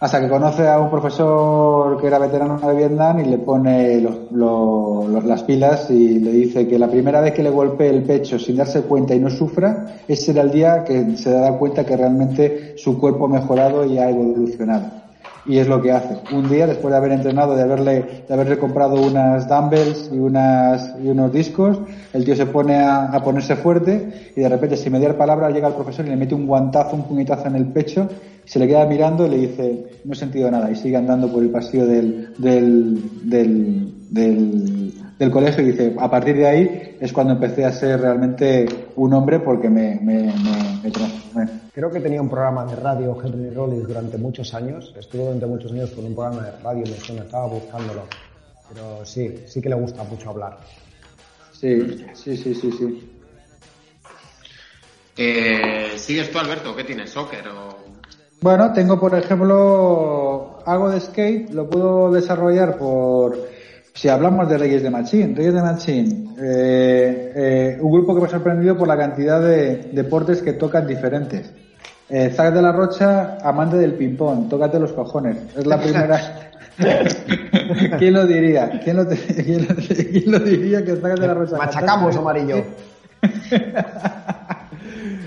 [0.00, 4.32] Hasta que conoce a un profesor que era veterano de Vietnam y le pone los-
[4.32, 8.02] lo- los- las pilas y le dice que la primera vez que le golpee el
[8.04, 11.84] pecho sin darse cuenta y no sufra, ese será el día que se dará cuenta
[11.84, 14.84] que realmente su cuerpo ha mejorado y ha evolucionado.
[15.46, 16.18] Y es lo que hace.
[16.34, 20.94] Un día, después de haber entrenado, de haberle, de haberle comprado unas dumbbells y, unas,
[21.02, 21.78] y unos discos,
[22.12, 25.68] el tío se pone a, a ponerse fuerte y de repente, sin mediar palabra, llega
[25.68, 28.08] el profesor y le mete un guantazo, un puñetazo en el pecho,
[28.44, 31.42] se le queda mirando y le dice, no he sentido nada, y sigue andando por
[31.42, 37.12] el pasillo del, del, del, del, del colegio y dice, a partir de ahí es
[37.12, 38.66] cuando empecé a ser realmente
[38.96, 41.46] un hombre porque me, me, me, me transformé.
[41.74, 44.94] Creo que tenía un programa de radio Henry Rollins durante muchos años.
[44.98, 48.04] Estuvo durante muchos años con un programa de radio, me suena, estaba buscándolo.
[48.72, 50.56] Pero sí, sí que le gusta mucho hablar.
[51.52, 53.10] Sí, sí, sí, sí, sí.
[55.18, 56.74] Eh, ¿Sigues tú, Alberto?
[56.74, 57.10] ¿Qué tienes?
[57.10, 57.76] ¿Soccer o...?
[58.40, 63.36] Bueno, tengo por ejemplo algo de skate, lo puedo desarrollar por,
[64.00, 68.26] si hablamos de Reyes de Machín, Reyes de Machín, eh, eh, un grupo que me
[68.28, 71.52] ha sorprendido por la cantidad de deportes que tocan diferentes.
[72.08, 75.36] Eh, de la Rocha, amante del ping-pong, tócate los cojones.
[75.54, 76.18] Es la primera.
[77.98, 78.80] ¿Quién lo diría?
[78.82, 81.58] ¿Quién lo, quién lo- quién lo diría que Zack de la Rocha?
[81.58, 82.64] Machacamos, amarillo.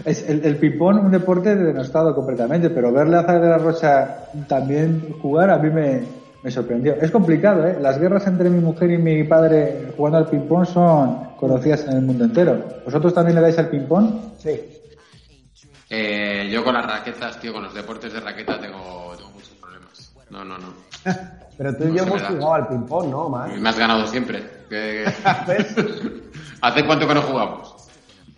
[0.04, 4.18] Es el, el ping-pong un deporte denostado completamente, pero verle a Zack de la Rocha
[4.48, 6.02] también jugar a mí me,
[6.44, 6.96] me sorprendió.
[7.02, 7.78] Es complicado, ¿eh?
[7.80, 12.02] Las guerras entre mi mujer y mi padre jugando al ping-pong son conocidas en el
[12.02, 12.64] mundo entero.
[12.86, 14.34] ¿Vosotros también le dais al ping-pong?
[14.38, 14.60] Sí.
[15.90, 20.12] Eh, yo con las raquetas, tío, con los deportes de raqueta tengo, tengo muchos problemas.
[20.30, 20.74] No, no, no.
[21.58, 23.50] Pero tú y No yo hemos jugado al ping-pong, ¿no, Mar?
[23.60, 24.44] Me has ganado siempre.
[24.70, 25.06] ¿Qué-
[25.48, 25.76] ¿Ves?
[26.62, 27.76] ¿Hace cuánto que no jugamos?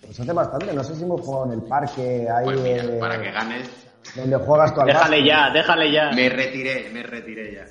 [0.05, 2.97] Pues hace bastante, no sé si hemos jugado en el parque, ahí Pues mira, eh,
[2.99, 3.69] para que ganes,
[4.15, 6.11] donde juegas tú al Déjale ya, déjale ya.
[6.11, 7.65] me retiré, me retiré ya.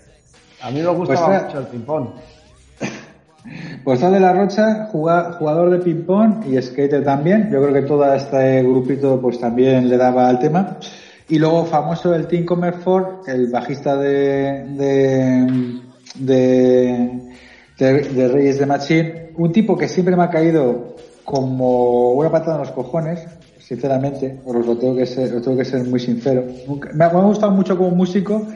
[0.64, 2.06] A mí me gustaba Pues, mucho el ping-pong.
[3.84, 7.50] Pues de la Rocha, juga- jugador de ping-pong y skater también.
[7.52, 10.78] Yo creo que todo este grupito pues también le daba al tema.
[11.28, 15.80] Y luego famoso el Tim Comerford, el bajista de, de,
[16.14, 17.20] de,
[17.78, 19.32] de- de Reyes de Machine.
[19.36, 23.26] Un tipo que siempre me ha caído como una patada en los cojones,
[23.58, 26.44] sinceramente, os lo tengo que ser, os tengo que ser muy sincero.
[26.66, 28.46] Nunca- me ha gustado mucho como músico,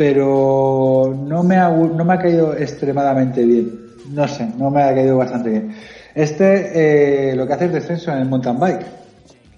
[0.00, 3.80] pero no me ha, no me ha caído extremadamente bien.
[4.14, 5.74] No sé, no me ha caído bastante bien.
[6.14, 8.86] Este eh, lo que hace es descenso en el mountain bike.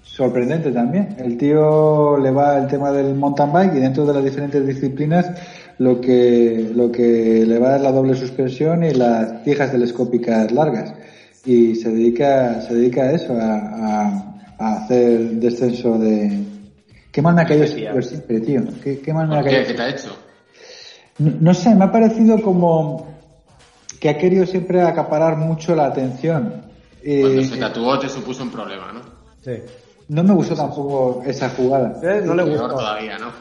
[0.03, 1.15] Sorprendente también.
[1.17, 5.31] El tío le va el tema del mountain bike y dentro de las diferentes disciplinas
[5.77, 10.93] lo que, lo que le va es la doble suspensión y las tijas telescópicas largas.
[11.45, 16.37] Y se dedica, se dedica a eso, a, a- a hacer descenso de...
[17.13, 17.65] ¿Qué mal me ha caído
[18.01, 18.61] siempre, tío?
[18.83, 19.61] ¿Qué, qué mal me ha ¿Por caído?
[19.61, 19.67] qué?
[19.67, 20.17] ¿Qué te ha hecho?
[21.19, 23.07] No, no sé, me ha parecido como
[23.99, 26.63] que ha querido siempre acaparar mucho la atención.
[27.03, 29.01] Y Cuando se tatuó te supuso un problema, ¿no?
[29.41, 29.61] Sí.
[30.09, 31.99] no me gustó tampoco esa jugada.
[32.01, 32.21] ¿Eh?
[32.25, 32.69] No le gustó.
[32.69, 33.31] todavía, ¿no?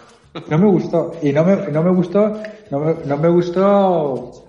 [0.49, 1.12] No me gustó.
[1.23, 2.40] Y no me, no me gustó,
[2.70, 4.43] no me, no me gustó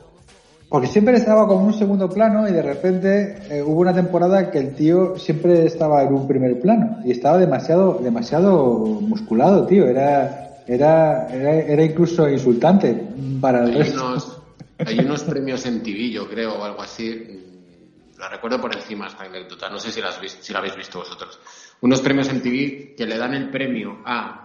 [0.73, 4.49] porque siempre estaba como en un segundo plano y de repente eh, hubo una temporada
[4.49, 9.85] que el tío siempre estaba en un primer plano y estaba demasiado, demasiado musculado, tío.
[9.85, 12.93] Era, era, era, era incluso insultante
[13.41, 14.05] para el Hay resto.
[14.05, 14.37] unos,
[14.79, 17.09] hay unos premios en TV, yo creo, o algo así.
[17.09, 19.69] mm, La recuerdo por encima esta anécdota.
[19.69, 21.39] No sé si la, has vis- si la habéis visto vosotros.
[21.81, 24.39] Unos premios en TV que le dan el premio a.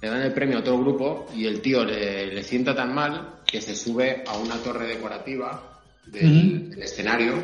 [0.00, 3.40] Le dan el premio a otro grupo y el tío le, le sienta tan mal
[3.44, 7.34] que se sube a una torre decorativa del, del escenario.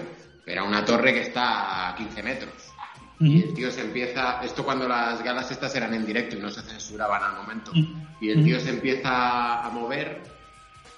[0.46, 2.52] Era una torre que está a 15 metros.
[3.20, 6.50] Y el tío se empieza, esto cuando las galas estas eran en directo y no
[6.50, 7.70] se censuraban al momento,
[8.20, 10.20] y el tío se empieza a mover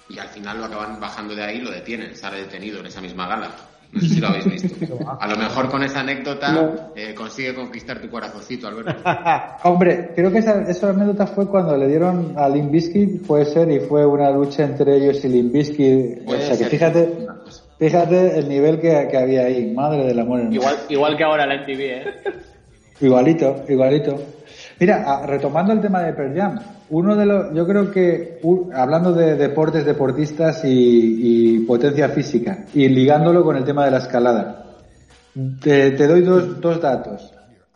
[0.09, 3.01] y al final lo acaban bajando de ahí y lo detienen, sale detenido en esa
[3.01, 3.51] misma gala.
[3.91, 4.97] No sé si lo habéis visto.
[5.19, 9.01] A lo mejor con esa anécdota eh, consigue conquistar tu corazoncito, Alberto.
[9.63, 13.71] Hombre, creo que esa, esa anécdota fue cuando le dieron a Limp Bizkit, puede ser,
[13.71, 16.27] y fue una lucha entre ellos y Limp Bizkit.
[16.27, 17.27] O sea que fíjate,
[17.77, 20.55] fíjate el nivel que, que había ahí, madre del amor hermoso.
[20.55, 22.03] Igual, igual que ahora la MTV, ¿eh?
[22.99, 24.19] Igualito, igualito.
[24.79, 26.59] Mira, retomando el tema de Pearl Jam,
[26.89, 28.39] uno de los, yo creo que,
[28.73, 33.97] hablando de deportes, deportistas y, y potencia física, y ligándolo con el tema de la
[33.97, 34.65] escalada,
[35.61, 37.33] te, te doy dos, dos datos.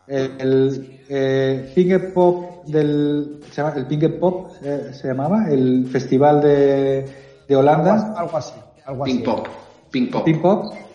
[0.08, 5.88] El, el, eh, Finger Pop del, se llama, el Finger Pop eh, se llamaba, el
[5.88, 7.06] festival de,
[7.48, 8.54] de Holanda, Algo así.
[8.86, 9.14] Algo así.
[9.14, 9.48] Ping pop,
[9.92, 10.10] ping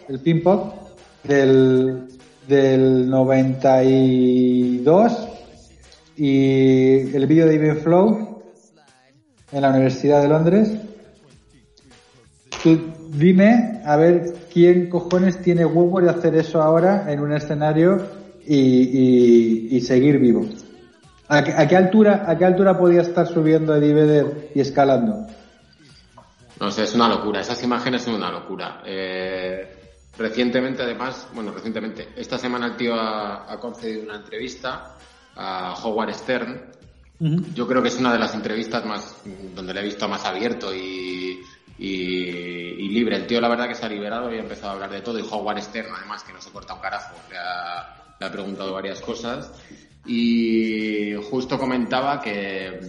[0.08, 0.72] el Pin Pop
[1.24, 2.08] del,
[2.48, 5.28] del 92
[6.16, 8.42] y el vídeo de Even Flow
[9.52, 10.70] en la Universidad de Londres.
[12.62, 12.78] Tú
[13.10, 18.02] dime a ver quién cojones tiene huevos de hacer eso ahora en un escenario
[18.46, 20.46] y, y- seguir vivo.
[21.28, 25.26] ¿A qué, a qué altura, ¿A qué altura podía estar subiendo Eddie Vedder y escalando?
[26.60, 27.40] No sé, es una locura.
[27.40, 28.82] Esas imágenes son una locura.
[28.84, 34.96] Eh, recientemente, además, bueno, recientemente, esta semana el tío ha, ha concedido una entrevista
[35.34, 36.72] a Howard Stern.
[37.54, 39.22] Yo creo que es una de las entrevistas más
[39.54, 41.40] donde le he visto más abierto y,
[41.78, 43.16] y, y libre.
[43.16, 45.18] El tío, la verdad, que se ha liberado y ha empezado a hablar de todo.
[45.18, 48.72] Y Howard Stern, además, que no se corta un carajo, le ha, le ha preguntado
[48.72, 49.50] varias cosas.
[50.04, 52.80] Y justo comentaba que,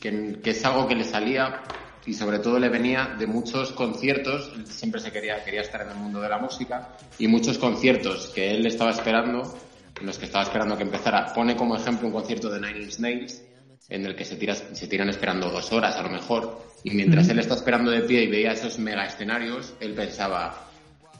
[0.00, 1.62] que, que es algo que le salía
[2.06, 5.90] y sobre todo le venía de muchos conciertos, él siempre se quería, quería estar en
[5.90, 9.58] el mundo de la música, y muchos conciertos que él estaba esperando,
[10.00, 11.32] en los que estaba esperando que empezara.
[11.34, 13.42] Pone como ejemplo un concierto de Nine Inch Nails,
[13.88, 17.28] en el que se, tira, se tiran esperando dos horas a lo mejor, y mientras
[17.28, 20.68] él está esperando de pie y veía esos mega escenarios, él pensaba,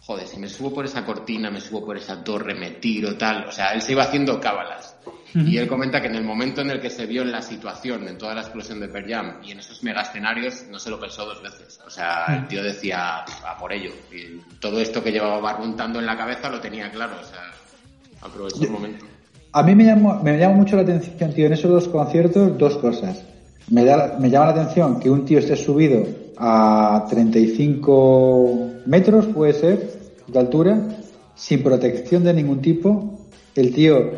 [0.02, 3.48] joder, si me subo por esa cortina, me subo por esa torre, me tiro, tal.
[3.48, 4.85] O sea, él se iba haciendo cábalas.
[5.34, 8.06] Y él comenta que en el momento en el que se vio en la situación,
[8.08, 10.98] en toda la explosión de Pearl Jam y en esos mega escenarios, no se lo
[10.98, 11.78] pensó dos veces.
[11.86, 13.90] O sea, el tío decía, a por ello.
[14.10, 17.16] Y todo esto que llevaba barruntando en la cabeza lo tenía claro.
[17.20, 17.52] O sea,
[18.22, 19.04] aprovechó el momento.
[19.52, 22.76] A mí me llama, me llama mucho la atención, tío, en esos dos conciertos, dos
[22.76, 23.24] cosas.
[23.70, 26.06] Me, da, me llama la atención que un tío esté subido
[26.38, 29.92] a 35 metros, puede ser,
[30.26, 30.78] de altura,
[31.34, 33.18] sin protección de ningún tipo.
[33.54, 34.12] El tío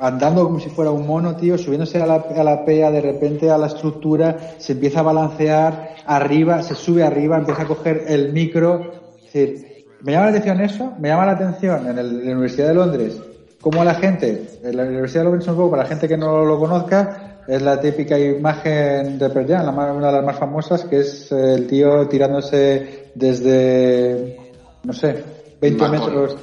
[0.00, 3.50] andando como si fuera un mono, tío, subiéndose a la, a la pea, de repente
[3.50, 8.32] a la estructura, se empieza a balancear arriba, se sube arriba, empieza a coger el
[8.32, 8.92] micro.
[9.18, 12.32] Es decir, me llama la atención eso, me llama la atención en, el- en la
[12.32, 13.20] Universidad de Londres,
[13.60, 16.44] cómo la gente, en la Universidad de Londres, un poco, para la gente que no
[16.44, 21.00] lo conozca, es la típica imagen de Pearl Jam, una de las más famosas, que
[21.00, 24.36] es el tío tirándose desde,
[24.84, 25.22] no sé,
[25.60, 26.00] 20 balcón.
[26.08, 26.36] metros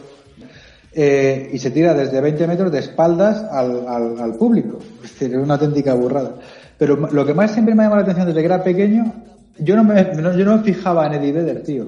[0.93, 4.79] eh, y se tira desde 20 metros de espaldas al, al, al público.
[5.03, 6.35] Es decir, es una auténtica burrada.
[6.77, 9.13] Pero lo que más siempre me ha llamado la atención desde que era pequeño,
[9.59, 11.87] yo no me, no- yo no me fijaba en Eddie Vedder, tío.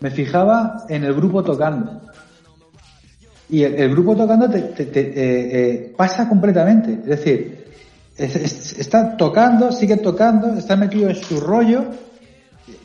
[0.00, 2.00] Me fijaba en el grupo tocando.
[3.48, 6.92] Y el, el grupo tocando te, te- te, eh, eh, pasa completamente.
[6.92, 7.64] Es decir,
[8.16, 11.84] es- es- está tocando, sigue tocando, está metido en su rollo.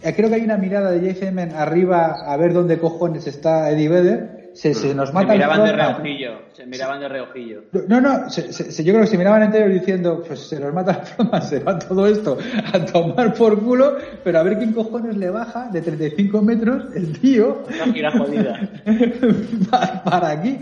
[0.03, 3.89] Eh, Creo que hay una mirada de Jason arriba a ver dónde cojones está Eddie
[3.89, 4.36] Vedder.
[4.57, 7.61] Se, se nos Se mata el miraban de reojillo, se miraban de reojillo.
[7.87, 10.73] No, no, se- se- se- yo creo que se miraban enteros diciendo, pues se nos
[10.73, 12.37] mata la flama, se va todo esto
[12.73, 17.19] a tomar por culo, pero a ver quién cojones le baja de 35 metros el
[17.19, 18.59] tío Una gira jodida.
[19.69, 20.57] para, para aquí.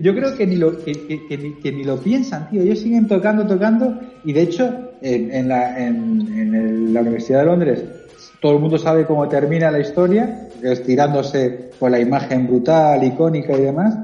[0.00, 2.62] Yo creo que ni lo que, que- que ni, que ni lo piensan, tío.
[2.62, 7.40] Ellos siguen tocando, tocando, y de hecho, en, en la, en, en el- la Universidad
[7.40, 7.84] de Londres,
[8.40, 13.02] todo el mundo sabe cómo termina la historia, que es tirándose con la imagen brutal,
[13.04, 13.94] icónica y demás.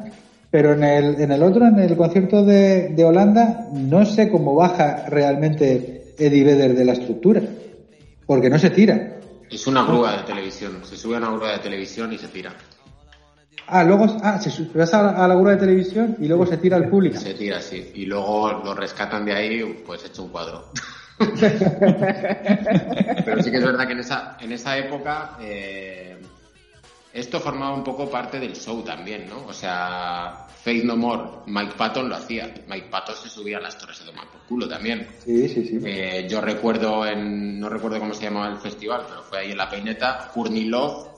[0.51, 4.55] Pero en el, en el otro, en el concierto de, de Holanda, no sé cómo
[4.55, 7.41] baja realmente Eddie Vedder de la estructura.
[8.27, 9.17] Porque no se tira.
[9.51, 10.79] Es una grúa de televisión.
[10.85, 12.53] Se sube a una grúa de televisión y se tira.
[13.67, 16.45] Ah, luego, ah, se su- vas a, la- a la grúa de televisión y luego
[16.47, 17.17] se tira al público.
[17.19, 17.91] Se tira, sí.
[17.95, 20.67] Y luego lo rescatan de ahí, pues hecho un cuadro.
[23.25, 26.17] Pero sí que es verdad que en esa, en esa época eh,
[27.13, 29.47] esto formaba un poco parte del show también, ¿no?
[29.47, 32.53] O sea, Faith No More, Mike Patton lo hacía.
[32.69, 35.09] Mike Patton se subía a las torres de tomar por culo también.
[35.25, 35.79] Sí, sí, sí.
[35.85, 39.59] Eh, yo recuerdo en, no recuerdo cómo se llamaba el festival, pero fue ahí en
[39.59, 41.09] la peineta, Courtney Love,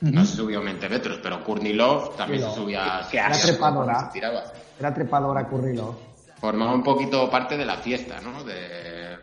[0.00, 3.46] no se subió 20 metros, pero Courtney Love también se subía, Qué subía asco.
[3.48, 4.10] trepadora.
[4.12, 4.44] tiraba.
[4.78, 5.98] Era trepadora Currilo.
[6.40, 8.44] Formaba un poquito parte de la fiesta, ¿no?
[8.44, 9.16] De,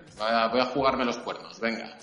[0.51, 1.97] voy a jugarme los cuernos, venga.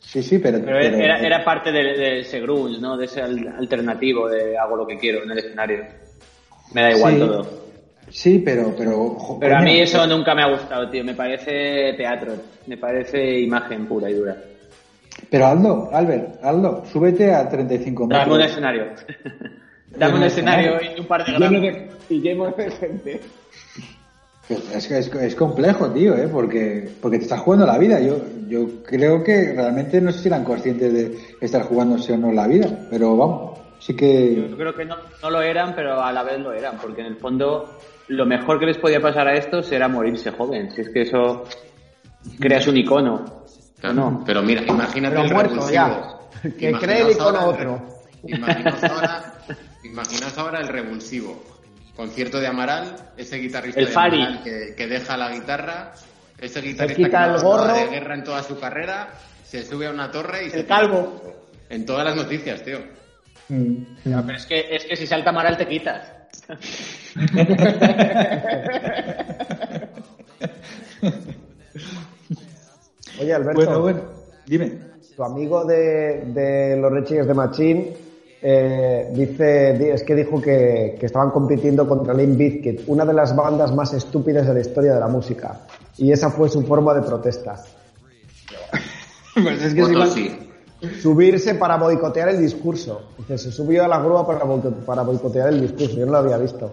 [0.00, 0.58] Sí, sí, pero...
[0.64, 2.96] Pero pero- era, era parte de, de ese grunge, ¿no?
[2.96, 5.84] De ese al- alternativo de hago lo que quiero en el escenario.
[6.72, 7.18] Me da igual Sí.
[7.20, 7.68] todo.
[8.10, 8.74] Sí, pero...
[8.76, 11.04] Pero, Pero a mí eso nunca me ha gustado, tío.
[11.04, 12.32] Me parece teatro.
[12.66, 14.36] Me parece imagen pura y dura.
[15.30, 18.24] Pero Aldo, Albert, Aldo, súbete a 35 metros.
[18.28, 18.84] Dame un escenario.
[19.96, 21.60] Dame un escenario y un par de gramos.
[21.60, 23.20] de, y lleno de gente.
[24.48, 26.28] Es, que es, es complejo, tío, ¿eh?
[26.28, 28.00] Porque, porque te estás jugando la vida.
[28.00, 28.16] Yo,
[28.48, 32.46] yo creo que realmente no sé si eran conscientes de estar jugándose o no la
[32.46, 34.48] vida, pero vamos, sí que...
[34.50, 37.08] Yo creo que no, no lo eran, pero a la vez lo eran, porque en
[37.08, 40.70] el fondo lo mejor que les podía pasar a estos era morirse joven.
[40.70, 41.44] Si es que eso
[42.40, 43.24] creas un icono.
[43.78, 43.94] Claro.
[43.94, 44.22] No.
[44.24, 45.72] Pero mira, imagínate Pero el muerto revulsivo.
[45.72, 46.18] ya.
[46.58, 47.88] Que cree el icono ahora otro.
[48.24, 49.34] Imaginaos ahora,
[49.84, 51.40] imaginaos ahora el revulsivo.
[51.98, 54.22] Concierto de Amaral, ese guitarrista El de Fari.
[54.22, 55.92] Amaral que, que deja la guitarra,
[56.38, 57.74] ese guitarrista quita que el no gorro.
[57.74, 59.08] de guerra en toda su carrera,
[59.42, 61.20] se sube a una torre y se El calvo.
[61.68, 62.78] En todas las noticias, tío.
[64.04, 66.08] Ya, pero es que, es que si salta Amaral te quitas.
[73.20, 74.00] Oye, Alberto, Bueno, bueno,
[74.46, 74.72] dime.
[75.16, 77.88] tu amigo de, de los Rechillas de Machín
[78.42, 83.12] eh, dice, di- es que dijo que, que estaban compitiendo contra Limp Bizkit, una de
[83.14, 85.60] las bandas más estúpidas de la historia de la música.
[85.96, 87.56] Y esa fue su forma de protesta.
[89.34, 90.36] Pues es que igual- sí.
[91.02, 93.02] Subirse para boicotear el discurso.
[93.18, 94.44] Dice, se subió a la grúa para,
[94.86, 95.96] para boicotear el discurso.
[95.96, 96.72] Yo no lo había visto.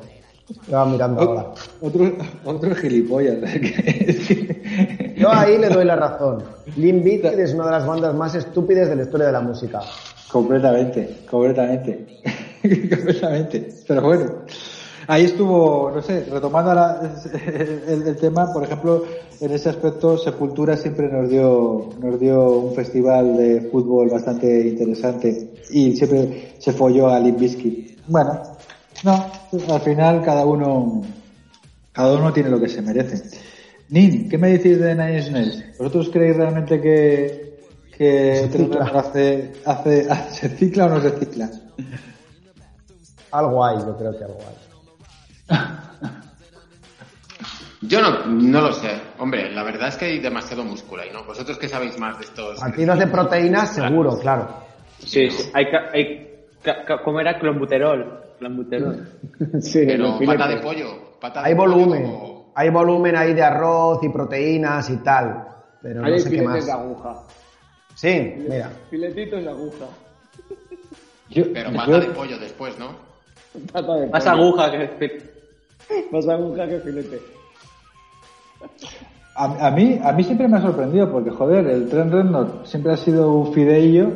[0.50, 1.52] Estaba mirando ahora.
[1.82, 2.12] Otro,
[2.46, 3.38] otro gilipollas.
[3.52, 6.44] Que- Yo ahí le doy la razón.
[6.76, 9.80] Limp Bizkit es una de las bandas más estúpidas de la historia de la música.
[10.36, 12.06] Completamente, completamente.
[12.62, 13.70] completamente.
[13.88, 14.26] Pero bueno,
[15.08, 16.74] ahí estuvo, no sé, retomando
[17.88, 19.06] el, tema, por ejemplo,
[19.40, 25.54] en ese aspecto, Sepultura siempre nos dio, nos dio un festival de fútbol bastante interesante
[25.70, 27.40] y siempre se folló a Limp.
[28.08, 28.42] Bueno,
[29.06, 29.26] no,
[29.74, 31.02] al final cada uno,
[31.94, 33.40] cada uno tiene lo que se merece.
[33.88, 35.64] Nin, ¿qué me decís de Nine Inch Nails?
[35.78, 37.55] ¿Vosotros creéis realmente que,
[37.98, 38.50] que
[38.94, 41.50] hace, hace, se cicla o no se cicla?
[43.32, 45.58] Algo hay, yo creo que algo hay.
[47.82, 48.90] Yo no, no lo sé.
[49.20, 51.24] Hombre, la verdad es que hay demasiado músculo ahí, ¿no?
[51.24, 52.60] Vosotros que sabéis más de estos...
[52.60, 54.48] Batidos de proteínas, seguro, claro.
[54.98, 55.52] Sí, sí.
[55.54, 56.32] Hay, hay
[57.04, 57.38] ¿Cómo era?
[57.38, 58.22] Clombuterol.
[58.40, 59.08] Clombuterol.
[59.62, 61.20] Sí, Pero pata de pollo.
[61.22, 62.04] Pata de Hay pollo volumen.
[62.04, 65.48] como- Hay volumen ahí de arroz y proteínas y tal.
[65.82, 66.66] Pero Ahí no hay sé qué más.
[66.66, 67.22] de aguja.
[67.96, 68.72] Sí, mira.
[68.90, 69.86] Filetitos de aguja.
[71.30, 72.90] Yo, Pero yo- pata de pollo después, ¿no?
[73.72, 74.36] Pata de Más pollo.
[74.36, 75.22] aguja que...
[76.12, 77.20] Más aguja que filete.
[79.36, 82.94] a, a mí, a mí siempre me ha sorprendido porque, joder, el Trent Reznor siempre
[82.94, 84.10] ha sido un fideillo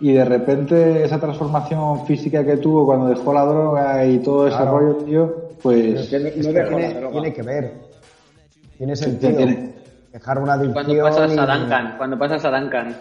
[0.00, 4.56] y de repente esa transformación física que tuvo cuando dejó la droga y todo ese
[4.56, 4.78] Claro.
[4.78, 6.00] rollo, tío, pues...
[6.00, 7.12] Es que no, no dejo la Tiene, droga.
[7.12, 7.72] tiene que ver.
[8.76, 9.36] Tiene sentido.
[9.36, 9.74] tiene.
[10.12, 10.72] Dejar una adicción.
[10.86, 11.96] Cuando pasas y- a Duncan.
[11.98, 12.96] Cuando pasas a Duncan.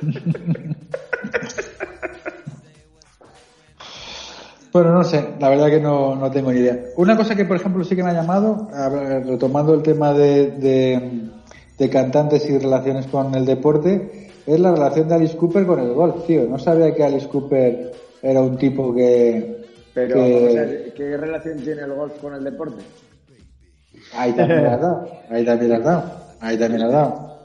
[4.72, 6.78] Bueno, no sé, la verdad que no, no tengo ni idea.
[6.96, 8.68] Una cosa que, por ejemplo, sí que me ha llamado,
[9.26, 11.22] retomando el tema de, de,
[11.78, 15.92] de cantantes y relaciones con el deporte, es la relación de Alice Cooper con el
[15.94, 16.44] golf, tío.
[16.46, 17.92] No sabía que Alice Cooper
[18.22, 19.64] era un tipo que...
[19.94, 22.82] Pero, que- o sea, ¿qué relación tiene el golf con el deporte?
[24.14, 27.38] Ahí también lo has dado, ahí también lo has dado, ahí también lo has dado.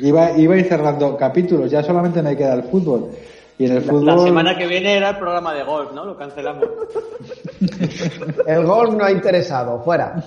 [0.00, 3.10] Iba, iba a ir cerrando capítulos, ya solamente me queda el fútbol.
[3.56, 4.06] Y en el La, fútbol...
[4.06, 6.04] la semana que viene era el programa de golf, ¿no?
[6.04, 6.64] Lo cancelamos.
[8.46, 9.80] El golf no ha interesado.
[9.84, 10.22] Fuera.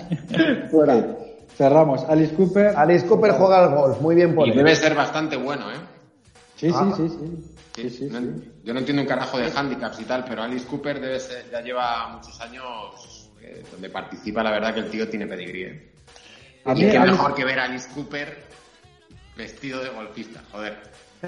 [0.72, 1.06] Fuera.
[1.58, 2.04] Cerramos.
[2.08, 2.68] Alice Cooper...
[2.76, 4.00] Alice Cooper juega al golf.
[4.02, 4.58] Muy bien por Y él.
[4.58, 5.76] debe ser bastante bueno, ¿eh?
[6.56, 6.92] Sí, Ah.
[6.96, 7.54] sí, sí, sí.
[7.76, 8.52] Sí, sí, No- sí.
[8.64, 11.62] Yo no entiendo un carajo de handicaps y tal, pero Alice Cooper debe ser, ya
[11.62, 12.64] lleva muchos años
[13.48, 15.64] eh, donde participa, la verdad que el tío tiene pedigrí.
[15.64, 15.92] ¿eh?
[16.66, 18.44] A y mí qué mejor que ver a Alice Cooper
[19.36, 20.78] vestido de golfista, joder.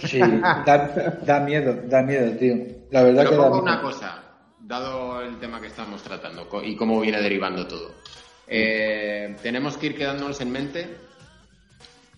[0.04, 2.56] Sí, da, da miedo, da miedo, tío.
[2.92, 3.64] La verdad Pero que da pongo miedo.
[3.64, 4.24] una cosa,
[4.60, 7.94] dado el tema que estamos tratando y cómo viene derivando todo.
[8.48, 10.98] Eh, tenemos que ir quedándonos en mente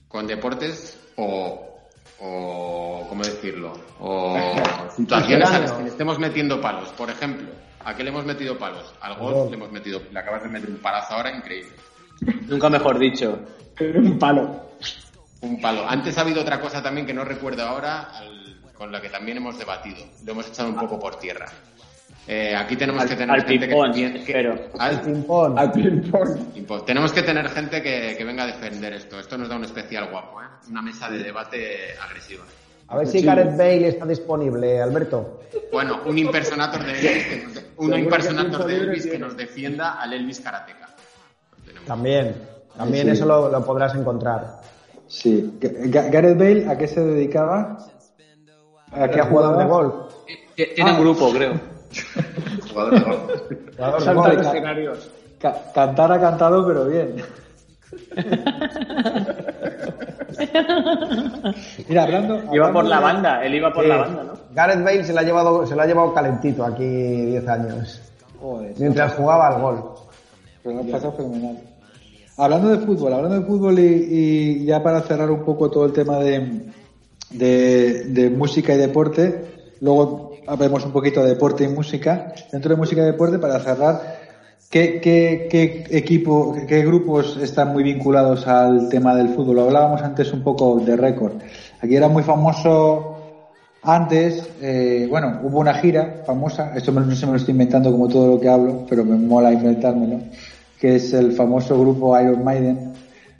[0.07, 1.77] con deportes o,
[2.19, 3.73] o ¿cómo decirlo?
[3.99, 4.37] O
[4.95, 6.89] situaciones a las que le estemos metiendo palos.
[6.89, 7.49] Por ejemplo,
[7.85, 8.93] ¿a qué le hemos metido palos?
[9.01, 11.71] Al golf le hemos metido, le acabas de meter un palazo ahora increíble.
[12.47, 13.39] Nunca mejor dicho.
[13.79, 14.69] Un palo.
[15.41, 15.87] Un palo.
[15.89, 19.37] Antes ha habido otra cosa también que no recuerdo ahora, al- con la que también
[19.37, 20.05] hemos debatido.
[20.25, 21.45] Lo hemos echado un poco por tierra.
[22.27, 24.69] Eh, aquí tenemos Al, que tener al gente ping-pong, que, que- pero...
[24.77, 25.57] al- Ping-pong.
[25.57, 26.85] Al ping-pong.
[26.85, 29.19] Tenemos que tener gente que, que venga a defender esto.
[29.19, 30.45] Esto nos da un especial guapo, ¿eh?
[30.69, 32.43] Una mesa de debate agresiva.
[32.91, 35.39] A ver si Gareth Bale está disponible, Alberto.
[35.71, 39.93] Bueno, un impersonator de Elvis, que nos, de- un impersonator de Elvis que nos defienda
[39.93, 40.89] al Elvis Karateka.
[41.87, 42.35] También.
[42.77, 44.59] También eso lo, lo podrás encontrar.
[45.07, 45.57] Sí.
[45.59, 47.77] Ga- Gareth Bale, ¿a qué se dedicaba?
[48.91, 49.93] ¿A qué Era jugador de golf.
[50.55, 51.53] T- Tiene un grupo, creo.
[52.71, 53.19] Jugador de golf.
[53.75, 55.11] Jugador de Saltar escenarios.
[55.39, 57.15] Ca- cantar ha cantado, pero bien.
[61.89, 62.41] Mira, hablando.
[62.53, 63.89] Iba por la de- banda, él iba por Sí.
[63.89, 64.33] la banda, ¿no?
[64.53, 68.01] Gareth Bale se lo ha llevado, se lo ha llevado calentito aquí 10 años.
[68.39, 69.83] Joder, Mientras jugaba al.
[70.63, 71.57] Pero fenomenal.
[72.37, 75.93] Hablando de fútbol, hablando de fútbol y, y ya para cerrar un poco todo el
[75.93, 76.65] tema de,
[77.29, 79.45] de, de música y deporte,
[79.81, 82.33] luego hablemos un poquito de deporte y música.
[82.51, 84.20] Dentro de música y deporte, para cerrar,
[84.71, 89.57] ¿Qué, qué, qué equipo, qué grupos están muy vinculados al tema del fútbol?
[89.57, 91.33] Lo hablábamos antes un poco de récord.
[91.81, 93.17] Aquí era muy famoso
[93.83, 98.07] antes, eh, bueno, hubo una gira famosa, esto no se me lo estoy inventando como
[98.07, 100.21] todo lo que hablo, pero me mola inventármelo,
[100.79, 102.93] que es el famoso grupo Iron Maiden,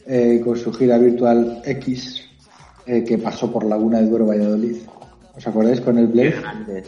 [0.05, 2.25] eh, con su gira virtual X,
[2.85, 4.77] eh, que pasó por Laguna de Duero, Valladolid.
[5.37, 6.83] ¿Os acordáis con el Blade?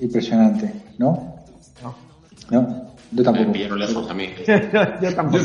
[0.00, 1.36] Impresionante, ¿no?
[1.82, 1.94] No.
[2.50, 2.89] ¿No?
[3.12, 3.52] Yo Me tampoco.
[3.52, 4.28] pillaron lejos a mí.
[5.02, 5.44] Yo tampoco.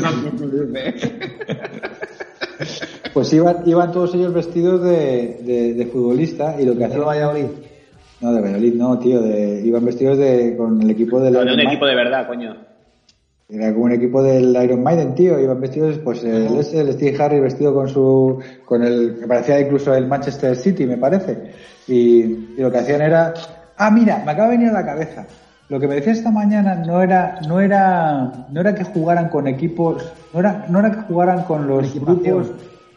[3.12, 7.04] Pues iban, iban todos ellos vestidos de, de, de futbolista y lo que ¿De hacían...
[7.06, 7.46] Valladolid?
[8.20, 11.52] No, de Valladolid no, tío, de, iban vestidos de, con el equipo del No, de
[11.54, 12.56] un equipo de verdad, coño.
[13.48, 17.16] Era como un equipo del Iron Maiden, tío, iban vestidos, pues el, ese, el Steve
[17.22, 21.52] Harris vestido con su, con el, que parecía incluso el Manchester City, me parece.
[21.88, 23.32] Y, y lo que hacían era,
[23.76, 25.26] ah, mira, me acaba de venir a la cabeza.
[25.68, 29.48] Lo que me decía esta mañana no era, no era, no era que jugaran con
[29.48, 32.52] equipos, no era, no era que jugaran con los grupos,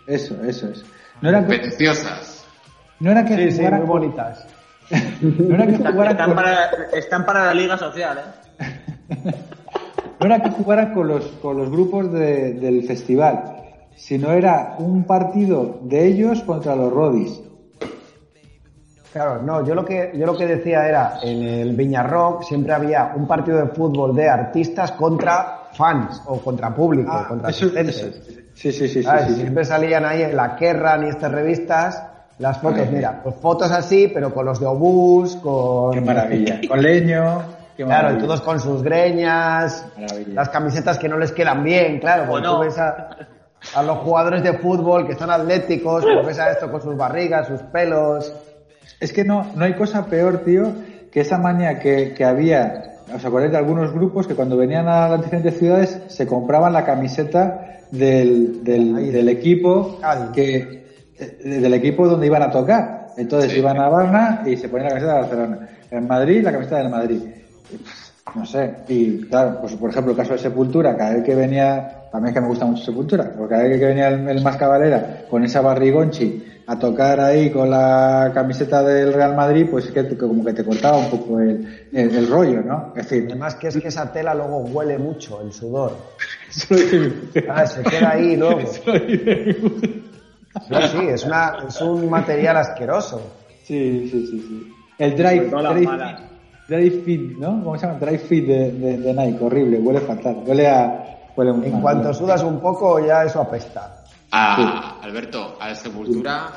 [0.05, 0.85] eso, eso es.
[1.21, 1.61] No era que,
[2.99, 4.45] no era que Sí, sí, jugaran muy con- bonitas.
[5.21, 8.17] no era que jugaran Están con- para, están para la liga social,
[8.59, 8.73] ¿eh?
[10.19, 13.55] no era que jugaran con los, con los grupos de- del festival,
[13.95, 17.41] sino era un partido de ellos contra los Rodis.
[19.11, 22.73] Claro, no, yo lo que yo lo que decía era en el Viña Rock siempre
[22.73, 27.65] había un partido de fútbol de artistas contra fans o contra público, contra Ah, eso,
[27.65, 27.97] asistentes.
[27.97, 28.19] eso.
[28.53, 29.27] Sí, sí, sí, sí, ¿Sabes?
[29.27, 29.41] sí, sí.
[29.41, 32.03] Siempre salían ahí en la Kerrang y estas revistas
[32.37, 35.91] las fotos, mira, pues fotos así, pero con los de obús, con...
[35.93, 36.61] Qué maravilla.
[36.69, 37.41] Con leño.
[37.75, 40.33] Qué Claro, y todos con sus greñas, Maravilla.
[40.35, 42.55] las camisetas que no les quedan bien, claro, cuando no.
[42.57, 43.09] tú ves a,
[43.75, 47.47] a los jugadores de fútbol que son atléticos, pues ves a esto con sus barrigas,
[47.47, 48.31] sus pelos...
[48.99, 50.71] Es que no, no hay cosa peor, tío,
[51.11, 55.07] que esa maña que, que había, ¿os acordáis de algunos grupos que cuando venían a
[55.09, 59.99] las diferentes ciudades se compraban la camiseta del, del, equipo
[60.33, 60.85] que
[61.17, 63.07] eh, del equipo donde iban a tocar.
[63.17, 63.59] Entonces Sí.
[63.59, 65.69] iban a Barna y se ponían la camiseta de Barcelona.
[65.91, 67.19] En Madrid, la camiseta del Madrid.
[67.69, 67.81] Pues,
[68.35, 68.75] No sé.
[68.87, 72.27] Y claro, pues por ejemplo, el caso de Sepultura, cada vez que venía, a mí
[72.29, 75.23] es que me gusta mucho Sepultura, porque cada vez que venía el, el más cabalera
[75.29, 80.03] con esa barrigonchi a tocar ahí con la camiseta del Real Madrid, pues es que
[80.03, 82.93] te- como que te cortaba un poco el, el- el rollo, ¿no?
[82.95, 85.95] Es decir, Además que es que esa tela luego huele mucho, el sudor.
[87.49, 88.59] Ah, se queda ahí luego.
[90.67, 93.21] Sí, sí, es, una, es un material asqueroso.
[93.63, 94.73] Sí, sí, sí, sí.
[94.97, 96.15] El Drive, drive,
[96.67, 97.63] drive Fit, ¿no?
[97.63, 97.99] ¿Cómo se llama?
[97.99, 100.37] Drive Fit de, de, de Nike, horrible, huele fatal.
[100.45, 101.05] Huele a...
[101.37, 101.81] Huele muy En mal.
[101.81, 103.98] cuanto sudas un poco, ya eso apesta.
[104.31, 106.51] A, Alberto, a Sepultura,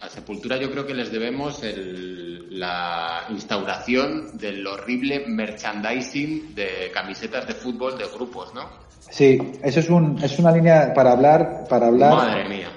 [0.00, 7.46] a Sepultura yo creo que les debemos el- la instauración del horrible merchandising de camisetas
[7.46, 8.62] de fútbol de grupos, ¿no?
[9.10, 12.14] Sí, eso es, un, es una línea para hablar, para hablar.
[12.14, 12.68] Madre mía.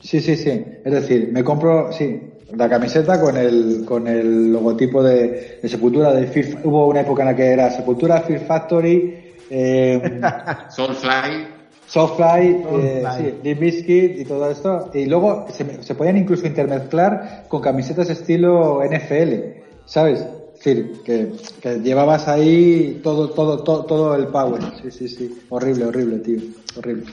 [0.00, 0.50] Sí, sí, sí.
[0.84, 2.20] Es decir, me compro, sí,
[2.54, 7.22] la camiseta con el, con el logotipo de, de Sepultura de Fear- Hubo una época
[7.22, 10.20] en la que era Sepultura, Fear Factory, eh,
[10.70, 11.46] Soulfly,
[11.92, 14.90] Soulfly, eh, sí, Limp Bizkit y todo esto.
[14.94, 20.20] Y luego se, se podían incluso intermezclar con camisetas estilo NFL, ¿sabes?
[20.54, 24.62] Es decir, que, que llevabas ahí todo, todo, todo, todo el power.
[24.80, 25.38] Sí, sí, sí.
[25.50, 26.40] Horrible, horrible, tío.
[26.78, 27.04] Horrible.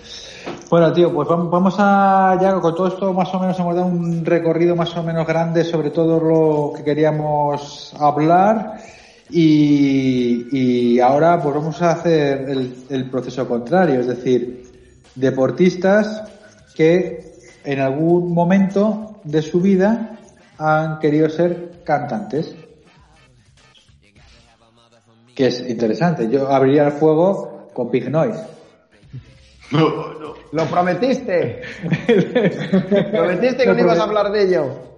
[0.69, 3.88] Bueno, tío, pues vamos, vamos a, ya con todo esto más o menos hemos dado
[3.88, 8.77] un recorrido más o menos grande sobre todo lo que queríamos hablar.
[9.30, 14.59] Y, y ahora pues vamos a hacer el, el proceso contrario, es decir,
[15.20, 16.24] deportistas
[16.76, 17.30] que
[17.64, 20.18] en algún momento de su vida
[20.58, 22.56] han querido ser cantantes.
[25.36, 26.30] Que es interesante.
[26.30, 28.40] Yo abriría el fuego con Pig Noise.
[29.72, 30.34] No, no.
[30.52, 31.62] ¿Lo prometiste?
[33.12, 34.90] ¿Prometiste que no ibas a hablar de ello?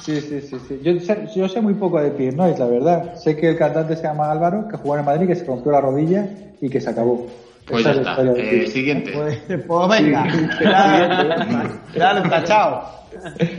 [0.00, 0.80] Sí, sí, sí, sí.
[0.82, 3.14] Yo sé, yo sé muy poco de Pig Noise, la verdad.
[3.16, 5.80] Sé que el cantante se llama Álvaro, que jugó en Madrid, que se rompió la
[5.80, 6.28] rodilla
[6.60, 7.26] y que se acabó.
[7.66, 8.22] Pues ya está.
[8.22, 9.12] Eh, siguiente.
[9.12, 10.26] Pues, pues venga,
[11.94, 12.82] lo tachado.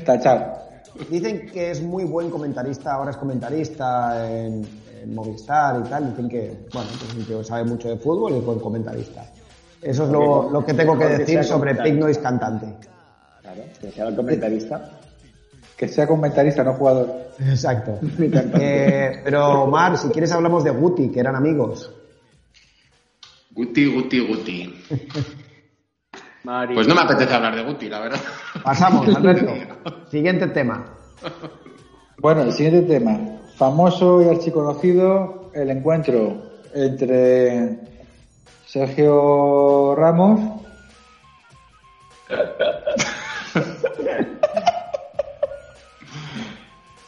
[0.05, 0.57] Tachado.
[1.09, 4.67] Dicen que es muy buen comentarista, ahora es comentarista en,
[5.03, 6.09] en Movistar y tal.
[6.09, 9.25] Dicen que, bueno, pues un tío que sabe mucho de fútbol y es buen comentarista.
[9.81, 11.75] Eso es lo, lo que tengo que decir sobre.
[11.75, 12.73] Pig Noise cantante.
[13.41, 14.89] Claro, que sea el comentarista.
[15.77, 17.27] Que sea comentarista, no jugador.
[17.39, 17.99] Exacto.
[18.59, 21.91] Eh, pero Omar, si quieres hablamos de Guti, que eran amigos.
[23.57, 24.83] Guti, Guti, Guti.
[26.75, 28.19] Pues no me apetece hablar de Guti, la verdad.
[28.63, 29.51] Pasamos, Alberto.
[30.11, 30.85] Siguiente tema.
[32.19, 33.19] Bueno, el siguiente tema.
[33.55, 36.43] Famoso y archiconocido el encuentro
[36.75, 37.79] entre
[38.67, 40.61] Sergio Ramos.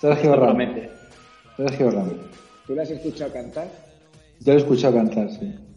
[0.02, 0.70] Sergio Ramos.
[1.58, 2.14] Sergio Ramos.
[2.66, 3.68] ¿Tú lo has escuchado cantar?
[4.40, 5.69] Yo lo he escuchado cantar, sí.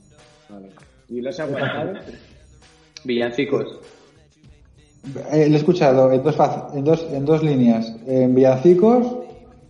[1.09, 1.95] ¿Y lo has aguantado?
[3.05, 3.81] Villancicos.
[5.33, 6.37] Eh, lo he escuchado en dos,
[6.75, 7.95] en dos, en dos líneas.
[8.07, 9.07] En Villancicos,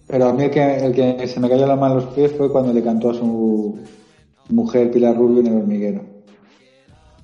[0.06, 2.32] pero a mí el que, el que se me cayó la mano a los pies
[2.32, 3.78] fue cuando le cantó a su
[4.50, 6.12] mujer Pilar Rubio en el hormiguero.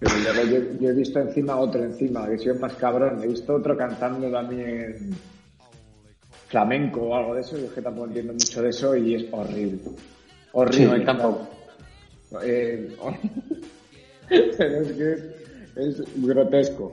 [0.00, 3.20] Pero yo, yo he visto encima otro encima, que soy más cabrón.
[3.22, 5.10] He visto otro cantando también
[6.46, 7.58] flamenco o algo de eso.
[7.58, 9.80] Yo es que tampoco entiendo mucho de eso y es horrible.
[10.52, 10.86] Horrible.
[10.86, 11.48] No, él tampoco.
[12.42, 12.96] Eh,
[14.28, 15.12] pero es que
[15.76, 16.92] es, es grotesco.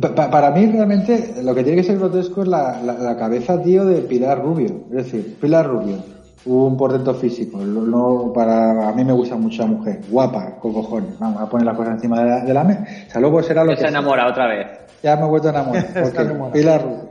[0.00, 3.16] Pa- pa- para mí realmente lo que tiene que ser grotesco es la, la- la
[3.16, 4.84] cabeza, tío, de Pilar Rubio.
[4.90, 5.96] Es decir, Pilar Rubio,
[6.44, 7.58] un portento físico.
[7.58, 11.18] lo- no- para, a mí me gusta mucho la mujer, guapa, con cojones.
[11.18, 12.84] Vamos a poner las cosas encima de la, de la mesa.
[13.08, 13.98] O sea, luego será lo Ya que se sea.
[13.98, 14.66] enamorado otra vez.
[15.02, 15.86] Ya me he vuelto a enamorar.
[16.02, 16.58] Porque.
[16.58, 17.10] Pilar Rubio.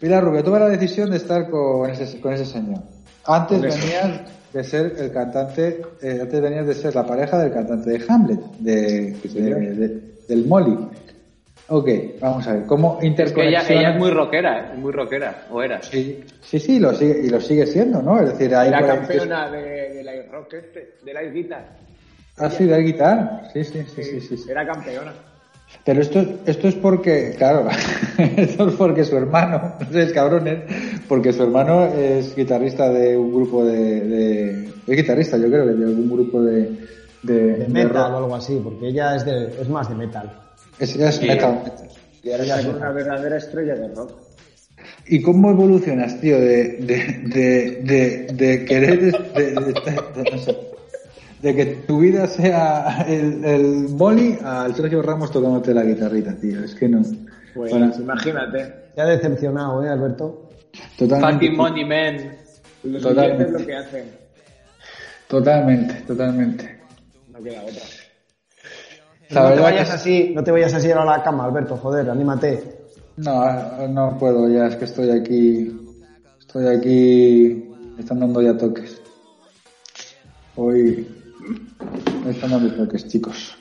[0.00, 2.78] Pilar Rubio, toma la decisión de estar con ese, con ese señor.
[3.26, 4.20] Antes venías
[4.52, 8.40] de ser el cantante, eh, antes venías de ser la pareja del cantante de Hamlet,
[8.58, 10.76] de, de- de- del Molly.
[11.68, 11.88] Ok,
[12.20, 15.62] vamos a ver, ¿cómo Es que ella, ella es muy rockera, es muy rockera, o
[15.62, 15.80] era.
[15.82, 18.20] Sí, sí, sí, lo sigue, y lo sigue siendo, ¿no?
[18.20, 21.68] Es decir, hay ahí- campeona de, de la rock este, de la guitar.
[22.36, 23.42] Ah, sí, de guitarra.
[23.52, 24.50] Sí, sí, sí, sí, sí, sí.
[24.50, 25.12] Era campeona.
[25.84, 27.66] Pero esto, esto es porque, claro,
[28.36, 30.58] esto es porque su hermano, no sé, cabrones,
[31.08, 35.72] porque su hermano es guitarrista de un grupo de, de es guitarrista, yo creo que
[35.72, 36.70] de algún grupo de,
[37.22, 38.12] de, De de metal rock.
[38.12, 40.30] o algo así, porque ella es, de, es más de metal.
[40.78, 41.26] Es, es Sí.
[41.26, 41.62] metal.
[42.22, 44.12] Y ahora es una verdadera estrella de rock.
[45.06, 49.72] ¿Y cómo evolucionas, tío, de, de, de, de, de querer, de, de- de-
[50.24, 50.56] de- no sé,
[51.42, 56.62] de que tu vida sea el, el boli al Sergio Ramos tocándote la guitarrita, tío?
[56.64, 57.02] Es que no.
[57.54, 58.74] Pues Bueno, imagínate.
[58.94, 60.48] Te ha decepcionado, ¿eh, Alberto?
[60.98, 61.46] totalmente.
[61.46, 62.36] Fucking money man.
[62.84, 63.44] Los Totalmente.
[63.44, 64.04] oyentes lo que hacen.
[65.28, 66.80] Totalmente, totalmente.
[67.32, 67.82] No queda otra.
[69.30, 72.08] La no te vayas así, no te vayas así ahora a la cama, Alberto, joder,
[72.10, 72.80] anímate.
[73.16, 75.70] No, no puedo ya, es que estoy aquí,
[76.38, 79.00] estoy aquí, me están dando ya toques.
[80.56, 81.06] Hoy
[82.28, 83.56] están dando toques, chicos.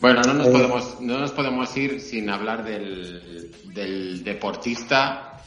[0.00, 0.50] Bueno, no nos, Eh.
[0.52, 5.40] podemos, no nos podemos ir sin hablar del, del deportista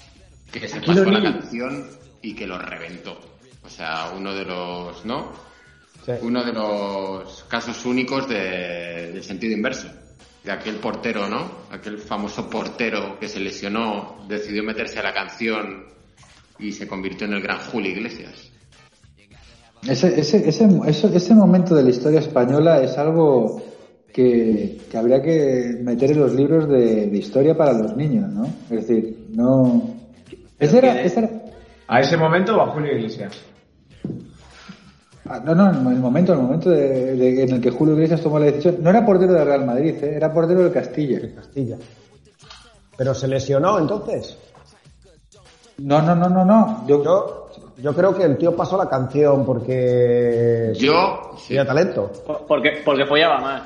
[0.52, 1.88] que se pasó la canción
[2.22, 3.18] y que lo reventó.
[3.64, 5.32] O sea, uno de los, ¿no?
[6.06, 6.12] Sí.
[6.22, 9.88] Uno de los casos únicos de, del sentido inverso.
[10.44, 11.60] De aquel portero, ¿no?
[11.72, 15.86] Aquel famoso portero que se lesionó, decidió meterse a la canción
[16.58, 18.51] y se convirtió en el gran Julio Iglesias.
[19.88, 23.62] Ese, ese, ese, ese, ese momento de la historia española es algo
[24.14, 28.46] que, que habría que meter en los libros de, de historia para los niños, ¿no?
[28.70, 29.82] Es decir, no...
[30.60, 31.30] Ese era, ese era-
[31.88, 33.34] ¿A ese momento o a Julio Iglesias?
[35.26, 37.96] Ah, No, no, en el momento, en el momento de- de- en el que Julio
[37.96, 40.14] Iglesias tomó la decisión, no era portero del Real Madrid, ¿eh?
[40.16, 41.20] era portero del Castilla.
[41.20, 41.78] De Castilla.
[42.98, 44.38] Pero se lesionó entonces.
[45.80, 46.86] No, no, no, no, no.
[46.88, 47.41] Yo, Yo,
[47.78, 52.12] yo creo que el tío pasó la canción porque Yo, sí, tenía talento.
[52.26, 53.64] Por- Porque, porque follaba más.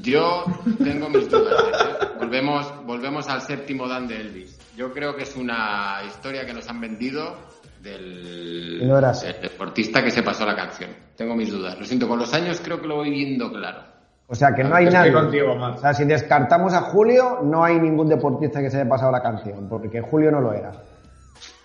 [0.00, 0.44] Yo
[0.82, 1.62] tengo mis dudas.
[1.62, 2.06] ¿eh?
[2.18, 4.58] Volvemos, volvemos al séptimo Dan de Elvis.
[4.76, 7.34] Yo creo que es una historia que nos han vendido
[7.82, 9.26] del, Y no era así.
[9.26, 10.90] del deportista que se pasó la canción.
[11.16, 11.78] Tengo mis dudas.
[11.78, 13.80] Lo siento, con los años creo que lo voy viendo claro.
[14.28, 15.12] O sea que no hay Estoy nadie.
[15.12, 15.52] contigo.
[15.52, 19.20] O sea, si descartamos a Julio, no hay ningún deportista que se haya pasado la
[19.20, 20.72] canción, porque Julio no lo era.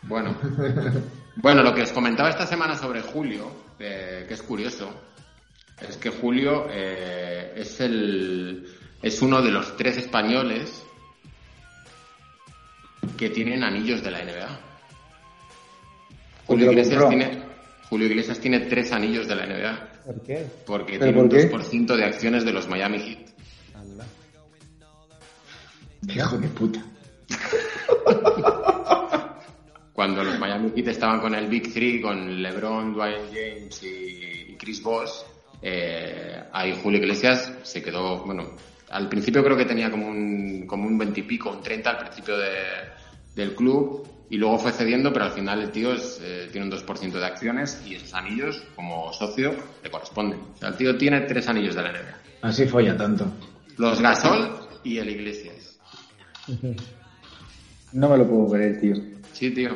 [0.03, 0.35] Bueno,
[1.38, 4.91] bueno, lo que os comentaba esta semana sobre Julio, eh, que es curioso,
[5.80, 8.68] es que Julio eh, es el
[9.01, 10.84] es uno de los tres españoles
[13.15, 14.59] que tienen anillos de la NBA.
[16.47, 17.43] Julio Iglesias tiene
[17.89, 20.47] Julio Iglesias tiene tres anillos de la NBA ¿Por qué?
[20.65, 21.76] porque ¿Pero tiene un por qué?
[21.76, 23.27] 2% de acciones de los Miami Heat.
[26.15, 26.85] Hijo de puta.
[29.98, 34.56] Cuando los Miami Heat estaban con el Big Three, con LeBron, Dwayne James y, y
[34.56, 35.10] Chris Bosh,
[35.60, 38.52] eh, ahí Julio Iglesias se quedó, bueno,
[38.91, 41.98] al principio creo que tenía como un, como un 20 y pico, un 30 al
[41.98, 42.91] principio de-
[43.36, 46.72] del club, y luego fue cediendo, pero al final el tío es, eh, tiene un
[46.72, 50.40] 2% de acciones y esos anillos, como socio, le corresponden.
[50.53, 52.18] O sea, el tío tiene tres anillos de la NBA.
[52.44, 53.26] Así folla tanto.
[53.78, 55.80] Los Gasol y el Iglesias.
[57.94, 59.16] no me lo puedo creer, tío.
[59.38, 59.69] Sí, tío.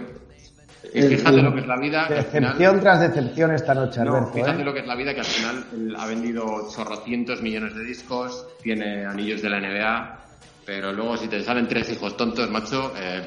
[0.94, 2.80] Y El- fíjate el- lo que es la vida, Decepción final...
[2.80, 4.34] tras decepción esta noche, No, Alberto.
[4.34, 4.66] fíjate ¿eh?
[4.66, 8.48] lo que es la vida, que al final él ha vendido chorrocientos millones de discos,
[8.64, 10.20] tiene anillos de la NBA,
[10.66, 13.22] pero luego si te salen tres hijos tontos, macho, eh,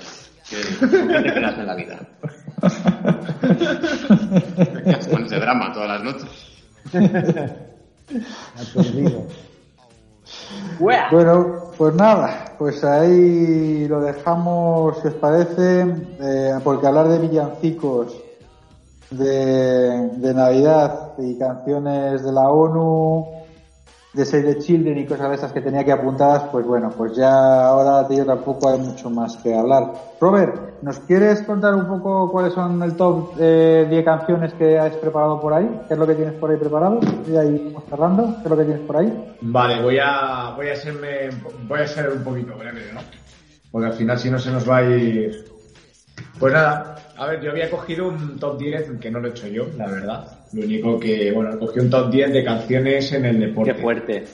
[0.50, 2.00] ¿qué, ¿con qué te quedas en la vida?
[4.56, 6.30] Te quedas con ese drama todas las noches.
[8.56, 9.26] Aturdido.
[10.78, 15.86] Bueno, pues nada, pues ahí lo dejamos, si os parece,
[16.20, 18.14] eh, porque hablar de villancicos,
[19.10, 23.33] de Navidad y canciones de la ONU,
[24.14, 27.16] de Save the Children y cosas de esas que tenía que apuntadas, pues bueno, pues
[27.16, 29.92] ya ahora tío tampoco hay mucho más que hablar.
[30.20, 34.96] Robert, ¿nos quieres contar un poco cuáles son el top eh, 10 canciones que has
[34.96, 35.68] preparado por ahí?
[35.88, 37.00] ¿Qué es lo que tienes por ahí preparado?
[37.28, 39.36] Y ahí vamos cerrando, ¿qué es lo que tienes por ahí?
[39.40, 41.30] Vale, voy a, voy a serme,
[41.66, 43.00] voy a ser un poquito breve, ¿no?
[43.72, 45.52] Porque al final si no se nos va a ir...
[46.38, 49.46] Pues nada, a ver, yo había cogido un top 10 que no lo he hecho
[49.48, 50.24] yo, la verdad.
[50.52, 53.72] Lo único que, bueno, cogí un top 10 de canciones en el deporte.
[53.74, 54.24] ¡Qué fuerte!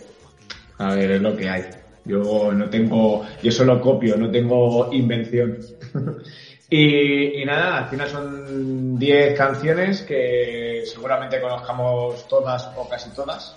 [0.79, 1.65] A ver, es lo que hay.
[2.05, 5.59] Yo no tengo, yo solo copio, no tengo invención.
[6.71, 13.55] y, y nada, al final son 10 canciones que seguramente conozcamos todas o casi todas,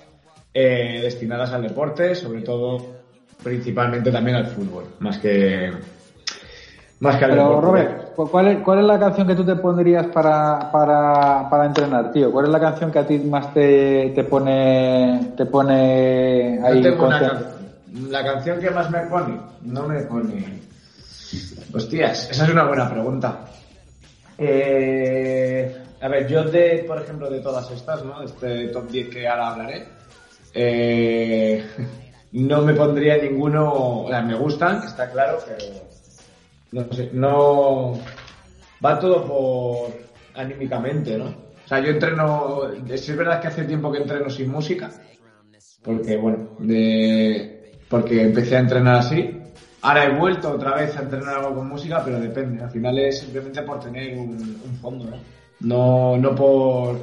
[0.53, 2.85] eh, destinadas al deporte, sobre todo,
[3.41, 5.71] principalmente también al fútbol, más que,
[6.99, 7.67] más que al Pero deporte.
[7.67, 11.65] Robert, ¿cu- ¿cuál es, ¿cuál es la canción que tú te pondrías para, para, para
[11.65, 12.31] entrenar, tío?
[12.31, 16.81] ¿Cuál es la canción que a ti más te, te pone te pone No ahí
[16.81, 17.45] tengo una can-
[18.09, 20.61] La canción que más me pone, no me pone.
[21.73, 23.39] Hostias, esa es una buena pregunta.
[24.37, 28.21] Eh, a ver, yo de, por ejemplo, de todas estas, ¿no?
[28.23, 29.87] Este top 10 que ahora hablaré,
[30.53, 31.63] eh,
[32.33, 33.71] no me pondría ninguno,
[34.03, 35.63] o sea, me gustan, está claro, pero
[36.73, 37.93] no sé, no
[38.83, 39.93] va todo por
[40.35, 41.25] anímicamente, ¿no?
[41.25, 44.91] O sea, yo entreno, es verdad que hace tiempo que entreno sin música,
[45.83, 49.39] porque bueno, de, porque empecé a entrenar así.
[49.81, 52.63] Ahora he vuelto otra vez a entrenar algo con música, pero depende.
[52.63, 55.17] Al final es simplemente por tener un, un fondo, ¿no?
[55.59, 56.97] No, no por,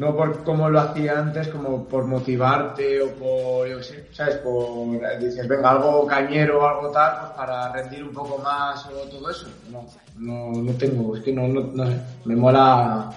[0.00, 4.36] no por como lo hacía antes, como por motivarte o por, yo qué sé, ¿sabes?
[4.36, 9.06] Por, dices, venga, algo cañero o algo tal, pues para rendir un poco más o
[9.10, 9.46] todo eso.
[9.70, 9.84] No,
[10.16, 13.10] no, no tengo, es que no, no, no sé, me mola,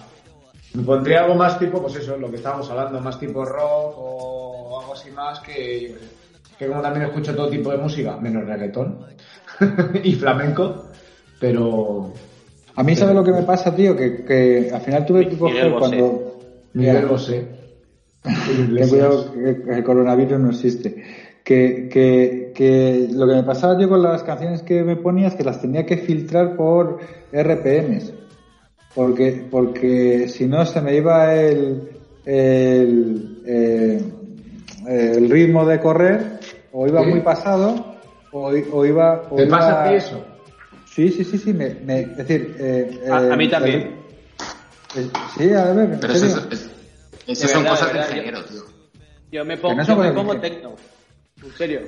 [0.74, 4.80] me pondría algo más tipo, pues eso, lo que estábamos hablando, más tipo rock o
[4.82, 8.18] algo así más que, yo qué sé, que como también escucho todo tipo de música,
[8.18, 9.06] menos reggaetón
[10.04, 10.88] y flamenco,
[11.40, 12.12] pero
[12.76, 13.96] A mí, ¿sabes lo que me pasa, tío?
[13.96, 16.33] Que, que al final tuve que coger cuando...
[16.74, 17.48] Miguel Mira, Bosé.
[18.24, 21.04] Ten cuidado que el coronavirus no existe.
[21.44, 25.36] Que, que, que lo que me pasaba yo con las canciones que me ponía es
[25.36, 27.00] que las tenía que filtrar por
[27.34, 28.14] RPMs.
[28.96, 31.90] Porque, porque si no se me iba el,
[32.26, 34.02] el, eh,
[34.88, 36.40] el ritmo de correr,
[36.72, 37.08] o iba ¿Sí?
[37.08, 37.98] muy pasado,
[38.32, 39.24] o, iba...
[39.30, 40.24] o ¿Te iba- pasa a ti eso?
[40.86, 41.54] Sí, sí, sí, sí.
[41.54, 42.56] Me, me- es decir...
[42.60, 44.03] eh, A- eh, a mí también.
[44.96, 46.48] Eh, sí, a ver, Pero eso, serio.
[46.52, 46.70] es- es-
[47.28, 48.64] De eso son verdad, cosas de de verdad, ingeniero, yo- tío.
[49.32, 50.76] Yo me pongo, no yo me pongo tecno.
[51.44, 51.82] En serio.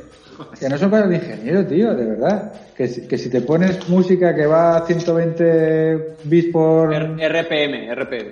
[0.60, 2.54] Que no son cosas de ingeniero, tío, de verdad.
[2.76, 6.94] Que si, que si te pones música que va a 120 bits por...
[6.94, 8.32] R- RPM, RPM.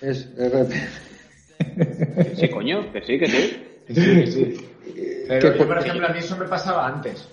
[0.00, 0.72] Es RP.
[2.36, 3.66] Sí, coño, que sí, que sí.
[3.88, 4.68] Sí, sí.
[5.28, 7.28] Pero Que yo, por- por ejemplo, a mí eso me pasaba antes.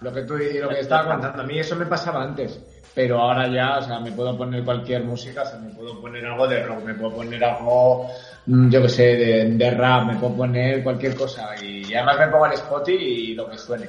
[0.00, 2.58] Lo que tú lo que estaba contando, a mí eso me pasaba antes.
[2.94, 6.24] Pero ahora ya, o sea, me puedo poner cualquier música, o sea, me puedo poner
[6.26, 8.08] algo de rock, me puedo poner algo,
[8.46, 11.50] mm, yo que sé, de, de rap, me puedo poner cualquier cosa.
[11.60, 13.88] Y además me pongo el spot y lo que suene.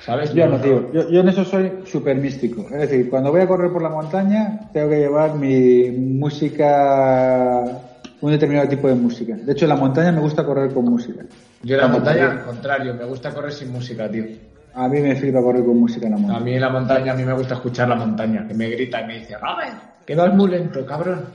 [0.00, 0.34] ¿Sabes?
[0.34, 0.92] Yo no, tío.
[0.92, 2.66] Yo, yo en eso soy súper místico.
[2.72, 7.62] Es decir, cuando voy a correr por la montaña, tengo que llevar mi música,
[8.20, 9.36] un determinado tipo de música.
[9.36, 11.22] De hecho, en la montaña me gusta correr con música.
[11.62, 14.24] Yo en la montaña, al contrario, me gusta correr sin música, tío.
[14.74, 16.44] A mí me flipa correr con música en la A montaña.
[16.44, 19.06] mí en la montaña, a mí me gusta escuchar la montaña, que me grita y
[19.06, 19.74] me dice, Robert,
[20.06, 21.26] que vas muy lento, cabrón.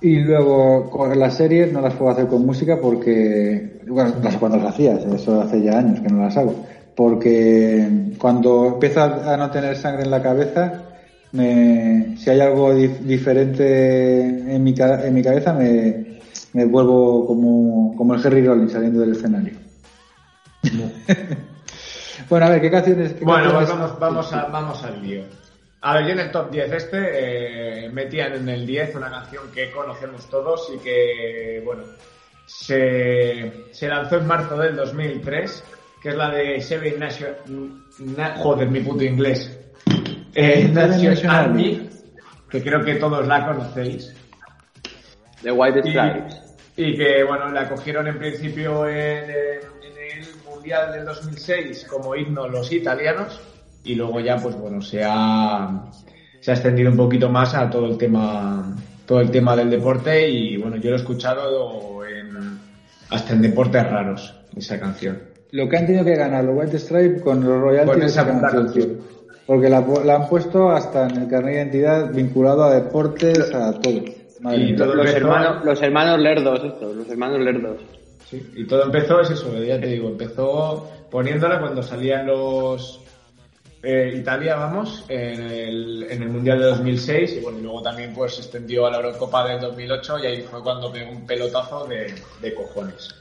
[0.00, 4.38] Y luego con las series no las puedo hacer con música porque, bueno, no sé
[4.38, 6.54] cuándo las hacías, eso hace ya años que no las hago.
[6.94, 7.88] Porque
[8.18, 10.84] cuando empiezo a no tener sangre en la cabeza,
[11.32, 14.22] me, si hay algo dif- diferente
[14.54, 16.20] en mi, en mi cabeza, me,
[16.54, 19.54] me vuelvo como, como el Harry Rollins saliendo del escenario.
[22.28, 23.12] Bueno, a ver, ¿qué canciones?
[23.14, 25.22] qué Bueno, pues canciones- vamos, vamos, a- vamos al lío.
[25.80, 29.44] A ver, yo en el top 10 este eh, metían en el 10 una canción
[29.54, 31.84] que conocemos todos y que, bueno,
[32.46, 35.64] se, se lanzó en marzo del 2003,
[36.02, 37.84] que es la de Seven Nation...
[38.16, 39.56] Na- joder, mi puto inglés.
[40.34, 41.88] Eh, Nation Army.
[42.50, 44.14] Que creo que todos la conocéis.
[45.42, 46.56] The White Y, Stripes.
[46.76, 49.60] y que, bueno, la cogieron en principio en, en
[50.68, 53.40] Mundial del 2006 como himno los italianos
[53.84, 55.86] y luego ya, pues bueno, se ha,
[56.40, 58.76] se ha extendido un poquito más a todo el tema,
[59.06, 62.58] todo el tema del deporte y, bueno, yo lo he escuchado en,
[63.08, 65.22] hasta en deportes raros, esa canción.
[65.52, 68.98] Lo que han tenido que ganar los White Stripe con los royalties Con esa canción.
[69.46, 73.72] Porque la, la han puesto hasta en el carnet de identidad vinculado a deportes, a
[73.80, 74.02] todo.
[74.42, 77.97] Madre Y Los hermanos, los hermanos lerdos estos, los hermanos lerdos.
[78.28, 83.00] Sí, y todo empezó, es eso, ya te digo, empezó poniéndola cuando salían los
[83.82, 88.34] eh, Italia, vamos, en el, en el Mundial de 2006 y bueno, luego también pues
[88.34, 92.12] se extendió a la Eurocopa del 2008 y ahí fue cuando pegó un pelotazo de,
[92.40, 93.14] de cojones.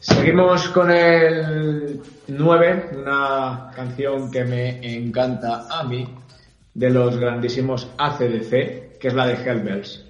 [0.00, 6.06] Seguimos con el 9, una canción que me encanta a mí,
[6.74, 10.09] de los grandísimos ACDC, que es la de Hellbells.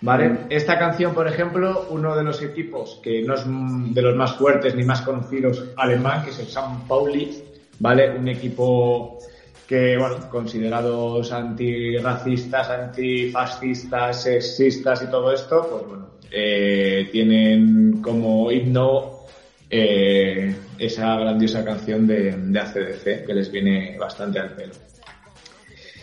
[0.00, 0.46] ¿Vale?
[0.48, 4.74] Esta canción, por ejemplo, uno de los equipos que no es de los más fuertes
[4.76, 7.42] ni más conocidos alemán, que es el San Pauli,
[7.80, 8.10] ¿vale?
[8.10, 9.18] Un equipo
[9.66, 19.24] que, bueno, considerados antirracistas, antifascistas, sexistas y todo esto, pues bueno, eh, tienen como himno
[19.68, 24.87] eh, esa grandiosa canción de, de ACDC, que les viene bastante al pelo.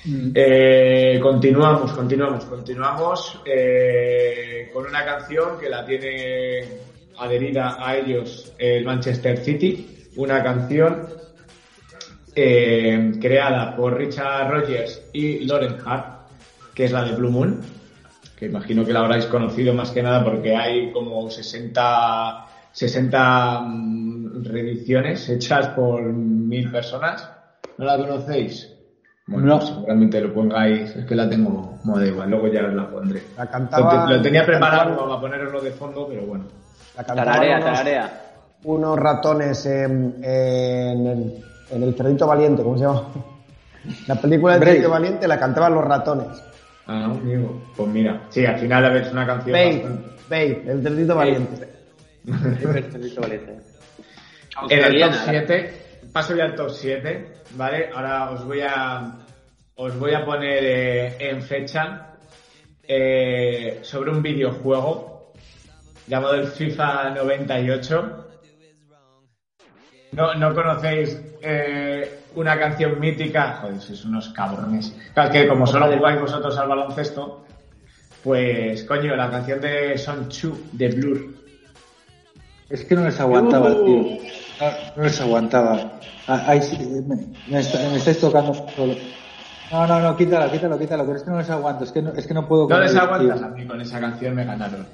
[0.08, 6.64] Eh, continuamos, continuamos, continuamos eh, con una canción que la tiene
[7.18, 11.08] adherida a ellos el Manchester City, una canción
[12.36, 16.28] eh, creada por Richard Rogers y Lauren Hart,
[16.76, 17.62] que es la de Blue Moon,
[18.38, 24.44] que imagino que la habráis conocido más que nada porque hay como 60, 60 mm,
[24.44, 27.28] reediciones hechas por mil personas.
[27.80, 28.75] ¿No la conocéis?
[29.28, 29.58] Bueno, No.
[29.60, 33.24] pues seguramente lo pongáis, es que la tengo, no da igual, luego ya la pondré.
[33.38, 34.08] La cantaba.
[34.10, 36.46] lo tenía preparado para poneroslo de fondo, pero bueno.
[36.96, 38.22] La Tararea, unos, tararea.
[38.66, 43.04] unos ratones en, en el, en el Cerdito Valiente, ¿cómo se llama?
[44.08, 44.74] La película del Brave.
[44.76, 46.28] Cerdito Valiente la cantaban los ratones.
[46.88, 47.64] Ah, amigo.
[47.76, 51.16] Pues mira, sí, al final a ver, es una canción Babe, bastante- Babe, el Cerdito
[51.16, 51.68] Valiente.
[52.28, 53.26] En el top
[54.58, 55.18] Australiana.
[55.30, 55.85] 7,
[56.16, 57.90] paso ya al top 7, ¿vale?
[57.94, 59.18] Ahora os voy a
[59.76, 62.14] os voy a poner eh, en fecha
[62.88, 65.34] eh, sobre un videojuego
[66.08, 68.28] llamado el FIFA 98.
[70.14, 74.96] No, no conocéis eh, una canción mítica, joder, sois unos cabrones.
[75.14, 77.46] Claro, es que como solo jugáis vosotros al baloncesto,
[78.24, 81.36] pues coño, la canción de Son Chu de Blur.
[82.70, 83.86] Es que no les aguantaba, Uh.
[83.86, 84.18] tío.
[84.62, 86.00] No, no les aguantaba.
[86.28, 86.76] Ah, ahí sí,
[87.08, 88.96] me, me está- me estáis tocando solo.
[89.72, 92.12] No, no, no, quítalo, quítalo, quítalo, pero es que no les aguanto, es que no,
[92.14, 93.46] es que no puedo No con les aguantas tío.
[93.48, 94.88] a mí con esa canción me ganaron.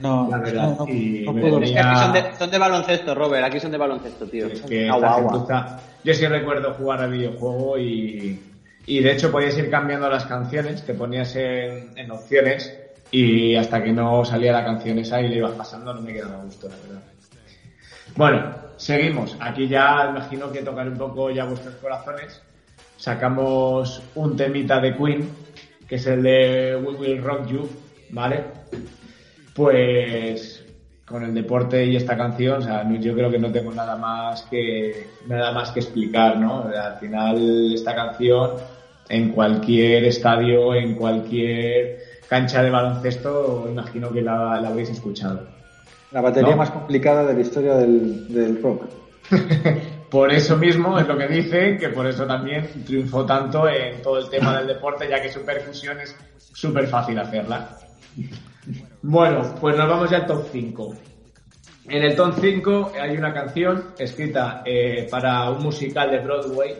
[0.00, 1.60] No, La verdad, no, no, y no puedo.
[1.60, 3.44] venía- Es que aquí son de, son de baloncesto, Robert.
[3.44, 4.46] Aquí son de baloncesto, tío.
[4.46, 5.78] Es que agua, agua.
[6.02, 8.40] Yo sí recuerdo jugar al videojuego y,
[8.86, 12.72] y de hecho podías ir cambiando las canciones, te ponías en, en opciones
[13.10, 16.40] y hasta que no salía la canción esa y le ibas pasando no me quedaba
[16.40, 17.02] a gusto, la verdad.
[18.16, 19.36] Bueno, seguimos.
[19.40, 22.42] Aquí ya imagino que tocaré un poco ya vuestros corazones.
[22.96, 25.28] Sacamos un temita de Queen,
[25.88, 27.68] que es el de We Will Rock You,
[28.10, 28.44] ¿vale?
[29.54, 30.64] Pues
[31.04, 34.42] con el deporte y esta canción, o sea, yo creo que no tengo nada más
[34.42, 36.64] que nada más que explicar, ¿no?
[36.64, 38.52] Al final esta canción
[39.08, 45.61] en cualquier estadio, en cualquier cancha de baloncesto, imagino que la, la habréis escuchado.
[46.12, 46.56] La batería ¿No?
[46.56, 48.84] más complicada de la historia del, del rock.
[50.12, 54.18] Por eso mismo es lo que dice, que por eso también triunfó tanto en todo
[54.18, 57.78] el tema del deporte, ya que su percusión es súper fácil hacerla.
[59.00, 60.94] Bueno, pues nos vamos ya al top 5.
[61.88, 66.74] En el top 5 hay una canción escrita eh, para un musical de Broadway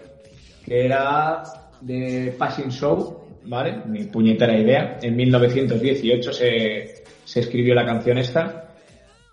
[0.67, 1.43] que era
[1.81, 3.83] de Passing Show, ¿vale?
[3.87, 4.99] Ni puñetera idea.
[5.01, 8.62] En 1918 se, se escribió la canción esta.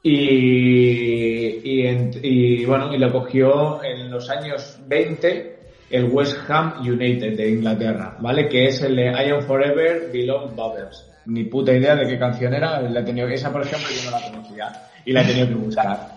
[0.04, 5.56] Y, y, en- y, bueno, y lo cogió en los años 20
[5.90, 8.48] el West Ham United de Inglaterra, ¿vale?
[8.48, 11.06] Que es el de I Am Forever Below Bubbles.
[11.26, 14.18] Ni puta idea de qué canción era, la he tenido, esa por ejemplo yo no
[14.18, 14.72] la conocía
[15.06, 16.16] y la he tenido que buscar.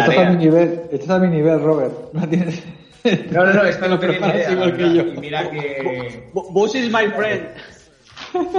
[0.00, 1.92] Estás a mi nivel, estás a mi nivel, Robert.
[2.12, 2.62] No tienes...
[3.32, 4.52] No, no, no, esta no tenía ni idea.
[4.52, 5.02] igual que yo.
[5.02, 6.30] Y mira que...
[6.32, 7.42] Bu- Bush is my friend.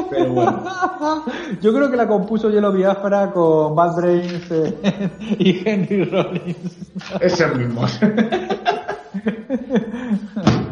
[0.09, 0.63] Pero bueno.
[1.61, 6.91] Yo creo que la compuso Yellow Biafra con Bad Brains eh, y Henry Rollins.
[7.21, 7.99] Esos mismos.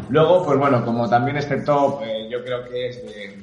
[0.08, 3.42] Luego, pues bueno, como también este top, eh, yo creo que es de,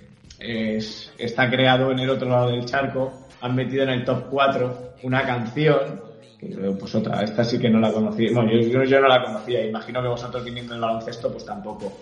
[0.78, 3.12] es- está creado en el otro lado del charco,
[3.42, 6.00] han metido en el top 4 una canción,
[6.40, 6.48] que
[6.80, 10.08] pues otra, esta sí que no la conocía, bueno, yo, no la conocía, imagino que
[10.08, 11.94] vosotros viniendo del baloncesto pues tampoco.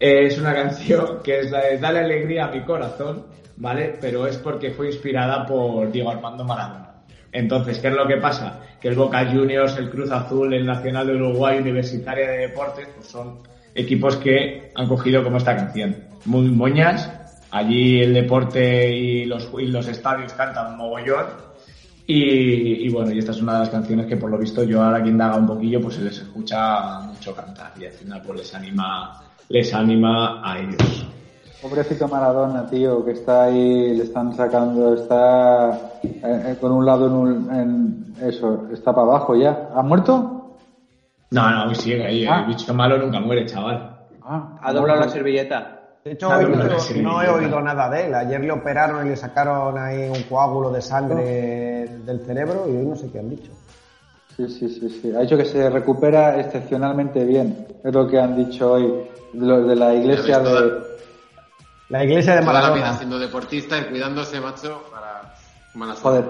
[0.00, 3.26] Es una canción que es la de Dale alegría a mi corazón,
[3.58, 3.98] ¿vale?
[4.00, 6.90] Pero es porque fue inspirada por Diego Armando Maradona.
[7.30, 8.60] Entonces, ¿qué es lo que pasa?
[8.80, 13.06] Que el Boca Juniors, el Cruz Azul, el Nacional de Uruguay, Universitaria de Deportes, pues
[13.08, 13.40] son
[13.74, 15.96] equipos que han cogido como esta canción.
[16.24, 17.12] Muy moñas,
[17.50, 21.26] allí el deporte y los, y los estadios cantan mogollón.
[22.06, 24.82] Y, y bueno, y esta es una de las canciones que por lo visto yo
[24.82, 28.38] ahora que indaga un poquillo, pues se les escucha mucho cantar y al final pues
[28.40, 31.06] les anima, les anima a ellos.
[31.60, 37.06] Pobrecito Maradona, tío, que está ahí, le están sacando, está eh, eh, con un lado
[37.08, 39.68] en, un, en eso, está para abajo ya.
[39.74, 40.56] ¿Ha muerto?
[41.32, 42.40] No, no, sigue ahí, Ah.
[42.40, 43.98] el bicho malo nunca muere, chaval.
[44.22, 45.76] Ah, Ha doblado la servilleta.
[46.02, 46.46] De hecho, hoy
[47.02, 48.14] no, he oído nada de él.
[48.14, 52.86] Ayer le operaron y le sacaron ahí un coágulo de sangre del cerebro y hoy
[52.86, 53.52] no sé qué han dicho.
[54.48, 55.12] Sí, sí, sí, sí.
[55.14, 57.66] Ha dicho que se recupera excepcionalmente bien.
[57.84, 58.92] Es lo que han dicho hoy
[59.34, 60.80] los de la iglesia ves, toda- de...
[61.90, 62.96] La iglesia de Toda la vida Maradona.
[62.98, 65.34] siendo deportista y cuidándose, macho, para
[66.00, 66.24] Joder,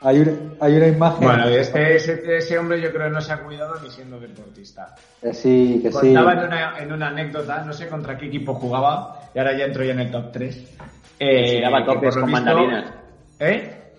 [0.00, 1.22] hay una, hay una imagen...
[1.26, 4.94] Bueno, este, ese, ese hombre yo creo que no se ha cuidado ni siendo deportista.
[5.20, 5.98] Que sí, que sí.
[5.98, 9.66] Contaba en una, en una anécdota, no sé contra qué equipo jugaba, y ahora ya
[9.66, 10.74] entro ya en el top 3.
[11.18, 12.92] Eh, Si daba lo con visto- mandarinas.
[13.38, 13.92] ¿Eh?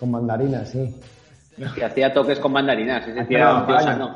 [0.00, 0.94] Con mandarinas, sí.
[1.74, 3.06] Que hacía toques con mandarinas.
[3.08, 3.92] No, era un tío vaya.
[3.92, 4.14] sano.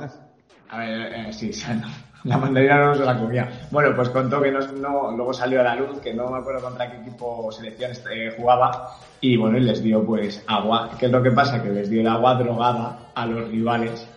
[0.71, 1.87] A ver, eh, sí, sano.
[2.25, 3.49] La mandarina no se la comía.
[3.73, 6.63] Bueno, pues contó que no, no- luego salió a la luz, que no me acuerdo
[6.63, 8.91] contra qué equipo selección este, jugaba,
[9.21, 10.91] y bueno, y les dio pues agua.
[11.01, 11.61] ¿Qué es lo que pasa?
[11.61, 14.09] Que les dio el agua drogada a los rivales.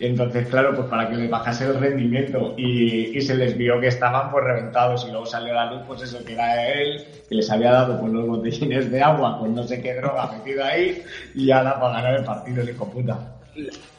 [0.00, 3.80] Y entonces, claro, pues para que les bajase el rendimiento y, y se les vio
[3.80, 7.34] que estaban pues reventados y luego salió la luz pues eso que era él, que
[7.34, 11.02] les había dado pues los botellines de agua con no sé qué droga metido ahí
[11.34, 13.18] y ya la para ganar el partido el hijo puta.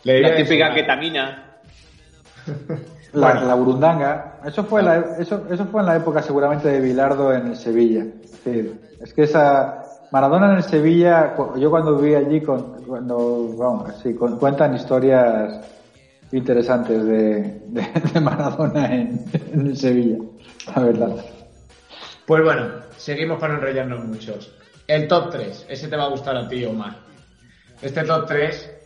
[0.03, 1.43] Le La típica ketamina.
[3.13, 3.47] La, Bueno.
[3.47, 4.33] la burundanga.
[4.45, 8.05] Eso fue, la, eso, eso fue en la época seguramente de Bilardo en el Sevilla.
[9.01, 9.83] Es que esa...
[10.11, 15.59] Maradona en el Sevilla, yo cuando viví allí, con, cuando, vamos, sí, con- cuentan historias
[16.31, 20.17] interesantes de, de, Maradona en, en Sevilla,
[20.75, 21.25] la verdad.
[22.25, 24.55] Pues bueno, seguimos para no enrollarnos muchos.
[24.87, 26.95] El top 3, ese te va a gustar a ti, Omar.
[27.81, 28.79] Este top 3,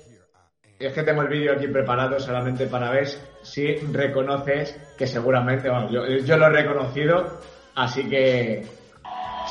[0.80, 3.08] es que tengo el vídeo aquí preparado solamente para ver
[3.42, 7.40] si reconoces que seguramente, bueno, yo lo he reconocido,
[7.76, 8.66] así que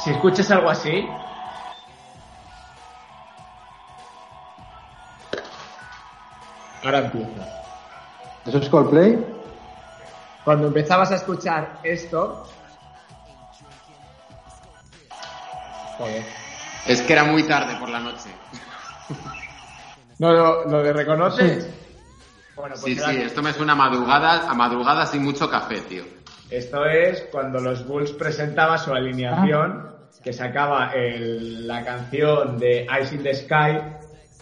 [0.03, 1.07] si escuchas algo así,
[6.83, 7.62] ahora empieza.
[8.47, 9.25] ¿Eso es Coldplay?
[10.45, 12.45] Cuando empezabas a escuchar esto,
[15.99, 16.23] joder.
[16.87, 18.31] Es que era muy tarde por la noche.
[20.19, 21.65] No, lo, lo de reconoces.
[21.65, 21.71] Sí.
[22.57, 26.05] Bueno, pues Sí, esto me suena a madrugada, a madrugada sin mucho café, tío.
[26.51, 29.91] esto es cuando los Bulls presentaba su alineación,
[30.23, 33.79] que sacaba el- la canción de Ice in the Sky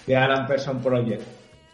[0.06, 1.22] de Alan Person Project.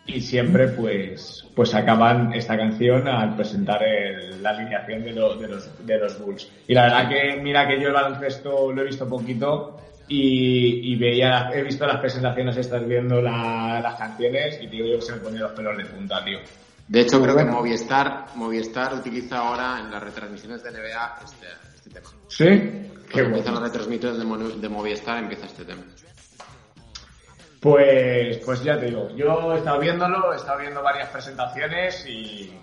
[0.08, 5.48] Y siempre pues, pues sacaban esta canción al presentar el- la alineación de, lo- de
[5.48, 6.48] los, de los Bulls.
[6.68, 10.96] Y la verdad que mira que yo el baloncesto lo he visto poquito y, y
[10.96, 15.12] veía, he visto las presentaciones, estás viendo la- las canciones y digo yo que se
[15.14, 16.38] me ponían los pelos de punta, tío.
[16.86, 17.44] De hecho, creo que.
[17.44, 22.08] Movistar, Movistar utiliza ahora en las retransmisiones de NBA este, este tema.
[22.28, 22.44] ¿Sí?
[22.44, 23.60] Qué Cuando empiezan bueno.
[23.66, 25.82] las retransmisiones de Movistar, empieza este tema.
[27.66, 32.56] Pues, pues ya te digo, yo he estado viéndolo, he estado viendo varias presentaciones y,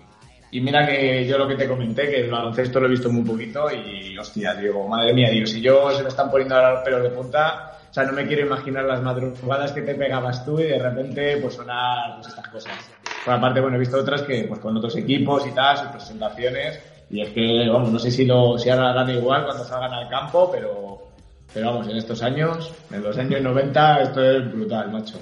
[0.50, 3.24] y mira que yo lo que te comenté, que el baloncesto lo he visto muy
[3.24, 6.84] poquito y hostia, digo, madre mía, digo, si yo se me están poniendo ahora los
[6.84, 10.58] pelos de punta, o sea, no me quiero imaginar las madrugadas que te pegabas tú
[10.58, 12.92] y de repente pues sonar pues, estas cosas.
[13.26, 16.80] Por aparte, bueno, he visto otras que pues con otros equipos y tal, sus presentaciones
[17.10, 20.08] y es que, vamos, no sé si, lo, si ahora harán igual cuando salgan al
[20.08, 21.13] campo, pero,
[21.54, 25.20] pero vamos, en estos años, en los años 90, esto es brutal, macho.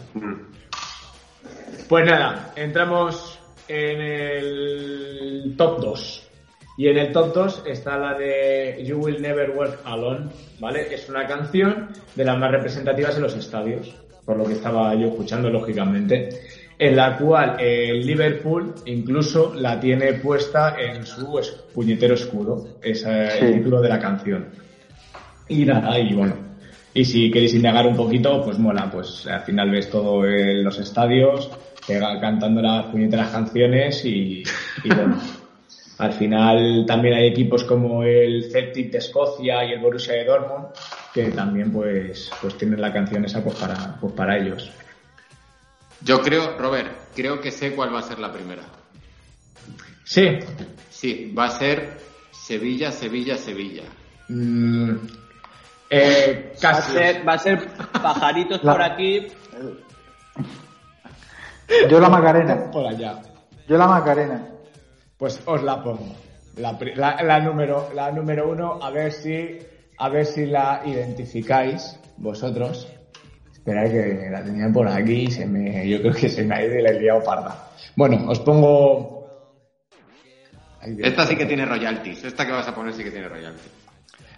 [1.89, 6.27] Pues nada, entramos en el top 2.
[6.77, 10.29] Y en el top 2 está la de You Will Never Walk Alone,
[10.59, 10.93] ¿vale?
[10.93, 13.93] Es una canción de las más representativas en los estadios,
[14.25, 16.29] por lo que estaba yo escuchando, lógicamente,
[16.79, 21.39] en la cual el Liverpool incluso la tiene puesta en su
[21.73, 24.70] puñetero escudo, es el título de la canción.
[25.51, 26.35] Y nada, y bueno.
[26.93, 30.77] Y si queréis indagar un poquito, pues mola, pues al final ves todo en los
[30.79, 31.49] estadios,
[31.87, 34.43] pega- cantando las puñeteras canciones y,
[34.83, 35.19] y bueno.
[35.97, 40.65] al final también hay equipos como el Celtic de Escocia y el Borussia de Dortmund
[41.13, 44.71] que también pues, pues tienen la canción esa pues para, pues para ellos.
[46.03, 48.63] Yo creo, Robert, creo que sé cuál va a ser la primera.
[50.03, 50.27] Sí,
[50.89, 51.97] Sí, va a ser
[52.31, 53.83] Sevilla, Sevilla, Sevilla.
[54.29, 54.91] mm,
[55.91, 56.91] eh, Va a casi.
[56.93, 57.67] ser, va a ser
[58.01, 59.27] pajaritos La- por aquí.
[61.89, 62.71] Yo la Macarena.
[62.71, 63.21] Por allá.
[63.67, 64.47] Yo la Macarena.
[65.17, 66.15] Pues os la pongo.
[66.57, 69.59] La, la- la número, la número uno, a ver si,
[69.97, 72.87] a ver si la identificáis vosotros.
[73.53, 76.65] Esperad que la tenía por aquí y se me, yo creo que se me ha
[76.65, 77.67] ido y la he liado parda.
[77.95, 79.21] Bueno, os pongo.
[80.81, 82.23] Esta sí que tiene royalties.
[82.23, 83.71] Esta que vas a poner sí que tiene royalties.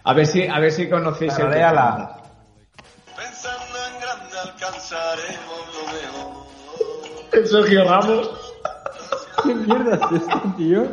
[0.06, 2.16] A ver si, a ver si conocéis el canta.
[3.16, 6.44] Pensando en grande alcanzaremos lo mejor.
[7.32, 8.30] El Sergio Ramos.
[9.42, 10.86] ¿Qué mierda es esto, tío?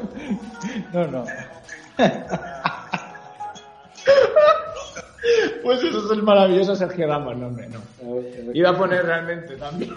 [0.93, 1.25] No, no.
[5.63, 7.81] Pues eso es el maravilloso Sergio Ramos, no, hombre, no.
[8.53, 9.93] Iba a poner realmente también.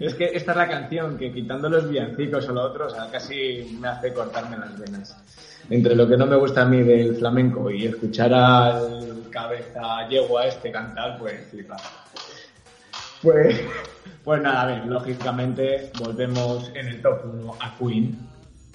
[0.00, 3.08] Es que esta es la canción que quitando los villancicos o lo otro, o sea,
[3.10, 5.16] casi me hace cortarme las venas.
[5.68, 9.06] Entre lo que no me gusta a mí del flamenco y escuchar al
[9.36, 11.76] cabeza yegua este cantar, pues flipa.
[13.22, 13.60] Pues,
[14.24, 18.18] pues nada, a ver, lógicamente volvemos en el top 1 a Queen,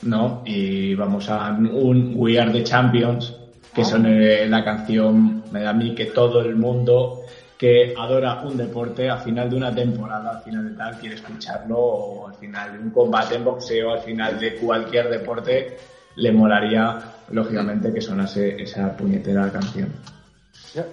[0.03, 0.43] ¿no?
[0.45, 3.35] Y vamos a un We Are the Champions,
[3.73, 7.21] que son eh, la canción, me da a mí que todo el mundo
[7.57, 11.77] que adora un deporte al final de una temporada, al final de tal, quiere escucharlo,
[11.77, 15.77] o al final de un combate en boxeo, al final de cualquier deporte,
[16.15, 16.99] le molaría,
[17.31, 19.89] lógicamente, que sonase esa puñetera canción.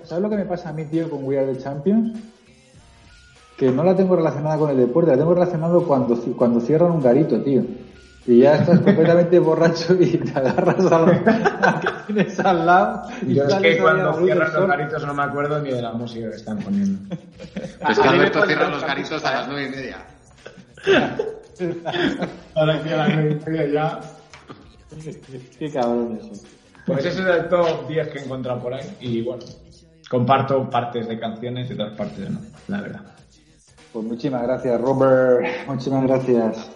[0.05, 2.19] ¿Sabes lo que me pasa a mí, tío, con We Are the Champions?
[3.57, 7.03] Que no la tengo relacionada con el deporte, la tengo relacionado cuando, cuando cierran un
[7.03, 7.63] garito, tío.
[8.27, 11.33] Y ya estás completamente borracho y te agarras a lo que
[12.07, 13.09] tienes al lado.
[13.27, 16.29] Y Yo es que cuando cierran los garitos no me acuerdo ni de la música
[16.31, 17.17] que están poniendo.
[17.81, 19.99] Pues A que Alberto cierra los garitos a las nueve y media.
[22.55, 24.01] Ahora que a las nueve y media ya.
[25.59, 26.45] Qué cabrón eso.
[26.87, 28.97] Pues ese es el top 10 que he encontrado por ahí.
[29.01, 29.45] Y bueno,
[30.09, 33.03] comparto partes de canciones y otras partes no, la verdad.
[33.93, 35.47] Pues muchísimas gracias, Robert.
[35.67, 36.71] Muchísimas gracias.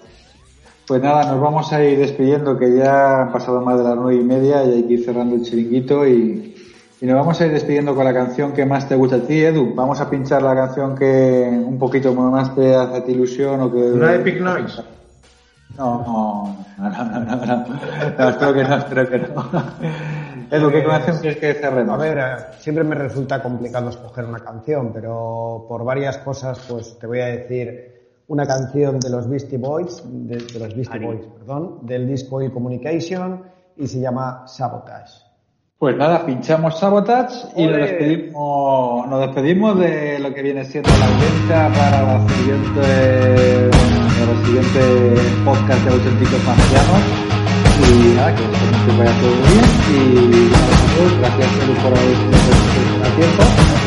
[0.87, 4.21] Pues nada, nos vamos a ir despidiendo, que ya han pasado más de las nueve
[4.21, 6.55] y media y hay que ir cerrando el chiringuito y,
[7.01, 9.41] y nos vamos a ir despidiendo con la canción que más te gusta a ti,
[9.41, 9.75] Edu.
[9.75, 13.73] Vamos a pinchar la canción que un poquito más te hace a ti ilusión o
[13.73, 13.79] que...
[13.79, 14.83] Una Epic Noise.
[15.77, 17.65] No, no, no, no, no, no, no.
[18.19, 19.51] No, espero que no, espero que no.
[20.51, 21.95] Edu, ¿qué canción quieres que cerremos?
[21.95, 26.99] A ver, eh, siempre me resulta complicado escoger una canción, pero por varias cosas, pues
[26.99, 27.93] te voy a decir
[28.29, 32.51] una canción de los Beastie Boys, de, de los Beastie Boys, perdón, del disco E
[32.51, 33.45] Communication
[33.77, 35.23] y se llama Sabotage.
[35.79, 41.07] Pues nada, pinchamos Sabotage y nos despedimos, nos despedimos de lo que viene siendo la
[41.07, 43.71] audiencia para la siguiente,
[44.23, 44.81] para el siguiente
[45.45, 47.03] podcast de auténticos marcianos.
[47.83, 49.67] Y nada, que que vaya todo bien.
[49.91, 51.51] Y nada, chicos, gracias
[51.83, 53.82] por haber tenido a tiempo.